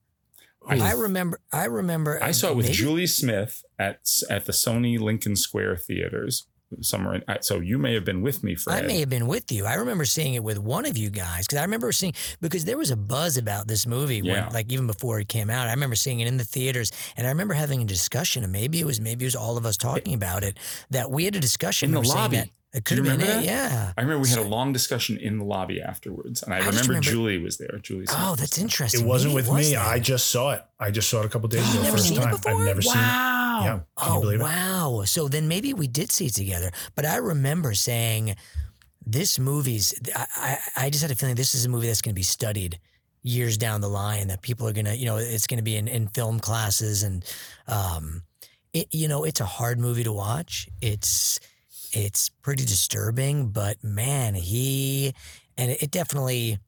[0.68, 1.38] I, remember.
[1.52, 2.22] I remember.
[2.22, 4.00] I saw it with maybe- Julie Smith at
[4.30, 6.46] at the Sony Lincoln Square theaters
[6.80, 7.14] somewhere.
[7.14, 9.64] In, so you may have been with me, for I may have been with you.
[9.64, 12.78] I remember seeing it with one of you guys because I remember seeing because there
[12.78, 14.44] was a buzz about this movie Yeah.
[14.46, 15.68] when, like even before it came out.
[15.68, 18.80] I remember seeing it in the theaters, and I remember having a discussion, and maybe
[18.80, 20.58] it was maybe it was all of us talking about it.
[20.90, 22.52] That we had a discussion in the we were lobby.
[22.74, 23.46] That It Do could you have been remember it.
[23.46, 23.70] that?
[23.70, 23.92] Yeah.
[23.96, 26.88] I remember we had a long discussion in the lobby afterwards, and I, just remember,
[26.88, 27.78] remember- Julie was there.
[27.82, 28.06] Julie.
[28.10, 28.64] Oh, that's there.
[28.64, 29.00] interesting.
[29.02, 29.74] It wasn't Maybe with it was me.
[29.76, 29.86] that.
[29.86, 30.62] I just saw it.
[30.80, 31.82] I just saw it a couple days ago.
[31.82, 32.30] Never First seen it time.
[32.32, 32.52] before?
[32.60, 32.96] I've never seen it.
[32.96, 33.60] Wow.
[33.62, 33.70] Yeah.
[33.96, 34.42] Can you oh, believe it?
[34.42, 35.02] wow.
[35.06, 36.72] So then maybe we did see it together.
[36.96, 38.34] But I remember saying,
[39.06, 42.14] this movie's, I, I, I just had a feeling this is a movie that's going
[42.14, 42.80] to be studied
[43.22, 45.76] years down the line, that people are going to, you know, it's going to be
[45.76, 47.02] in, in film classes.
[47.02, 47.24] And,
[47.68, 48.22] um,
[48.72, 50.68] it, you know, it's a hard movie to watch.
[50.82, 51.38] It's,
[51.96, 55.14] it's pretty disturbing, but man, he,
[55.56, 56.58] and it, it definitely,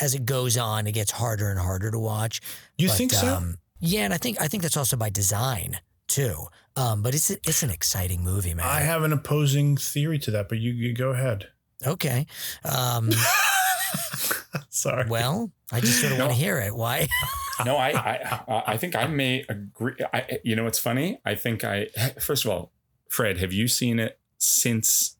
[0.00, 2.40] as it goes on, it gets harder and harder to watch.
[2.78, 3.26] You But, think so?
[3.36, 5.78] Um, yeah, and I think I think that's also by design
[6.08, 6.46] too.
[6.76, 8.66] Um, but it's it's an exciting movie, man.
[8.66, 11.48] I have an opposing theory to that, but you, you go ahead.
[11.86, 12.26] Okay.
[12.64, 13.10] Um,
[14.70, 15.06] Sorry.
[15.08, 16.74] well, I just sort of want to hear it.
[16.74, 17.08] Why?
[17.64, 19.94] no, I, I, I- I think I may agree.
[20.12, 21.18] I, you know, what's funny.
[21.24, 21.86] I think I.
[22.20, 22.72] First of all,
[23.08, 25.16] Fred, have you seen it since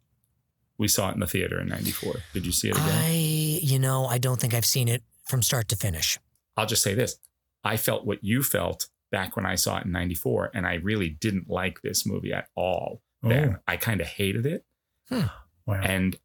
[0.78, 2.16] we saw it in the theater in '94?
[2.34, 2.88] Did you see it again?
[2.88, 3.12] I,
[3.62, 6.18] you know, I don't think I've seen it from start to finish.
[6.56, 7.16] I'll just say this:
[7.64, 11.08] I felt what you felt back when I saw it in '94, and I really
[11.08, 13.02] didn't like this movie at all.
[13.22, 13.62] Then Oh.
[13.66, 14.64] I kind of hated it,
[15.08, 15.22] Hmm.
[15.66, 15.80] Wow.
[15.82, 16.16] and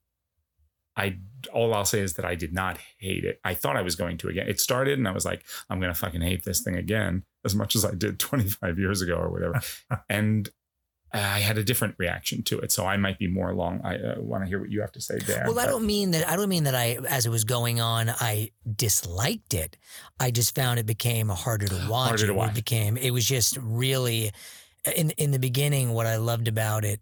[0.98, 1.20] I
[1.54, 3.40] all I'll say is that I did not hate it.
[3.46, 4.48] I thought I was going to again.
[4.50, 7.76] It started, and I was like, I'm gonna fucking hate this thing again, as much
[7.76, 9.62] as I did 25 years ago or whatever.
[10.10, 10.50] and
[11.14, 13.82] I had a different reaction to it, so I might be more along.
[13.84, 15.46] I uh, want to hear what you have to say, Dan.
[15.46, 16.28] Well, I don't mean that.
[16.28, 16.76] I don't mean that.
[16.76, 19.78] I, as it was going on, I disliked it.
[20.20, 22.10] I just found it became harder to watch.
[22.10, 22.52] Harder to watch.
[22.52, 22.96] It became.
[22.96, 24.32] It was just really,
[24.96, 27.02] in in the beginning, what I loved about it.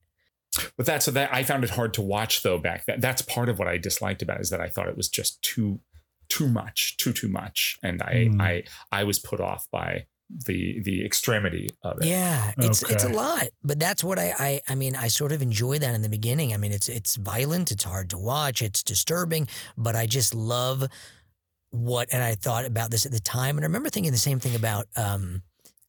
[0.76, 2.99] But that's so that I found it hard to watch though back then.
[2.99, 5.40] That's part of what I disliked about it is that I thought it was just
[5.44, 5.81] too
[6.30, 7.77] too much, too too much.
[7.84, 8.41] And I Hmm.
[8.41, 12.06] I I was put off by the the extremity of it.
[12.07, 14.95] Yeah, it's it's a lot, but that's what I, I I mean.
[14.95, 16.53] I sort of enjoy that in the beginning.
[16.53, 19.47] I mean, it's it's violent, it's hard to watch, it's disturbing,
[19.77, 20.85] but I just love
[21.72, 22.10] what.
[22.11, 24.56] And I thought about this at the time, and I remember thinking the same thing
[24.56, 25.41] about um,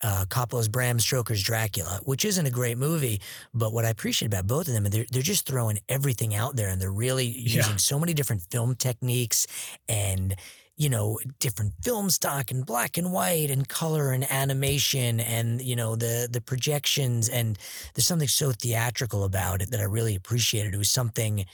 [0.03, 3.21] uh, Coppola's Bram Stoker's Dracula, which isn't a great movie,
[3.53, 6.69] but what I appreciate about both of them, they're they're just throwing everything out there,
[6.69, 7.57] and they're really Yeah.
[7.59, 9.47] using so many different film techniques
[9.89, 10.35] and
[10.81, 15.77] you know different film stock and black and white and color and animation and you
[15.77, 17.59] know the the projections and
[17.95, 20.75] there's something so theatrical about it that I really appreciated.
[20.75, 21.45] It was something.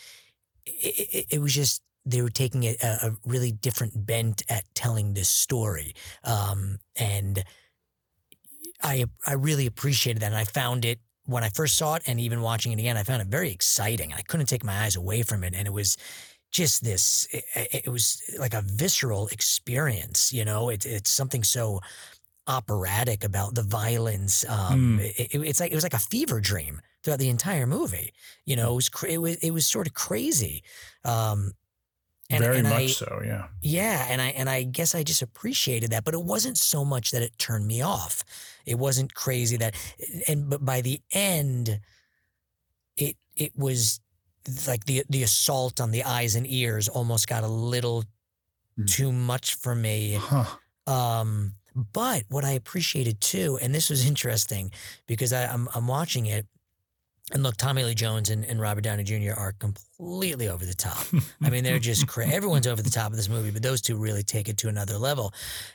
[0.65, 5.15] It, it, was just they were taking a, a a really different bent at telling
[5.15, 7.43] this story, um, and
[8.83, 10.27] I I really appreciated that.
[10.27, 13.03] And I found it when I first saw it, and even watching it again, I
[13.03, 14.13] found it very exciting.
[14.13, 15.97] I couldn't take my eyes away from it, and it was
[16.53, 17.27] just this.
[17.33, 17.45] It,
[17.87, 20.33] it was like a visceral experience.
[20.33, 21.81] You know, it, it's something so
[22.47, 24.45] operatic about the violence.
[24.49, 25.01] Um, Hmm.
[25.01, 28.13] it, it- it's like it was like a fever dream throughout the entire movie.
[28.45, 30.63] You know, it was cra- it was it was sort of crazy.
[31.05, 31.53] Um,
[32.29, 33.23] and, Very and much I, so.
[33.25, 33.47] Yeah.
[33.63, 37.13] yeah, and I and I guess I just appreciated that, but it wasn't so much
[37.13, 38.25] that it turned me off.
[38.65, 39.77] It wasn't crazy that,
[40.27, 41.79] and but by the end,
[42.97, 44.01] it it was
[44.67, 48.05] like the the assault on the eyes and ears almost got a little
[48.87, 50.19] too much for me.
[50.21, 50.45] Huh.
[50.87, 54.71] Um, but what I appreciated too, and this was interesting
[55.07, 56.47] because I, I'm I'm watching it,
[57.33, 59.33] and look, Tommy Lee Jones and, and Robert Downey Jr.
[59.37, 61.05] are completely over the top.
[61.43, 63.97] I mean, they're just cra- everyone's over the top of this movie, but those two
[63.97, 65.35] really take it to another level.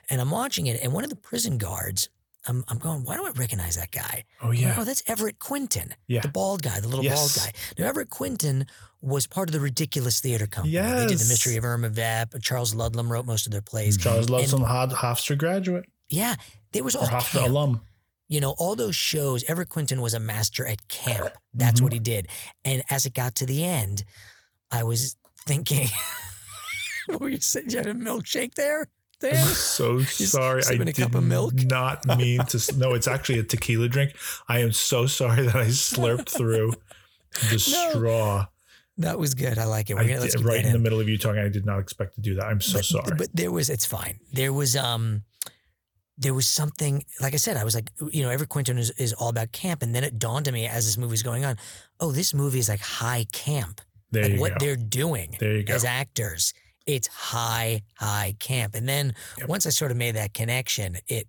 [0.10, 2.10] And I'm watching it, and one of the prison guards,
[2.48, 4.24] I'm I'm going, why do I recognize that guy?
[4.42, 4.76] Oh yeah.
[4.78, 6.22] Oh, that's Everett Quinton, Yeah.
[6.22, 7.38] the bald guy, the little Yes.
[7.38, 7.60] bald guy.
[7.78, 8.66] Now, Everett Quinton
[9.02, 10.74] was part of the Ridiculous Theater Company.
[10.74, 11.02] Yes.
[11.02, 12.36] They did The Mystery of Irma Vep.
[12.42, 13.98] Charles Ludlam wrote most of their plays.
[13.98, 14.10] Mm-hmm.
[14.10, 16.36] Charles And- Ludlam, Hofstra graduate Yeah,
[16.72, 17.82] there was all Hofstra alum.
[18.28, 21.34] You know, all those shows, Everett Quinton was a master at camp.
[21.54, 21.84] That's mm-hmm.
[21.84, 22.28] what he did.
[22.64, 24.04] And as it got to the end,
[24.72, 25.90] I was thinking,
[27.08, 27.70] what were you saying?
[27.72, 28.88] You had a milkshake there?
[29.22, 29.36] Dan?
[29.36, 30.64] I'm so sorry.
[30.68, 31.54] I did cup of milk?
[31.56, 32.78] not mean to.
[32.78, 34.16] No, it's actually a tequila drink.
[34.48, 36.74] I am so sorry that I slurped through
[37.50, 38.48] the straw.
[38.98, 39.58] That was good.
[39.58, 39.96] I like it.
[39.96, 41.42] We're I gonna, did- right that in the middle of you talking.
[41.42, 42.46] I did not expect to do that.
[42.46, 43.16] I'm so but, sorry.
[43.18, 44.20] But there was, it's fine.
[44.34, 45.24] There was, um,
[46.18, 49.14] there was something, like I said, I was like, you know, Everett Quinton is, is
[49.14, 49.82] all about camp.
[49.82, 51.58] And then it dawned on me as this movie was going on,
[52.00, 53.82] oh, this movie is like high camp.
[54.12, 54.66] there like what go.
[54.66, 55.74] they're doing There you go.
[55.74, 56.54] as actors
[56.92, 58.76] It's high, high camp.
[58.76, 59.14] And then
[59.48, 61.28] once I sort of made that connection, it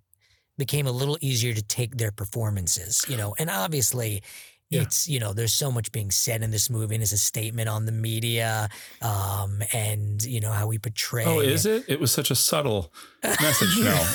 [0.57, 3.33] became a little easier to take their performances, you know.
[3.39, 4.21] And obviously,
[4.69, 7.69] it's you know, there's so much being said in this movie, and it's a statement
[7.69, 8.69] on the media,
[9.01, 11.25] um, and you know how we portray.
[11.25, 11.85] Oh, is it?
[11.87, 12.91] It was such a subtle
[13.23, 13.77] message.
[13.83, 14.07] No,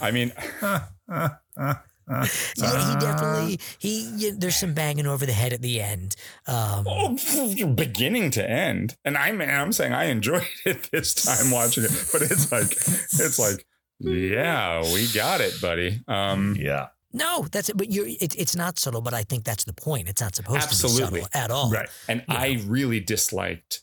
[0.00, 0.32] I mean,
[2.56, 4.08] Yeah, he definitely he.
[4.16, 6.14] yeah, there's some banging over the head at the end.
[6.46, 11.84] Um, oh, beginning to end, and I'm I'm saying I enjoyed it this time watching
[11.84, 13.66] it, but it's like it's like
[13.98, 16.00] yeah, we got it, buddy.
[16.06, 16.88] Um, yeah.
[17.12, 17.76] No, that's it.
[17.76, 19.00] But you're it, it's not subtle.
[19.00, 20.08] But I think that's the point.
[20.08, 21.22] It's not supposed Absolutely.
[21.22, 21.70] to be subtle at all.
[21.70, 21.88] Right.
[22.08, 23.82] And I really disliked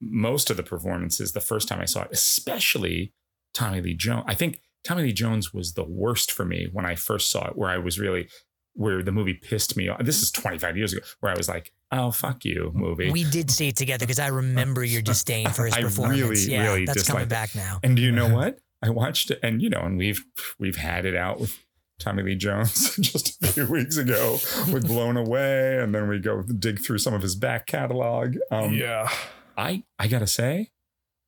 [0.00, 3.12] most of the performances the first time I saw it, especially
[3.52, 4.24] Tommy Lee Jones.
[4.26, 7.56] I think Tommy Lee Jones was the worst for me when I first saw it,
[7.56, 8.28] where I was really,
[8.74, 10.02] where the movie pissed me off.
[10.02, 13.10] This is 25 years ago, where I was like, oh, fuck you, movie.
[13.10, 16.20] We did see it together because I remember your disdain for his I performance.
[16.20, 17.80] really, yeah, really that's coming back now.
[17.82, 18.58] And do you know what?
[18.82, 20.24] I watched it, and you know, and we've
[20.58, 21.58] we've had it out with
[21.98, 24.38] Tommy Lee Jones just a few weeks ago
[24.72, 28.36] with Blown Away, and then we go dig through some of his back catalog.
[28.50, 29.10] Um, yeah,
[29.58, 30.70] I I gotta say,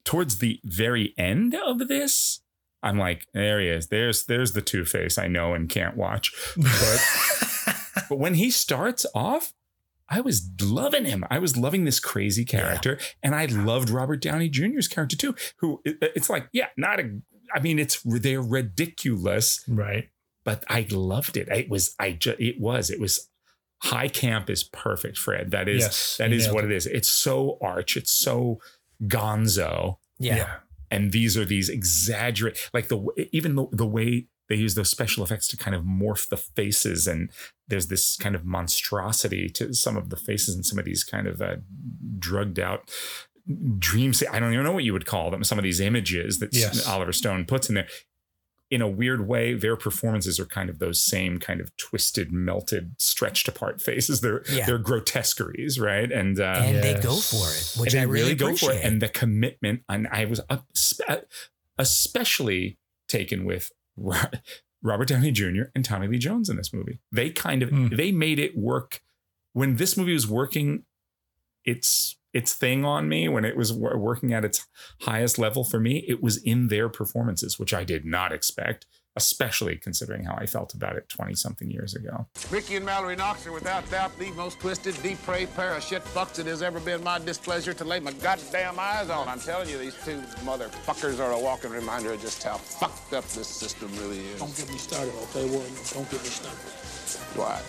[0.04, 2.40] towards the very end of this,
[2.82, 3.88] I'm like, there he is.
[3.88, 7.76] There's there's the Two Face I know and can't watch, but
[8.08, 9.52] but when he starts off.
[10.08, 11.24] I was loving him.
[11.30, 15.34] I was loving this crazy character, and I loved Robert Downey Jr.'s character too.
[15.60, 17.20] Who it- it's like, yeah, not a.
[17.54, 20.10] I mean, it's they're ridiculous, right?
[20.44, 21.48] But I loved it.
[21.48, 23.30] It was I just it was it was
[23.84, 25.50] high camp is perfect, Fred.
[25.52, 26.84] That is Yes, that you is nailed what it is.
[26.86, 27.96] It's so arch.
[27.96, 28.60] It's so
[29.04, 29.96] gonzo.
[30.18, 30.36] Yeah.
[30.36, 30.54] Yeah.
[30.92, 35.24] And these are these exaggerate, like the even the, the way they use those special
[35.24, 37.30] effects to kind of morph the faces, and
[37.68, 41.26] there's this kind of monstrosity to some of the faces and some of these kind
[41.26, 41.56] of uh,
[42.18, 42.90] drugged out
[43.78, 44.22] dreams.
[44.30, 45.42] I don't even know what you would call them.
[45.44, 46.86] Some of these images that Yes.
[46.86, 47.88] Oliver Stone puts in there.
[48.72, 52.94] In a weird way, their performances are kind of those same kind of twisted, melted,
[52.98, 54.20] stretched apart faces.
[54.22, 54.64] They're Yeah.
[54.66, 56.10] they're grotesqueries, right?
[56.10, 58.82] And uh, And they go for it, which and I they really go for it.
[58.82, 60.66] And the commitment, and I was up,
[61.78, 62.78] especially
[63.08, 65.64] taken with Robert Downey Jr.
[65.74, 66.98] and Tommy Lee Jones in this movie.
[67.10, 67.88] They kind of Hmm.
[67.94, 69.02] they made it work
[69.52, 70.84] when this movie was working.
[71.64, 74.66] Its its thing on me when it was working at its
[75.02, 76.04] highest level for me.
[76.08, 80.72] It was in their performances, which I did not expect, especially considering how I felt
[80.72, 82.26] about it twenty something years ago.
[82.50, 86.38] Ricky and Mallory Knox are without doubt the most twisted, depraved pair of shit fucks
[86.38, 89.28] it has ever been my displeasure to lay my goddamn eyes on.
[89.28, 93.24] I'm telling you, these two motherfuckers are a walking reminder of just how fucked up
[93.28, 94.40] this system really is.
[94.40, 95.72] Don't get me started, okay, Warren?
[95.92, 97.34] Don't get me started.
[97.34, 97.62] Dwight.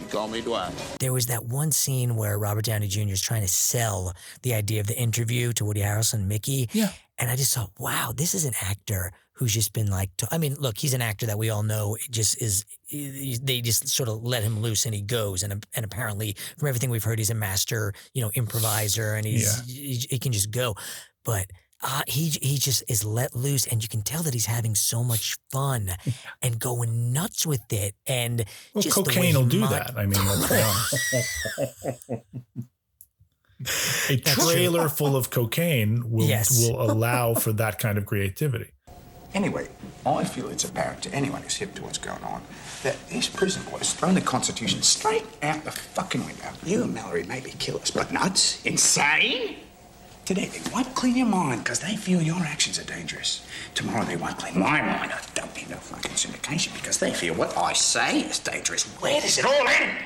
[0.00, 0.72] You call me Dwight.
[1.00, 3.12] There was that one scene where Robert Downey Jr.
[3.12, 4.12] is trying to sell
[4.42, 6.68] the idea of the interview to Woody Harrelson and Mickey.
[6.72, 6.90] Yeah.
[7.18, 10.38] And I just thought, wow, this is an actor who's just been like, to, I
[10.38, 14.08] mean, look, he's an actor that we all know it just is, they just sort
[14.08, 15.42] of let him loose and he goes.
[15.42, 19.64] And, and apparently, from everything we've heard, he's a master, you know, improviser and he's,
[19.66, 20.74] he, he can just go.
[21.24, 21.46] But
[21.82, 25.04] uh, he he just is let loose, and you can tell that he's having so
[25.04, 25.90] much fun
[26.42, 27.94] and going nuts with it.
[28.06, 28.44] And
[28.74, 29.96] Well, just cocaine will do mon- that.
[29.96, 32.10] I mean, let's be honest.
[34.10, 36.50] A trailer full of cocaine will Yes.
[36.68, 38.70] will allow for that kind of creativity.
[39.34, 39.68] Anyway,
[40.06, 42.42] I feel it's apparent to anyone who's hip to what's going on
[42.82, 46.50] that these prison boys thrown the Constitution straight out the fucking window.
[46.64, 48.64] You and Mallory may be killers, but nuts?
[48.64, 49.56] Insane?
[50.26, 53.46] Today they won't clean your mind because they feel your actions are dangerous.
[53.74, 55.12] Tomorrow they won't clean my mind.
[55.12, 58.82] I don't be no fucking syndication because they feel what I say is dangerous.
[59.00, 59.98] Where does it all end?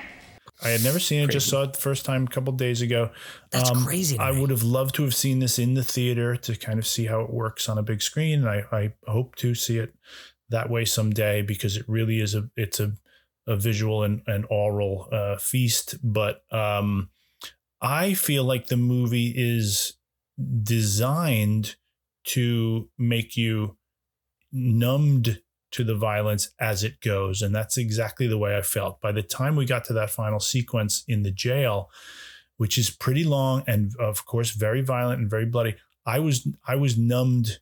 [0.63, 1.31] I had never seen it.
[1.31, 3.11] Just saw it the first time a couple days ago.
[3.51, 6.37] That's Um, crazy to I would have loved to have seen this in the theater
[6.37, 8.41] to kind of see how it works on a big screen.
[8.41, 9.95] And I, I hope to see it
[10.51, 12.93] that way someday because it really is a it's a,
[13.47, 15.97] a visual and, and oral uh, feast.
[16.05, 17.09] But um,
[17.81, 19.95] I feel like the movie is
[20.63, 21.77] designed
[22.25, 23.77] to make you
[24.53, 25.41] numbed
[25.73, 27.43] to the violence as it goes.
[27.43, 29.01] And that's exactly the way I felt.
[29.01, 31.91] By the time we got to that final sequence in the jail,
[32.57, 36.77] which is pretty long and of course very violent and very bloody, I was I
[36.77, 37.61] was numbed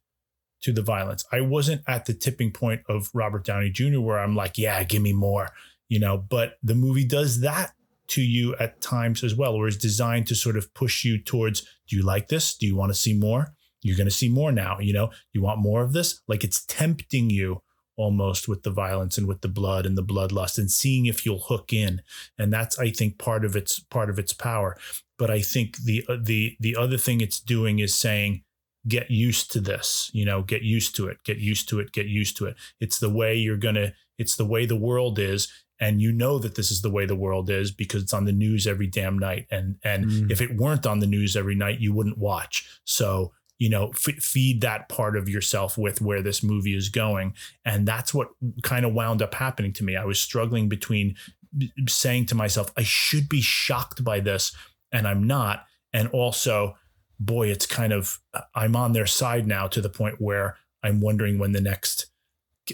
[0.63, 1.25] to the violence.
[1.31, 4.01] I wasn't at the tipping point of Robert Downey Jr.
[4.01, 5.51] where I'm like, yeah, give me more,
[5.89, 7.73] you know, but the movie does that
[8.09, 11.63] to you at times as well, or is designed to sort of push you towards,
[11.89, 12.57] do you like this?
[12.57, 13.55] Do you want to see more?
[13.83, 16.21] You're going to see more now, you know, you want more of this?
[16.27, 17.63] Like it's tempting you
[17.97, 21.41] almost with the violence and with the blood and the bloodlust and seeing if you'll
[21.41, 22.01] hook in.
[22.39, 24.77] And that's i think part of its part of its power.
[25.19, 28.43] But i think the uh, the the other thing it's doing is saying
[28.87, 30.43] get used to this you know?
[30.43, 31.19] Get used to it.
[31.25, 31.93] Get used to it.
[31.93, 32.57] Get used to it.
[32.81, 35.49] It's the way you're gonna it's the way the world is
[35.81, 38.33] and you know that this is the way the world is because it's on the
[38.33, 39.47] news every damn night.
[39.51, 40.31] And and Mm.
[40.31, 42.67] if it weren't on the news every night you wouldn't watch.
[42.85, 47.35] So you know f- feed that part of yourself with where this movie is going.
[47.65, 48.29] And that's what
[48.63, 49.97] kind of wound up happening to me.
[49.97, 51.17] I was struggling between
[51.57, 54.55] b- saying to myself i should be shocked by this
[54.93, 55.65] and i'm not.
[55.93, 56.77] And also
[57.19, 58.21] boy it's kind of
[58.55, 62.07] i'm on their side now to the point where i'm wondering when the next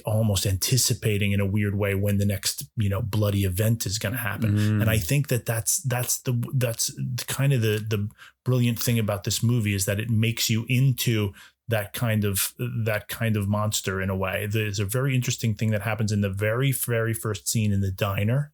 [0.05, 4.12] almost anticipating in a weird way when the next you know bloody event is going
[4.12, 4.81] to happen Mm.
[4.83, 6.93] and i think that that's that's the that's
[7.27, 8.09] kind of the the
[8.45, 11.33] brilliant thing about this movie is that it makes you into
[11.69, 15.71] that kind of that kind of monster in a way there's a very interesting thing
[15.71, 18.53] that happens in the very very first scene in the diner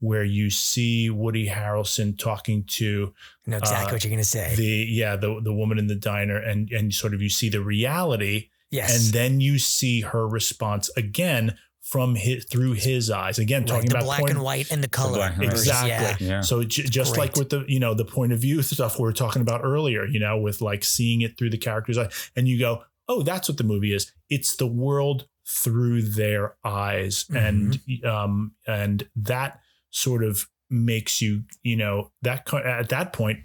[0.00, 3.14] where you see Woody Harrelson talking to
[3.46, 4.54] I know exactly what you're gonna say.
[4.54, 7.62] The yeah, the the woman in the diner, and and sort of you see the
[7.62, 8.94] reality, Yes.
[9.06, 13.38] and then you see her response again from his through his eyes.
[13.38, 15.16] Again, Right, talking the about black point- and white and the color.
[15.16, 15.50] black and white.
[15.50, 16.26] versus- Exactly.
[16.26, 16.40] Yeah.
[16.40, 19.12] So j- just like with the you know the point of view stuff we were
[19.12, 22.58] talking about earlier, you know, with like seeing it through the characters' eye, and you
[22.58, 24.10] go, oh, that's what the movie is.
[24.30, 29.60] It's the world through their eyes, and um and that
[29.90, 33.40] sort of makes you you know that at that point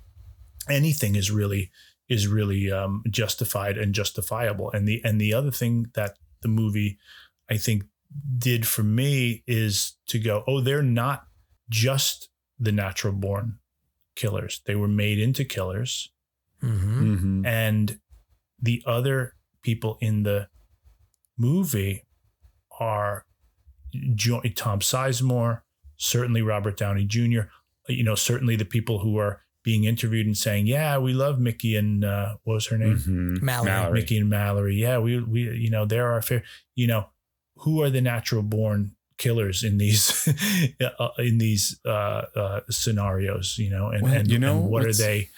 [0.70, 1.72] anything is really
[2.10, 4.72] is really um, justified and justifiable.
[4.72, 6.98] And the and the other thing that the movie
[7.50, 7.84] I think
[8.38, 11.28] did for me is to go, oh, they're not
[11.70, 12.30] just
[12.60, 13.60] the natural born
[14.16, 14.62] killers.
[14.66, 16.12] They were made into killers.
[16.64, 17.16] Mm-hmm.
[17.16, 17.46] Mhm.
[17.46, 18.00] And
[18.62, 20.48] the other people in the
[21.38, 22.06] movie
[22.80, 23.26] are
[24.16, 25.62] jo- Tom Sizemore,
[25.98, 27.42] certainly Robert Downey Jr.,
[27.88, 31.74] you know, certainly the people who are being interviewed and saying, "Yeah, we love Mickey
[31.82, 32.98] and uh, what was her name?
[32.98, 33.42] Mhm.
[33.42, 33.94] Mallory.
[34.00, 34.76] Mickey and Mallory.
[34.86, 36.42] Yeah, we we you know they're our fair.
[36.76, 37.04] You know,
[37.64, 38.80] who are the natural born
[39.18, 40.04] killers in these
[41.00, 43.58] uh, in these uh, uh, scenarios?
[43.58, 45.30] You know, and Well, and you know, and what are they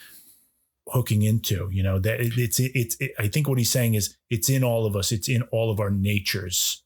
[0.94, 1.68] hooking into?
[1.72, 4.64] You know, that it- it's it's it, I think what he's saying is it's in
[4.64, 5.12] all of us.
[5.12, 6.82] It's in all of our natures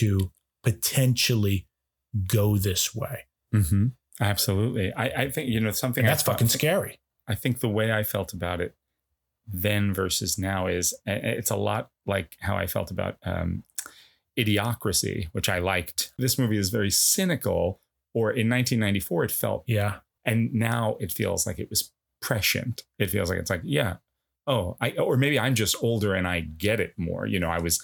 [0.00, 0.30] to
[0.62, 1.66] potentially
[2.38, 3.26] go this way.
[3.54, 3.86] Mm-hmm.
[4.20, 4.92] Absolutely.
[4.94, 6.98] I, I think, you know, something And that's fucking scary.
[7.26, 8.74] I think the way I felt about it
[9.46, 13.64] then versus now is it's a lot like how I felt about um,
[14.38, 16.12] Idiocracy, which I liked.
[16.18, 17.80] This movie is very cynical,
[18.14, 19.96] or in 1994, it felt, Yeah.
[20.24, 22.82] and now it feels like it was prescient.
[22.98, 23.96] It feels like it's like, yeah,
[24.46, 27.26] oh, I, or maybe I'm just older and I get it more.
[27.26, 27.82] You know, I was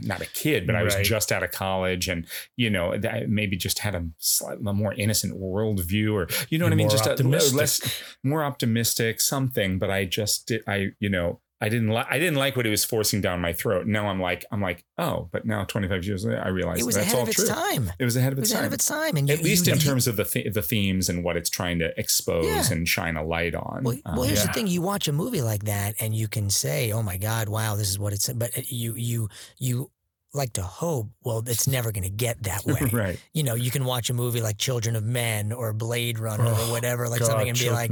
[0.00, 1.04] not a kid, but I was Right.
[1.04, 5.38] just out of college and, you know, I maybe just had a slightly more innocent
[5.40, 6.86] worldview or, you know what I You're mean?
[6.88, 11.68] more Just a, less, more optimistic, something, but I just did, I, you know, I
[11.68, 13.86] didn't like, I didn't like what it was forcing down my throat.
[13.86, 16.96] Now I'm like, I'm like, oh, but now 25 years later, I realize It was
[16.96, 17.46] that's ahead all of its true.
[17.46, 17.92] time.
[18.00, 18.58] It was ahead of its It was time.
[18.58, 20.62] ahead of its time, and at you- least you- in terms of the th- the
[20.62, 22.72] themes and what it's trying to expose Yeah.
[22.76, 23.84] and shine a light on.
[23.84, 26.50] Well, Um, well, here's the thing: you watch a movie like that, and you can
[26.50, 29.28] say, "Oh my God, wow, this is what it's." But you, you,
[29.58, 29.90] you
[30.34, 31.08] like to hope.
[31.22, 33.20] Well, it's never going to get that way, right?
[33.34, 36.50] You know, you can watch a movie like Children of Men or Blade Runner Oh,
[36.68, 37.90] or whatever, like God, something, and be like.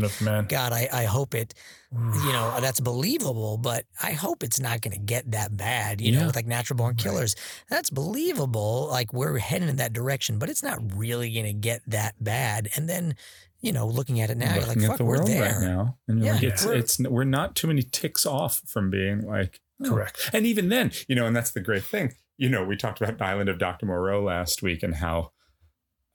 [0.49, 1.55] "God, I, I hope it."
[1.95, 2.15] Mm.
[2.25, 6.01] You know, that's believable, but I hope it's not going to get that bad.
[6.01, 7.35] You know, with like natural born killers,
[7.69, 8.89] that's believable.
[8.91, 12.69] Like we're heading in that direction, but it's not really going to get that bad.
[12.77, 13.17] And then,
[13.61, 16.29] you know, looking at it now, you're like, "Fuck, we're there." right now, and you're
[16.29, 16.35] Yeah.
[16.35, 19.61] like, it's We're- it's we're not too many ticks off from being like.
[19.83, 20.29] Correct.
[20.35, 22.13] And even then, you know, and that's the great thing.
[22.41, 23.85] You know, we talked about Island of Dr.
[23.85, 25.33] Moreau last week and how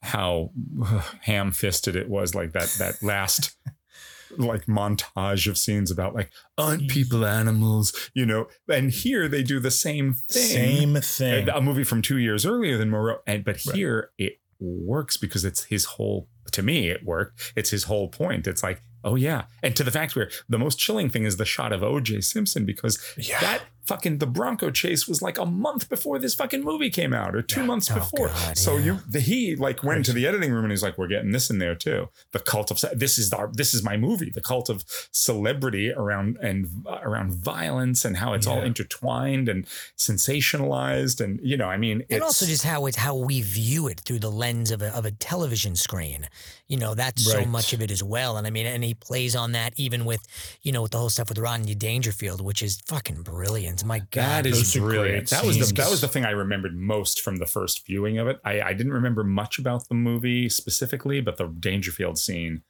[0.01, 0.51] how
[1.21, 3.55] ham fisted it was, like that that last
[4.37, 8.47] like montage of scenes about like aren't people animals, you know.
[8.67, 10.95] And here they do the same thing.
[10.95, 11.49] Same thing.
[11.49, 15.65] A movie from two years earlier than Moreau, and but here it works because it's
[15.65, 16.27] his whole.
[16.51, 17.53] To me, it worked.
[17.55, 18.47] It's his whole point.
[18.47, 21.45] It's like, oh yeah, and to the fact where the most chilling thing is the
[21.45, 22.21] shot of O.J.
[22.21, 22.99] Simpson because
[23.41, 27.35] that fucking the Bronco chase was like a month before this fucking movie came out
[27.35, 28.29] or two months before.
[28.53, 31.31] so you the, he like went to the editing room and he's like, we're getting
[31.31, 32.09] this in there too.
[32.31, 34.29] The cult of this is our this is my movie.
[34.29, 39.65] The cult of celebrity around and uh, around violence and how it's all intertwined and
[39.97, 43.99] sensationalized and you know, I mean, and also just how it's how we view it
[44.01, 46.27] through the lens of a, of a television screen.
[46.67, 48.37] You know that's so much of it as well.
[48.37, 50.25] And i mean and he plays on that even with
[50.63, 54.45] you know with the whole stuff with rodney dangerfield which is fucking brilliant my god
[54.45, 55.29] That is those are brilliant.
[55.29, 58.17] great That was the that was the thing I remembered most from the first viewing
[58.19, 58.39] of it.
[58.45, 62.61] I, I didn't remember much about the movie specifically, but the Dangerfield scene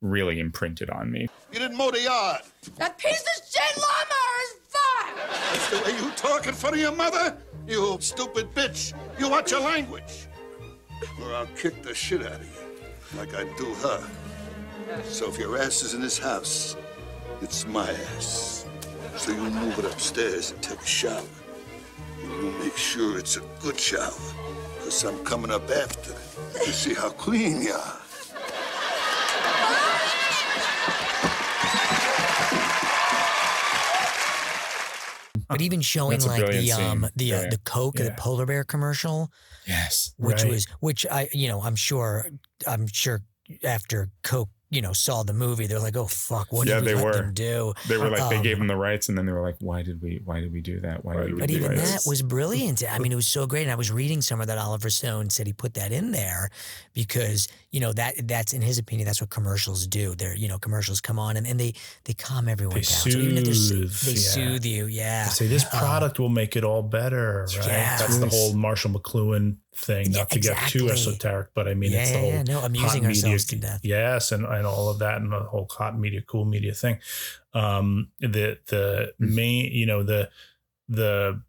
[0.00, 1.28] really imprinted on me.
[1.52, 2.42] You didn't mow the yard.
[2.76, 4.32] That piece of shit lawnmower
[5.54, 7.36] is the way you talk in front of your mother?
[7.66, 8.92] You stupid bitch.
[9.18, 10.26] You watch your language.
[11.20, 14.02] Or I'll kick the shit out of you, like I do her.
[15.04, 16.76] So if your ass is in this house,
[17.40, 18.66] it's my ass.
[19.16, 21.22] So you move it upstairs and take a shower.
[22.22, 24.10] And you make sure it's a good shower.
[24.76, 26.12] Because I'm coming up after
[26.64, 27.98] to see how clean you are.
[35.48, 37.10] But even showing That's like the brilliant um scene.
[37.16, 39.30] the uh, the Coke, the polar bear commercial,
[39.66, 40.14] Yes.
[40.16, 40.50] which Right.
[40.52, 42.26] was which I you know I'm sure
[42.66, 43.20] I'm sure
[43.62, 46.88] after Coke you know saw the movie they're like oh fuck what yeah, did we
[46.88, 47.12] they let were.
[47.12, 49.42] them do They were like they Um, gave them the rights, and then they were
[49.42, 50.20] like, "Why did we?
[50.24, 51.04] Why did we do that?
[51.04, 51.40] Why did we?" Read that?
[51.40, 51.92] But do even this?
[52.04, 52.82] that was brilliant.
[52.90, 53.62] I mean, it was so great.
[53.62, 56.50] And I was reading somewhere that Oliver Stone said he put that in there
[56.94, 60.14] because, you know, that that's in his opinion, that's what commercials do.
[60.14, 61.72] They're, you know, commercials come on and, and they
[62.04, 63.10] they calm everyone They down.
[63.12, 64.18] so even if they're, soothe, s- they yeah.
[64.18, 65.24] soothe you, yeah.
[65.24, 67.66] They say this Um, product will make it all better, right?
[67.66, 67.96] Yeah.
[67.98, 70.12] That's the whole Marshall McLuhan thing.
[70.12, 72.42] Yeah, Not to get too esoteric, but I mean, Yeah, it's the yeah, whole yeah.
[72.42, 73.80] No, amusing media- ourselves to death.
[73.82, 76.98] Yes, and, and all of that, and the whole hot media, cool media thing.
[77.54, 79.34] Um, the the Mm.
[79.34, 80.28] main, you know, the
[80.90, 81.40] the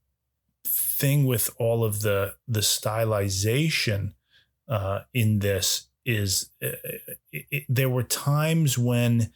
[0.66, 4.14] thing with all of the the stylization
[4.70, 6.70] uh, in this is uh,
[7.32, 9.32] it, it, there were times when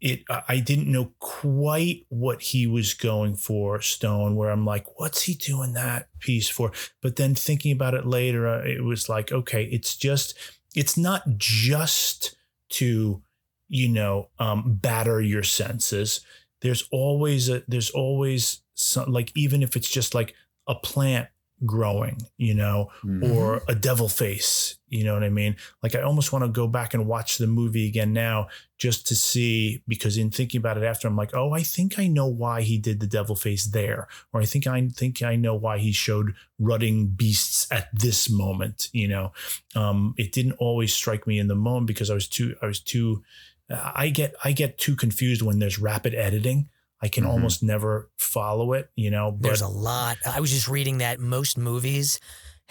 [0.00, 5.22] it I didn't know quite what he was going for Stone where I'm like what's
[5.22, 6.72] he doing that piece for?
[7.02, 10.38] But then thinking about it later uh, it was like okay it's just
[10.76, 12.36] it's not just
[12.70, 13.22] to
[13.68, 16.20] you know um batter your senses.
[16.60, 20.34] There's always a there's always some like even if it's just like
[20.68, 21.28] a plant
[21.66, 22.88] growing you know
[23.24, 25.56] or a devil face you know what i mean?
[25.82, 29.16] Like i almost want to go back and watch the movie again now just to
[29.16, 32.62] see because in thinking about it after i'm like oh i think i know why
[32.62, 35.90] he did the devil face there or i think i think i know why he
[35.90, 39.32] showed rutting beasts at this moment you know?
[39.74, 42.80] Um it didn't always strike me in the moment because i was too i was
[42.80, 43.22] too
[43.70, 46.68] i get i get too confused when there's rapid editing
[47.00, 47.28] i can Mhm.
[47.30, 50.16] almost never follow it you know but There's a lot.
[50.26, 52.20] I was just reading that most movies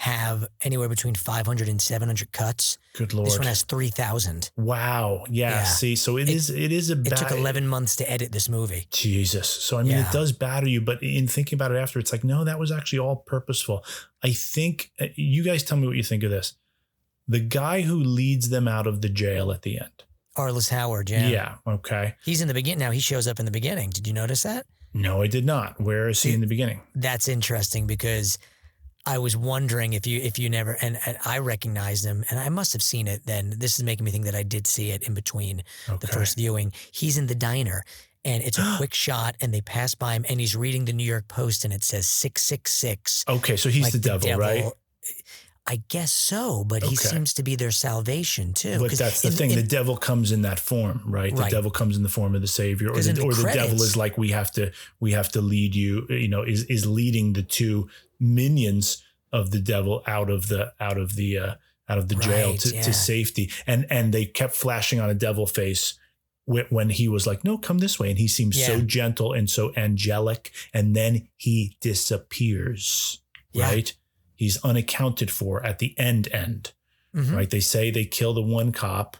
[0.02, 2.78] have anywhere between 500 and 700 cuts.
[2.94, 3.26] Good lord.
[3.26, 4.48] This one has 3,000.
[4.56, 5.24] Wow.
[5.28, 5.50] Yeah.
[5.50, 5.64] Yeah.
[5.64, 6.50] See, so it It- is.
[6.50, 6.92] It is a.
[7.00, 8.86] It took 11 months to edit this movie.
[8.92, 9.48] Jesus.
[9.48, 10.06] So I mean, Yeah.
[10.08, 12.70] it does batter you, but in thinking about it after, it's like, no, that was
[12.70, 13.84] actually all purposeful.
[14.22, 16.52] I think uh, you guys tell me what you think of this.
[17.26, 20.04] The guy who leads them out of the jail at the end.
[20.38, 21.28] Arliss Howard, yeah.
[21.28, 21.54] Yeah.
[21.66, 22.14] Okay.
[22.24, 22.78] He's in the beginning.
[22.78, 23.90] Now he shows up in the beginning.
[23.90, 24.66] Did you notice that?
[24.94, 25.80] No, I did not.
[25.80, 26.80] Where is he in the beginning?
[26.94, 28.38] That's interesting because
[29.04, 32.48] I was wondering if you if you never and, and I recognized him and I
[32.48, 33.54] must have seen it then.
[33.58, 35.62] This is making me think that I did see it in between
[36.00, 36.72] the first viewing.
[36.92, 37.84] He's in the diner
[38.24, 41.04] and it's a quick shot and they pass by him and he's reading the New
[41.04, 43.24] York Post and it says 666.
[43.28, 44.64] Okay, so he's the devil, right?
[45.70, 48.78] I guess so, but he seems to be their salvation too.
[48.78, 49.50] But that's the in- thing.
[49.50, 51.34] in- the devil comes in that form, right?
[51.34, 51.50] The Right.
[51.50, 53.94] devil comes in the form of the savior, or the, the or the devil is
[53.94, 56.06] like we have to we have to lead you.
[56.08, 57.88] You know, is is leading the two
[58.18, 61.54] minions of the devil out of the out of the uh,
[61.86, 62.82] out of the jail Right, to, yeah.
[62.82, 65.94] to safety, and and they kept flashing on a devil face.
[66.70, 69.70] When he was like, "No, come this way," and he seems so gentle and so
[69.76, 73.20] angelic, and then he disappears.
[73.52, 73.64] Yeah.
[73.66, 73.92] Right,
[74.38, 76.28] he's unaccounted for at the end.
[76.32, 76.72] End
[77.14, 77.34] Mhm.
[77.34, 77.50] right?
[77.50, 79.16] They say they kill the one cop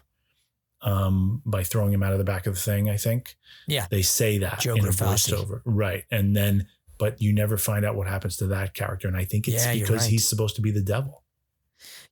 [0.81, 2.89] um, by throwing him out of the back of the thing.
[2.89, 3.35] I think.
[3.67, 3.85] Yeah.
[3.89, 6.05] They say that Joe in a voiceover, right?
[6.09, 6.67] And then,
[6.97, 9.73] but you never find out what happens to that character, and I think it's Yeah,
[9.73, 10.09] because right.
[10.09, 11.23] he's supposed to be the devil.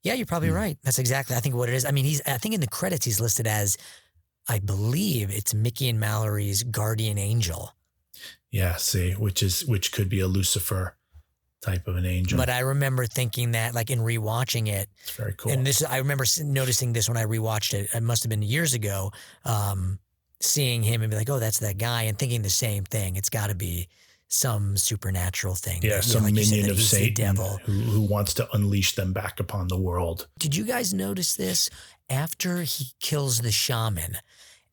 [0.03, 0.55] Yeah, you're probably Hmm.
[0.55, 0.77] right.
[0.83, 1.85] That's exactly I think what it is.
[1.85, 3.77] I mean, he's I think in the credits he's listed as
[4.49, 7.73] I believe it's Mickey and Mallory's guardian angel.
[8.51, 8.75] Yeah.
[8.77, 10.96] See, which is which could be a Lucifer
[11.61, 12.37] type of an angel.
[12.37, 15.51] But I remember thinking that like in rewatching it, it's very cool.
[15.51, 17.89] and this I remember noticing this when I rewatched it.
[17.93, 19.11] It must have been years ago.
[19.45, 19.99] Um,
[20.39, 23.15] seeing him and be like, "Oh, that's that guy," and thinking the same thing.
[23.15, 23.87] It's got to be
[24.29, 25.79] some supernatural thing.
[25.81, 27.59] yeah, that, you know, some like minion of Satan devil.
[27.63, 30.27] who who wants to unleash them back upon the world.
[30.37, 31.69] Did you guys notice this
[32.09, 34.17] after he kills the shaman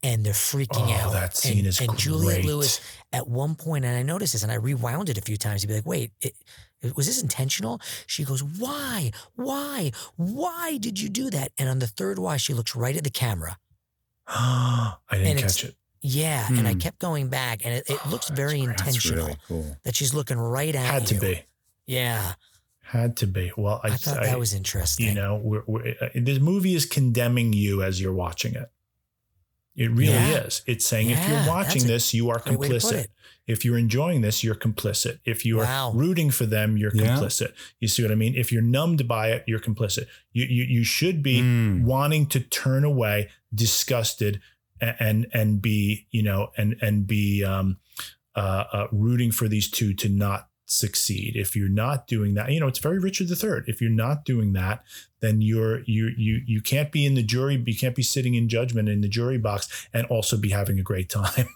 [0.02, 1.12] and they're freaking Oh, out?
[1.12, 2.44] that scene and, is and Juliette.
[2.44, 2.80] Lewis
[3.12, 5.66] at one point, and I noticed this, and I rewound it a few times to
[5.68, 6.34] be like, "Wait, it, it-
[6.96, 9.10] was this intentional?" She goes, "Why?
[9.36, 9.92] Why?
[10.16, 13.10] Why did you do that?" And on the third why, she looks right at the
[13.10, 13.58] camera.
[14.26, 15.76] I didn't catch it.
[16.06, 16.78] Yeah, and I Hmm.
[16.80, 19.76] kept going back, and it, it looks very intentional really cool.
[19.84, 21.20] that she's looking right at Had to you.
[21.20, 21.42] be.
[21.86, 22.34] Yeah,
[22.82, 23.52] Had to be.
[23.56, 25.06] Well, I, I thought that was interesting.
[25.06, 28.70] You know, we're, we're, uh, this movie is condemning you as you're watching it.
[29.76, 30.44] It really Yeah.
[30.44, 30.62] is.
[30.66, 33.06] It's saying if you're watching this, you are great way to put complicit.
[33.46, 35.18] If you're enjoying this, you're complicit.
[35.24, 35.92] If you are Wow.
[35.92, 37.16] rooting for them, you're Yeah.
[37.18, 37.52] complicit.
[37.80, 38.34] You see what I mean?
[38.36, 40.06] If you're numbed by it, you're complicit.
[40.32, 41.82] You you you should be Mm.
[41.82, 44.40] wanting to turn away, disgusted,
[44.80, 47.78] a- and and be you know and and be um,
[48.36, 51.36] uh, uh, rooting for these two to not succeed.
[51.36, 53.62] If you're not doing that, you know it's very Richard III.
[53.66, 54.82] If you're not doing that,
[55.24, 57.62] then you're you you you can't be in the jury.
[57.66, 60.82] You can't be sitting in judgment in the jury box and also be having a
[60.82, 61.48] great time.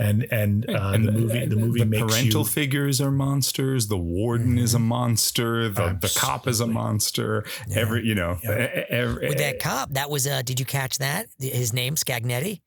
[0.00, 2.52] and and, uh, And the movie the movie the makes parental you Mm-hmm.
[2.54, 3.88] figures are monsters.
[3.88, 5.68] The warden is a monster.
[5.68, 7.44] The, the cop is a monster.
[7.74, 10.26] Every you know, e- every, With that cop, that was.
[10.26, 11.26] uh Did you catch that?
[11.38, 12.60] His name Scagnetti.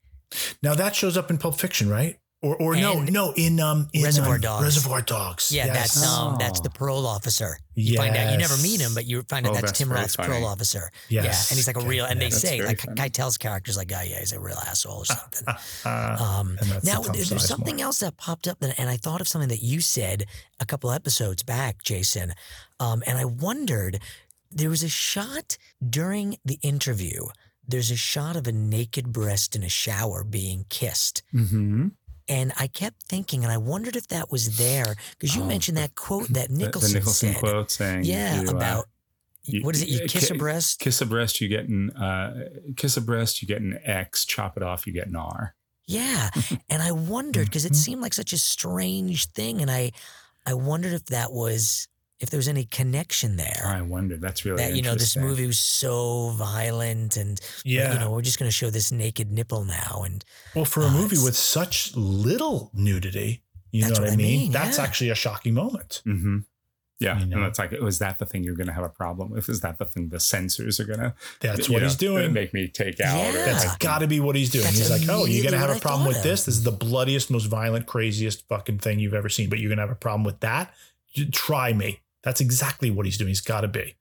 [0.61, 2.17] now that shows up in Pulp Fiction, right?
[2.43, 4.63] Or or no And no in um in Reservoir um, Dogs.
[4.65, 5.49] Reservoir Dogs.
[5.51, 5.75] Yeah, Yes.
[5.95, 7.57] that's um that's the parole officer.
[7.73, 9.89] You find out you never meet him, but you find out Oh, that's, that's Tim
[9.91, 10.27] Roth's funny.
[10.27, 10.91] parole officer.
[11.09, 11.23] Yes.
[11.23, 11.87] Yeah, and he's like a Okay.
[11.87, 12.05] real.
[12.05, 12.99] And Yeah, they that's say like funny.
[12.99, 15.47] Keitel's character's like, oh yeah, he's a real asshole or something.
[15.47, 17.39] Uh, Um, now, the Tom there's Sizemore.
[17.39, 20.25] something else that popped up, that, and I thought of something that you said
[20.59, 22.33] a couple episodes back, Jason.
[22.79, 23.99] Um, and I wondered
[24.51, 25.57] there was a shot
[25.87, 27.27] during the interview.
[27.65, 31.23] There's a shot of a naked breast in a shower being kissed.
[31.33, 31.87] Mm-hmm.
[32.27, 35.77] And I kept thinking, and I wondered if that was there because you Oh, mentioned
[35.77, 37.39] that quote that The, the Nicholson, Nicholson said.
[37.39, 38.85] quote saying, yeah, you, uh, about
[39.61, 39.89] what is it?
[39.89, 40.79] You kiss a breast?
[40.79, 44.23] Kiss a breast, you get an uh, kiss a breast, you get an X.
[44.25, 45.53] Chop it off, you get an R.
[45.85, 46.29] Yeah.
[46.69, 47.73] and I wondered because Mm-hmm.
[47.73, 49.61] it seemed like such a strange thing.
[49.61, 49.91] And I
[50.45, 51.87] I wondered if that was
[52.19, 53.63] if there was any connection there.
[53.65, 54.17] I wonder.
[54.17, 57.93] That's really that you know this movie was so violent and Yeah.
[57.93, 60.23] you know we're just going to show this naked nipple now and
[60.55, 63.41] Well, for a Uh, movie with such little nudity,
[63.71, 64.39] you know what, what I I mean?
[64.39, 64.83] mean, That's yeah.
[64.83, 66.01] actually a shocking moment.
[66.05, 66.37] Mm-hmm.
[66.99, 67.37] Yeah, You know?
[67.37, 69.49] and it's like, was that the thing you're going to have a problem with?
[69.49, 71.13] Is that the thing the censors are going to?
[71.41, 72.31] That's what he's doing.
[72.31, 73.17] Make me take out.
[73.19, 73.45] or Yeah.
[73.45, 74.63] That's like- got to be what he's doing.
[74.65, 76.23] That's he's like, oh, you're going to have a problem with of.
[76.23, 76.45] this?
[76.45, 79.79] This is the bloodiest, most violent, craziest fucking thing you've ever seen, but you're going
[79.79, 80.73] to have a problem with that?
[81.31, 81.99] Try me.
[82.23, 83.29] That's exactly what he's doing.
[83.29, 83.95] He's got to be.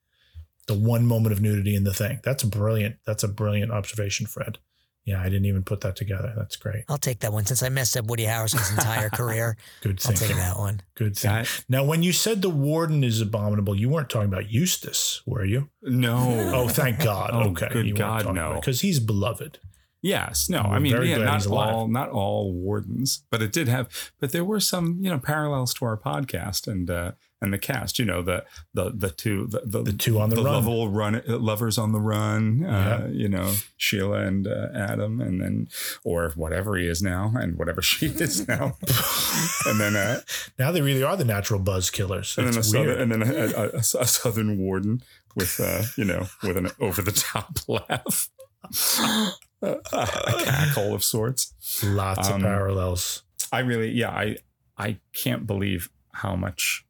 [0.68, 2.20] The one moment of nudity in the thing.
[2.22, 2.96] That's brilliant.
[3.04, 4.58] That's a brilliant observation, Fred.
[5.04, 6.32] Yeah, I didn't even put that together.
[6.36, 6.84] That's great.
[6.88, 9.56] I'll take that one since I messed up Woody Harrelson's entire career.
[9.80, 10.36] Good I'll take thinking.
[10.36, 10.80] that one.
[10.94, 11.32] Good thing.
[11.32, 15.44] That- Now, when you said the warden is abominable, you weren't talking about Eustace, were
[15.44, 15.70] you?
[15.82, 16.52] no.
[16.54, 17.30] Oh, thank God.
[17.32, 17.68] Oh, okay.
[17.72, 18.54] good God, no.
[18.60, 19.58] Because he's beloved.
[20.00, 20.62] Yes, no.
[20.68, 21.74] We're I mean, yeah, not he's alive.
[21.74, 24.12] all, not all wardens, but it did have.
[24.20, 27.12] But there were some, you know, parallels to our podcast and uh
[27.42, 27.98] and the cast.
[27.98, 30.54] You know, the the the two the the, The two on the run.
[30.54, 32.64] level run lovers on the run.
[32.64, 33.06] Uh, Yeah.
[33.22, 35.68] You know, Sheila and uh, Adam, and then
[36.04, 38.76] or whatever he is now, and whatever she is now,
[39.66, 40.20] and then uh,
[40.58, 42.38] Now they really are the natural buzz killers.
[42.38, 45.02] and then a It's southern, and then a, a, a- southern warden
[45.34, 48.28] with uh, you know with an over the top laugh,
[49.62, 51.52] a, a cackle of sorts.
[51.84, 53.22] Lots Um, of parallels.
[53.50, 54.36] I really, yeah, I
[54.78, 56.84] I can't believe how much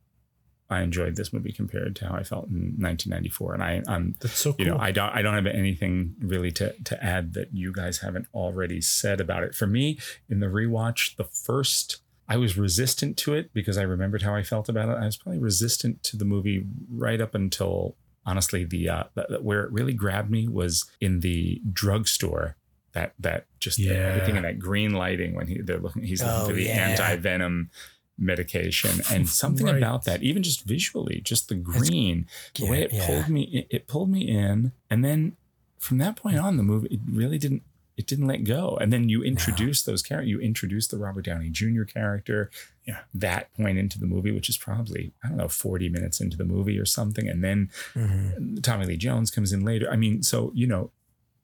[0.72, 3.54] I enjoyed this movie compared to how I felt in 1994.
[3.54, 4.64] And I, I'm, That's so cool.
[4.64, 7.98] you know, I don't, I don't have anything really to to add that you guys
[7.98, 9.54] haven't already said about it.
[9.54, 11.98] For me, in the rewatch, the first.
[12.28, 14.96] I was resistant to it because I remembered how I felt about it.
[14.96, 19.04] I was probably resistant to the movie right up until honestly the uh
[19.40, 22.56] where it really grabbed me was in the drugstore
[22.92, 23.92] that that just Yeah.
[23.94, 26.88] everything in that green lighting when he they're looking he's looking Oh, for the yeah.
[26.88, 27.70] anti-venom
[28.18, 29.76] medication and something Right.
[29.78, 33.06] about that even just visually just the green the way it yeah.
[33.06, 35.36] pulled me it, it pulled me in and then
[35.78, 37.62] from that point on the movie it really didn't
[37.96, 41.48] it didn't let go and then you introduce those characters you introduce the robert downey
[41.50, 42.50] jr character
[42.86, 43.00] Yeah.
[43.14, 46.44] that point into the movie which is probably i don't know 40 minutes into the
[46.44, 48.56] movie or something and then Mm-hmm.
[48.58, 50.90] tommy lee jones comes in later i mean so you know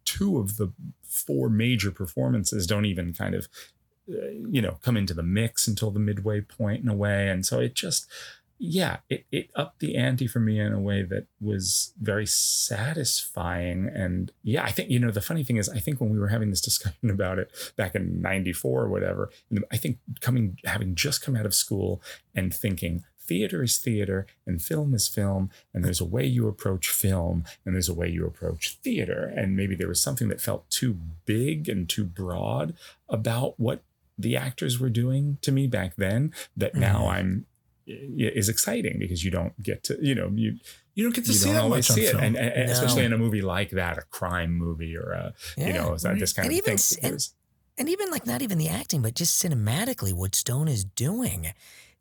[0.04, 0.72] two of the
[1.02, 3.48] four major performances don't even kind of
[4.08, 7.28] Uh, you know come into the mix until the midway point in a way.
[7.28, 8.06] And so it just
[8.60, 13.88] yeah it, it upped the ante for me in a way that was very satisfying.
[13.88, 16.28] And yeah i think you know the funny thing is i think when we were
[16.28, 19.30] having this discussion about it back in 94 or whatever
[19.70, 22.02] i think coming having just come out of school
[22.34, 26.88] and thinking theater is theater and film is film and there's a way you approach
[26.88, 29.32] film and there's a way you approach theater.
[29.36, 32.74] And maybe there was something that felt too big and too broad
[33.08, 33.82] about what
[34.18, 37.10] the actors were doing to me back then that now Mm-hmm.
[37.18, 37.46] i'm
[37.86, 40.58] is exciting because you don't get to you know you
[40.94, 42.72] You don't get to see that much on see it and, and No.
[42.72, 46.18] especially in a movie like that a crime movie or a you know is that
[46.18, 47.28] this kind And of even thing and-
[47.78, 51.52] and even like not even the acting, but just cinematically, what Stone is doing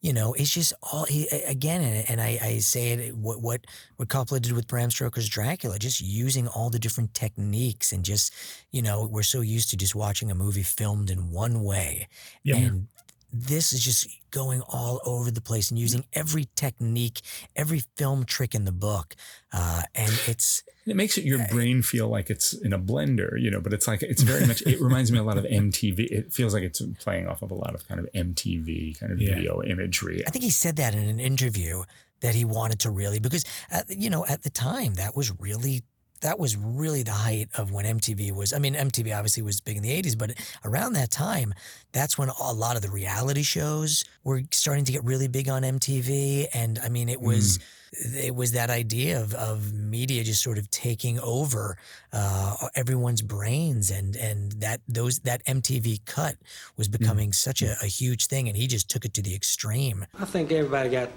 [0.01, 3.65] you know, it's just all he again, and, and I, I say it what what
[3.95, 8.33] what Coppola did with Bram Stoker's Dracula, just using all the different techniques and just
[8.71, 12.07] you know, we're so used to just watching a movie filmed in one way,
[12.43, 12.57] Yeah.
[12.57, 12.87] and
[13.33, 17.21] this is just going all over the place and using every technique,
[17.55, 19.15] every film trick in the book,
[19.53, 23.49] uh, and it's It makes it your brain feel like it's in a blender, you
[23.51, 25.99] know, but it's like it's very much it reminds me a lot of MTV.
[26.11, 29.21] It feels like it's playing off of a lot of kind of MTV kind of
[29.21, 29.35] Yeah.
[29.35, 30.23] video imagery.
[30.25, 31.83] I think he said that in an interview
[32.21, 35.83] that he wanted to really because uh, you know at the time that was really
[36.21, 38.53] that was really the height of when MTV was.
[38.53, 40.31] I mean, MTV obviously was big in the '80s, but
[40.63, 41.53] around that time,
[41.91, 45.63] that's when a lot of the reality shows were starting to get really big on
[45.63, 46.47] MTV.
[46.53, 47.59] And I mean, it was
[47.93, 48.25] mm.
[48.25, 51.77] it was that idea of of media just sort of taking over
[52.13, 56.35] uh, everyone's brains, and and that those that MTV cut
[56.77, 56.99] was mm.
[56.99, 57.83] becoming such a, mm.
[57.83, 60.05] a huge thing, and he just took it to the extreme.
[60.19, 61.09] I think everybody got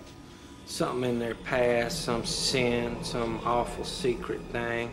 [0.70, 4.90] something in their past, some sin, some awful secret thing.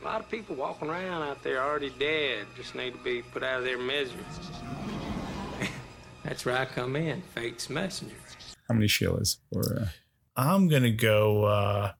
[0.00, 3.42] A lot of people walking around out there already dead, just need to be put
[3.42, 4.18] out of their misery.
[6.24, 8.14] That's where I come in, fate's messenger.
[8.68, 9.38] How many Sheilas?
[9.50, 9.86] Or uh,
[10.36, 11.44] I'm gonna go.
[11.44, 11.92] uh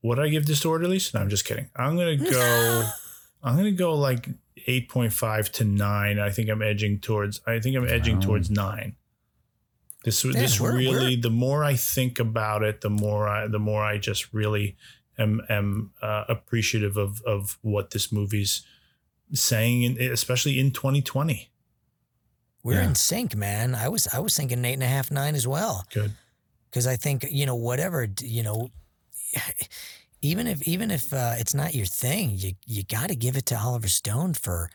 [0.00, 1.12] What did I give Disorderlies?
[1.14, 1.70] No, I'm just kidding.
[1.76, 2.90] I'm gonna go.
[3.42, 4.28] I'm gonna go like
[4.66, 6.18] eight point five to nine.
[6.18, 7.40] I think I'm edging towards.
[7.46, 8.22] I think I'm edging Wow.
[8.26, 8.96] towards nine.
[10.04, 10.90] This Man, this we're- really.
[10.90, 14.76] we're- The more I think about it, the more I the more I just really
[15.18, 18.62] am am uh, appreciative of of what this movie's
[19.32, 21.50] saying, in, especially in 2020.
[22.62, 22.88] We're Yeah.
[22.88, 23.74] in sync, man.
[23.74, 25.84] I was I was thinking eight and a half, nine as well.
[25.92, 26.12] Good.
[26.70, 28.70] Because I think you know whatever you know,
[30.20, 33.46] even if even if uh, it's not your thing, you you got to give it
[33.46, 34.70] to Oliver Stone for.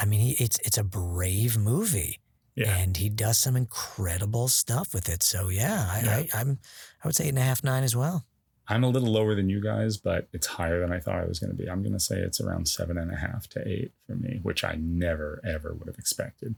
[0.00, 2.18] I mean, he, it's it's a brave movie,
[2.54, 2.76] Yeah.
[2.76, 5.22] and he does some incredible stuff with it.
[5.22, 6.58] So yeah, I, I I'm
[7.02, 8.26] I would say eight and a half, nine as well.
[8.68, 11.38] I'm a little lower than you guys, but it's higher than I thought I was
[11.38, 11.68] going to be.
[11.68, 14.64] I'm going to say it's around seven and a half to eight for me, which
[14.64, 16.56] I never ever would have expected.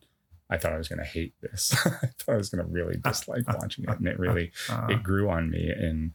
[0.50, 1.74] I thought I was going to hate this.
[1.86, 4.88] I thought I was going to really dislike watching it, and it really uh-huh.
[4.90, 5.70] it grew on me.
[5.70, 6.12] And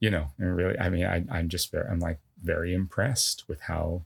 [0.00, 3.62] you know, and really, I mean, I, I'm just very, I'm like very impressed with
[3.62, 4.02] how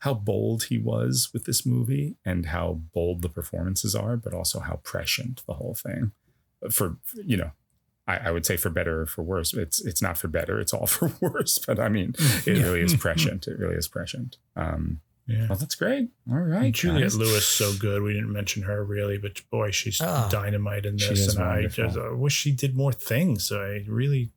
[0.00, 4.60] how bold he was with this movie, and how bold the performances are, but also
[4.60, 6.12] how prescient the whole thing.
[6.70, 7.50] For you know,
[8.08, 9.52] I, I would say for better or for worse.
[9.54, 10.58] It's it's not for better.
[10.60, 11.58] It's all for worse.
[11.58, 12.62] But I mean, mm, it Yeah.
[12.64, 13.00] really is mm-hmm.
[13.00, 13.46] prescient.
[13.46, 14.36] It really is prescient.
[14.56, 15.46] Um, Yeah.
[15.48, 16.08] well, that's great.
[16.30, 17.16] All right, And Juliette guys.
[17.18, 18.02] Lewis so good.
[18.02, 20.28] We didn't mention her really, but boy, she's Oh.
[20.30, 21.10] dynamite in this.
[21.10, 23.50] is and I just I wish she did more things.
[23.52, 24.30] I really.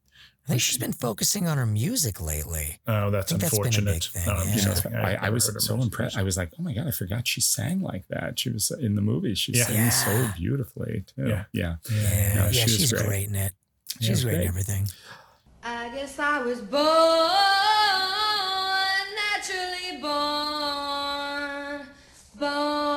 [0.49, 2.79] I think she's been focusing on her music lately.
[2.87, 3.93] Oh, that's that's been a unfortunate.
[3.93, 4.55] big thing, I'm yeah.
[4.55, 6.17] You know, just- I, I was so impressed.
[6.17, 8.39] I was like, oh my god, I forgot she sang like that.
[8.39, 9.35] She was in the movie.
[9.35, 9.65] She Yeah.
[9.67, 11.27] sings so beautifully too.
[11.27, 11.43] Yeah.
[11.53, 13.05] Yeah, Yeah, No, yeah, she was she's great.
[13.05, 13.27] great.
[13.27, 13.53] in it.
[13.99, 14.87] Yeah, She's great in everything.
[15.63, 16.81] I guess I was born,
[19.15, 21.87] naturally born,
[22.39, 22.88] born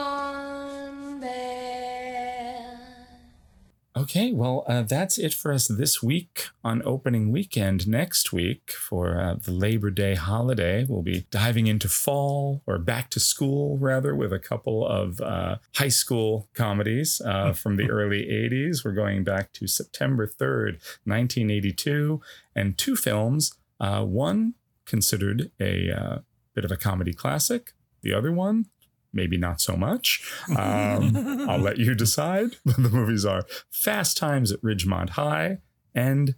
[4.02, 7.86] Okay, well, uh, that's it for us this week on opening weekend.
[7.86, 13.10] Next week, for uh, the Labor Day holiday, we'll be diving into fall or back
[13.10, 18.26] to school, rather, with a couple of uh, high school comedies uh, from the early
[18.26, 18.84] 80s.
[18.84, 22.20] We're going back to September 3rd, 1982,
[22.56, 23.54] and two films.
[23.78, 24.54] Uh, one
[24.84, 26.18] considered a uh,
[26.54, 27.70] bit of a comedy classic,
[28.00, 28.66] the other one,
[29.12, 30.22] maybe not so much.
[30.48, 32.56] Um, I'll let you decide.
[32.64, 35.58] the movies are Fast Times at Ridgemont High
[35.94, 36.34] and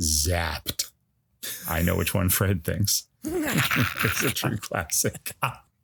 [0.00, 0.90] Zapped.
[1.68, 3.04] I know which one Fred thinks.
[3.24, 5.32] it's a true classic.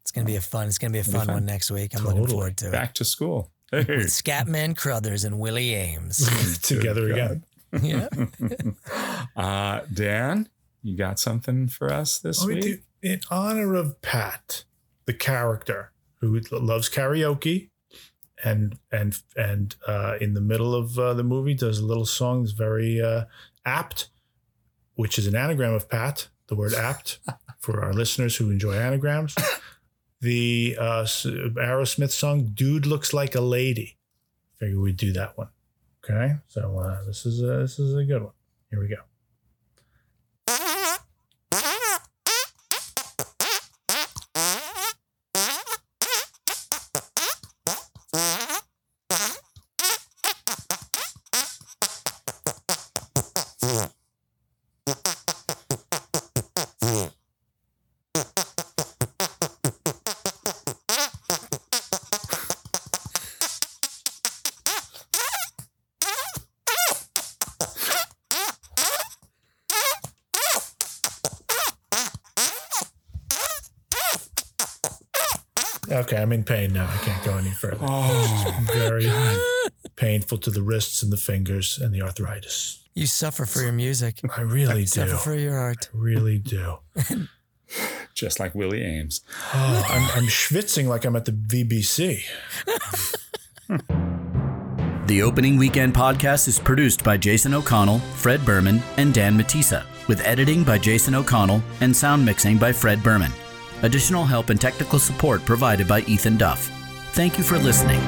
[0.02, 0.68] It's gonna be a fun.
[0.68, 1.34] It's gonna be a It'll be fun, fun.
[1.36, 1.96] one next week.
[1.96, 2.72] I'm looking forward to it.
[2.72, 3.50] Back to school.
[3.70, 3.78] Hey.
[3.88, 6.60] With Scatman Crothers and Willie Aames.
[6.62, 7.44] Together again.
[7.82, 8.08] yeah.
[9.36, 10.48] Uh, Dan,
[10.82, 12.62] you got something for us this Oh, we week?
[12.62, 14.64] do- in honor of Pat,
[15.06, 15.90] the character
[16.20, 17.70] who loves karaoke,
[18.42, 22.42] and and and uh, in the middle of uh, the movie does a little song
[22.42, 23.24] that's very uh,
[23.64, 24.08] apt,
[24.94, 26.28] which is an anagram of Pat.
[26.48, 27.20] The word apt
[27.58, 29.34] for our listeners who enjoy anagrams.
[30.20, 33.98] The uh, Aerosmith song "Dude Looks Like a Lady."
[34.58, 35.48] Figure we'd do that one.
[36.04, 38.32] Okay, so uh, this is a, this is a good one.
[38.70, 38.96] Here we go.
[76.14, 76.86] Okay, I'm in pain now.
[76.88, 77.78] I can't go any further.
[77.80, 79.10] Oh, It's very
[79.96, 82.84] painful to the wrists and the fingers and the arthritis.
[82.94, 84.20] You suffer for your music.
[84.36, 84.86] I really do.
[84.86, 85.90] Suffer for your art.
[85.92, 86.76] I really do.
[88.14, 89.22] Just like Willie Aames.
[89.52, 92.22] Oh, I'm, I'm schwitzing like I'm at the VBC.
[95.06, 100.24] The Opening Weekend podcast is produced by Jason O'Connell, Fred Berman, and Dan Matisa, with
[100.24, 103.30] editing by Jason O'Connell and sound mixing by Fred Berman.
[103.84, 106.70] Additional help and technical support provided by Ethan Duff.
[107.12, 108.00] Thank you for listening.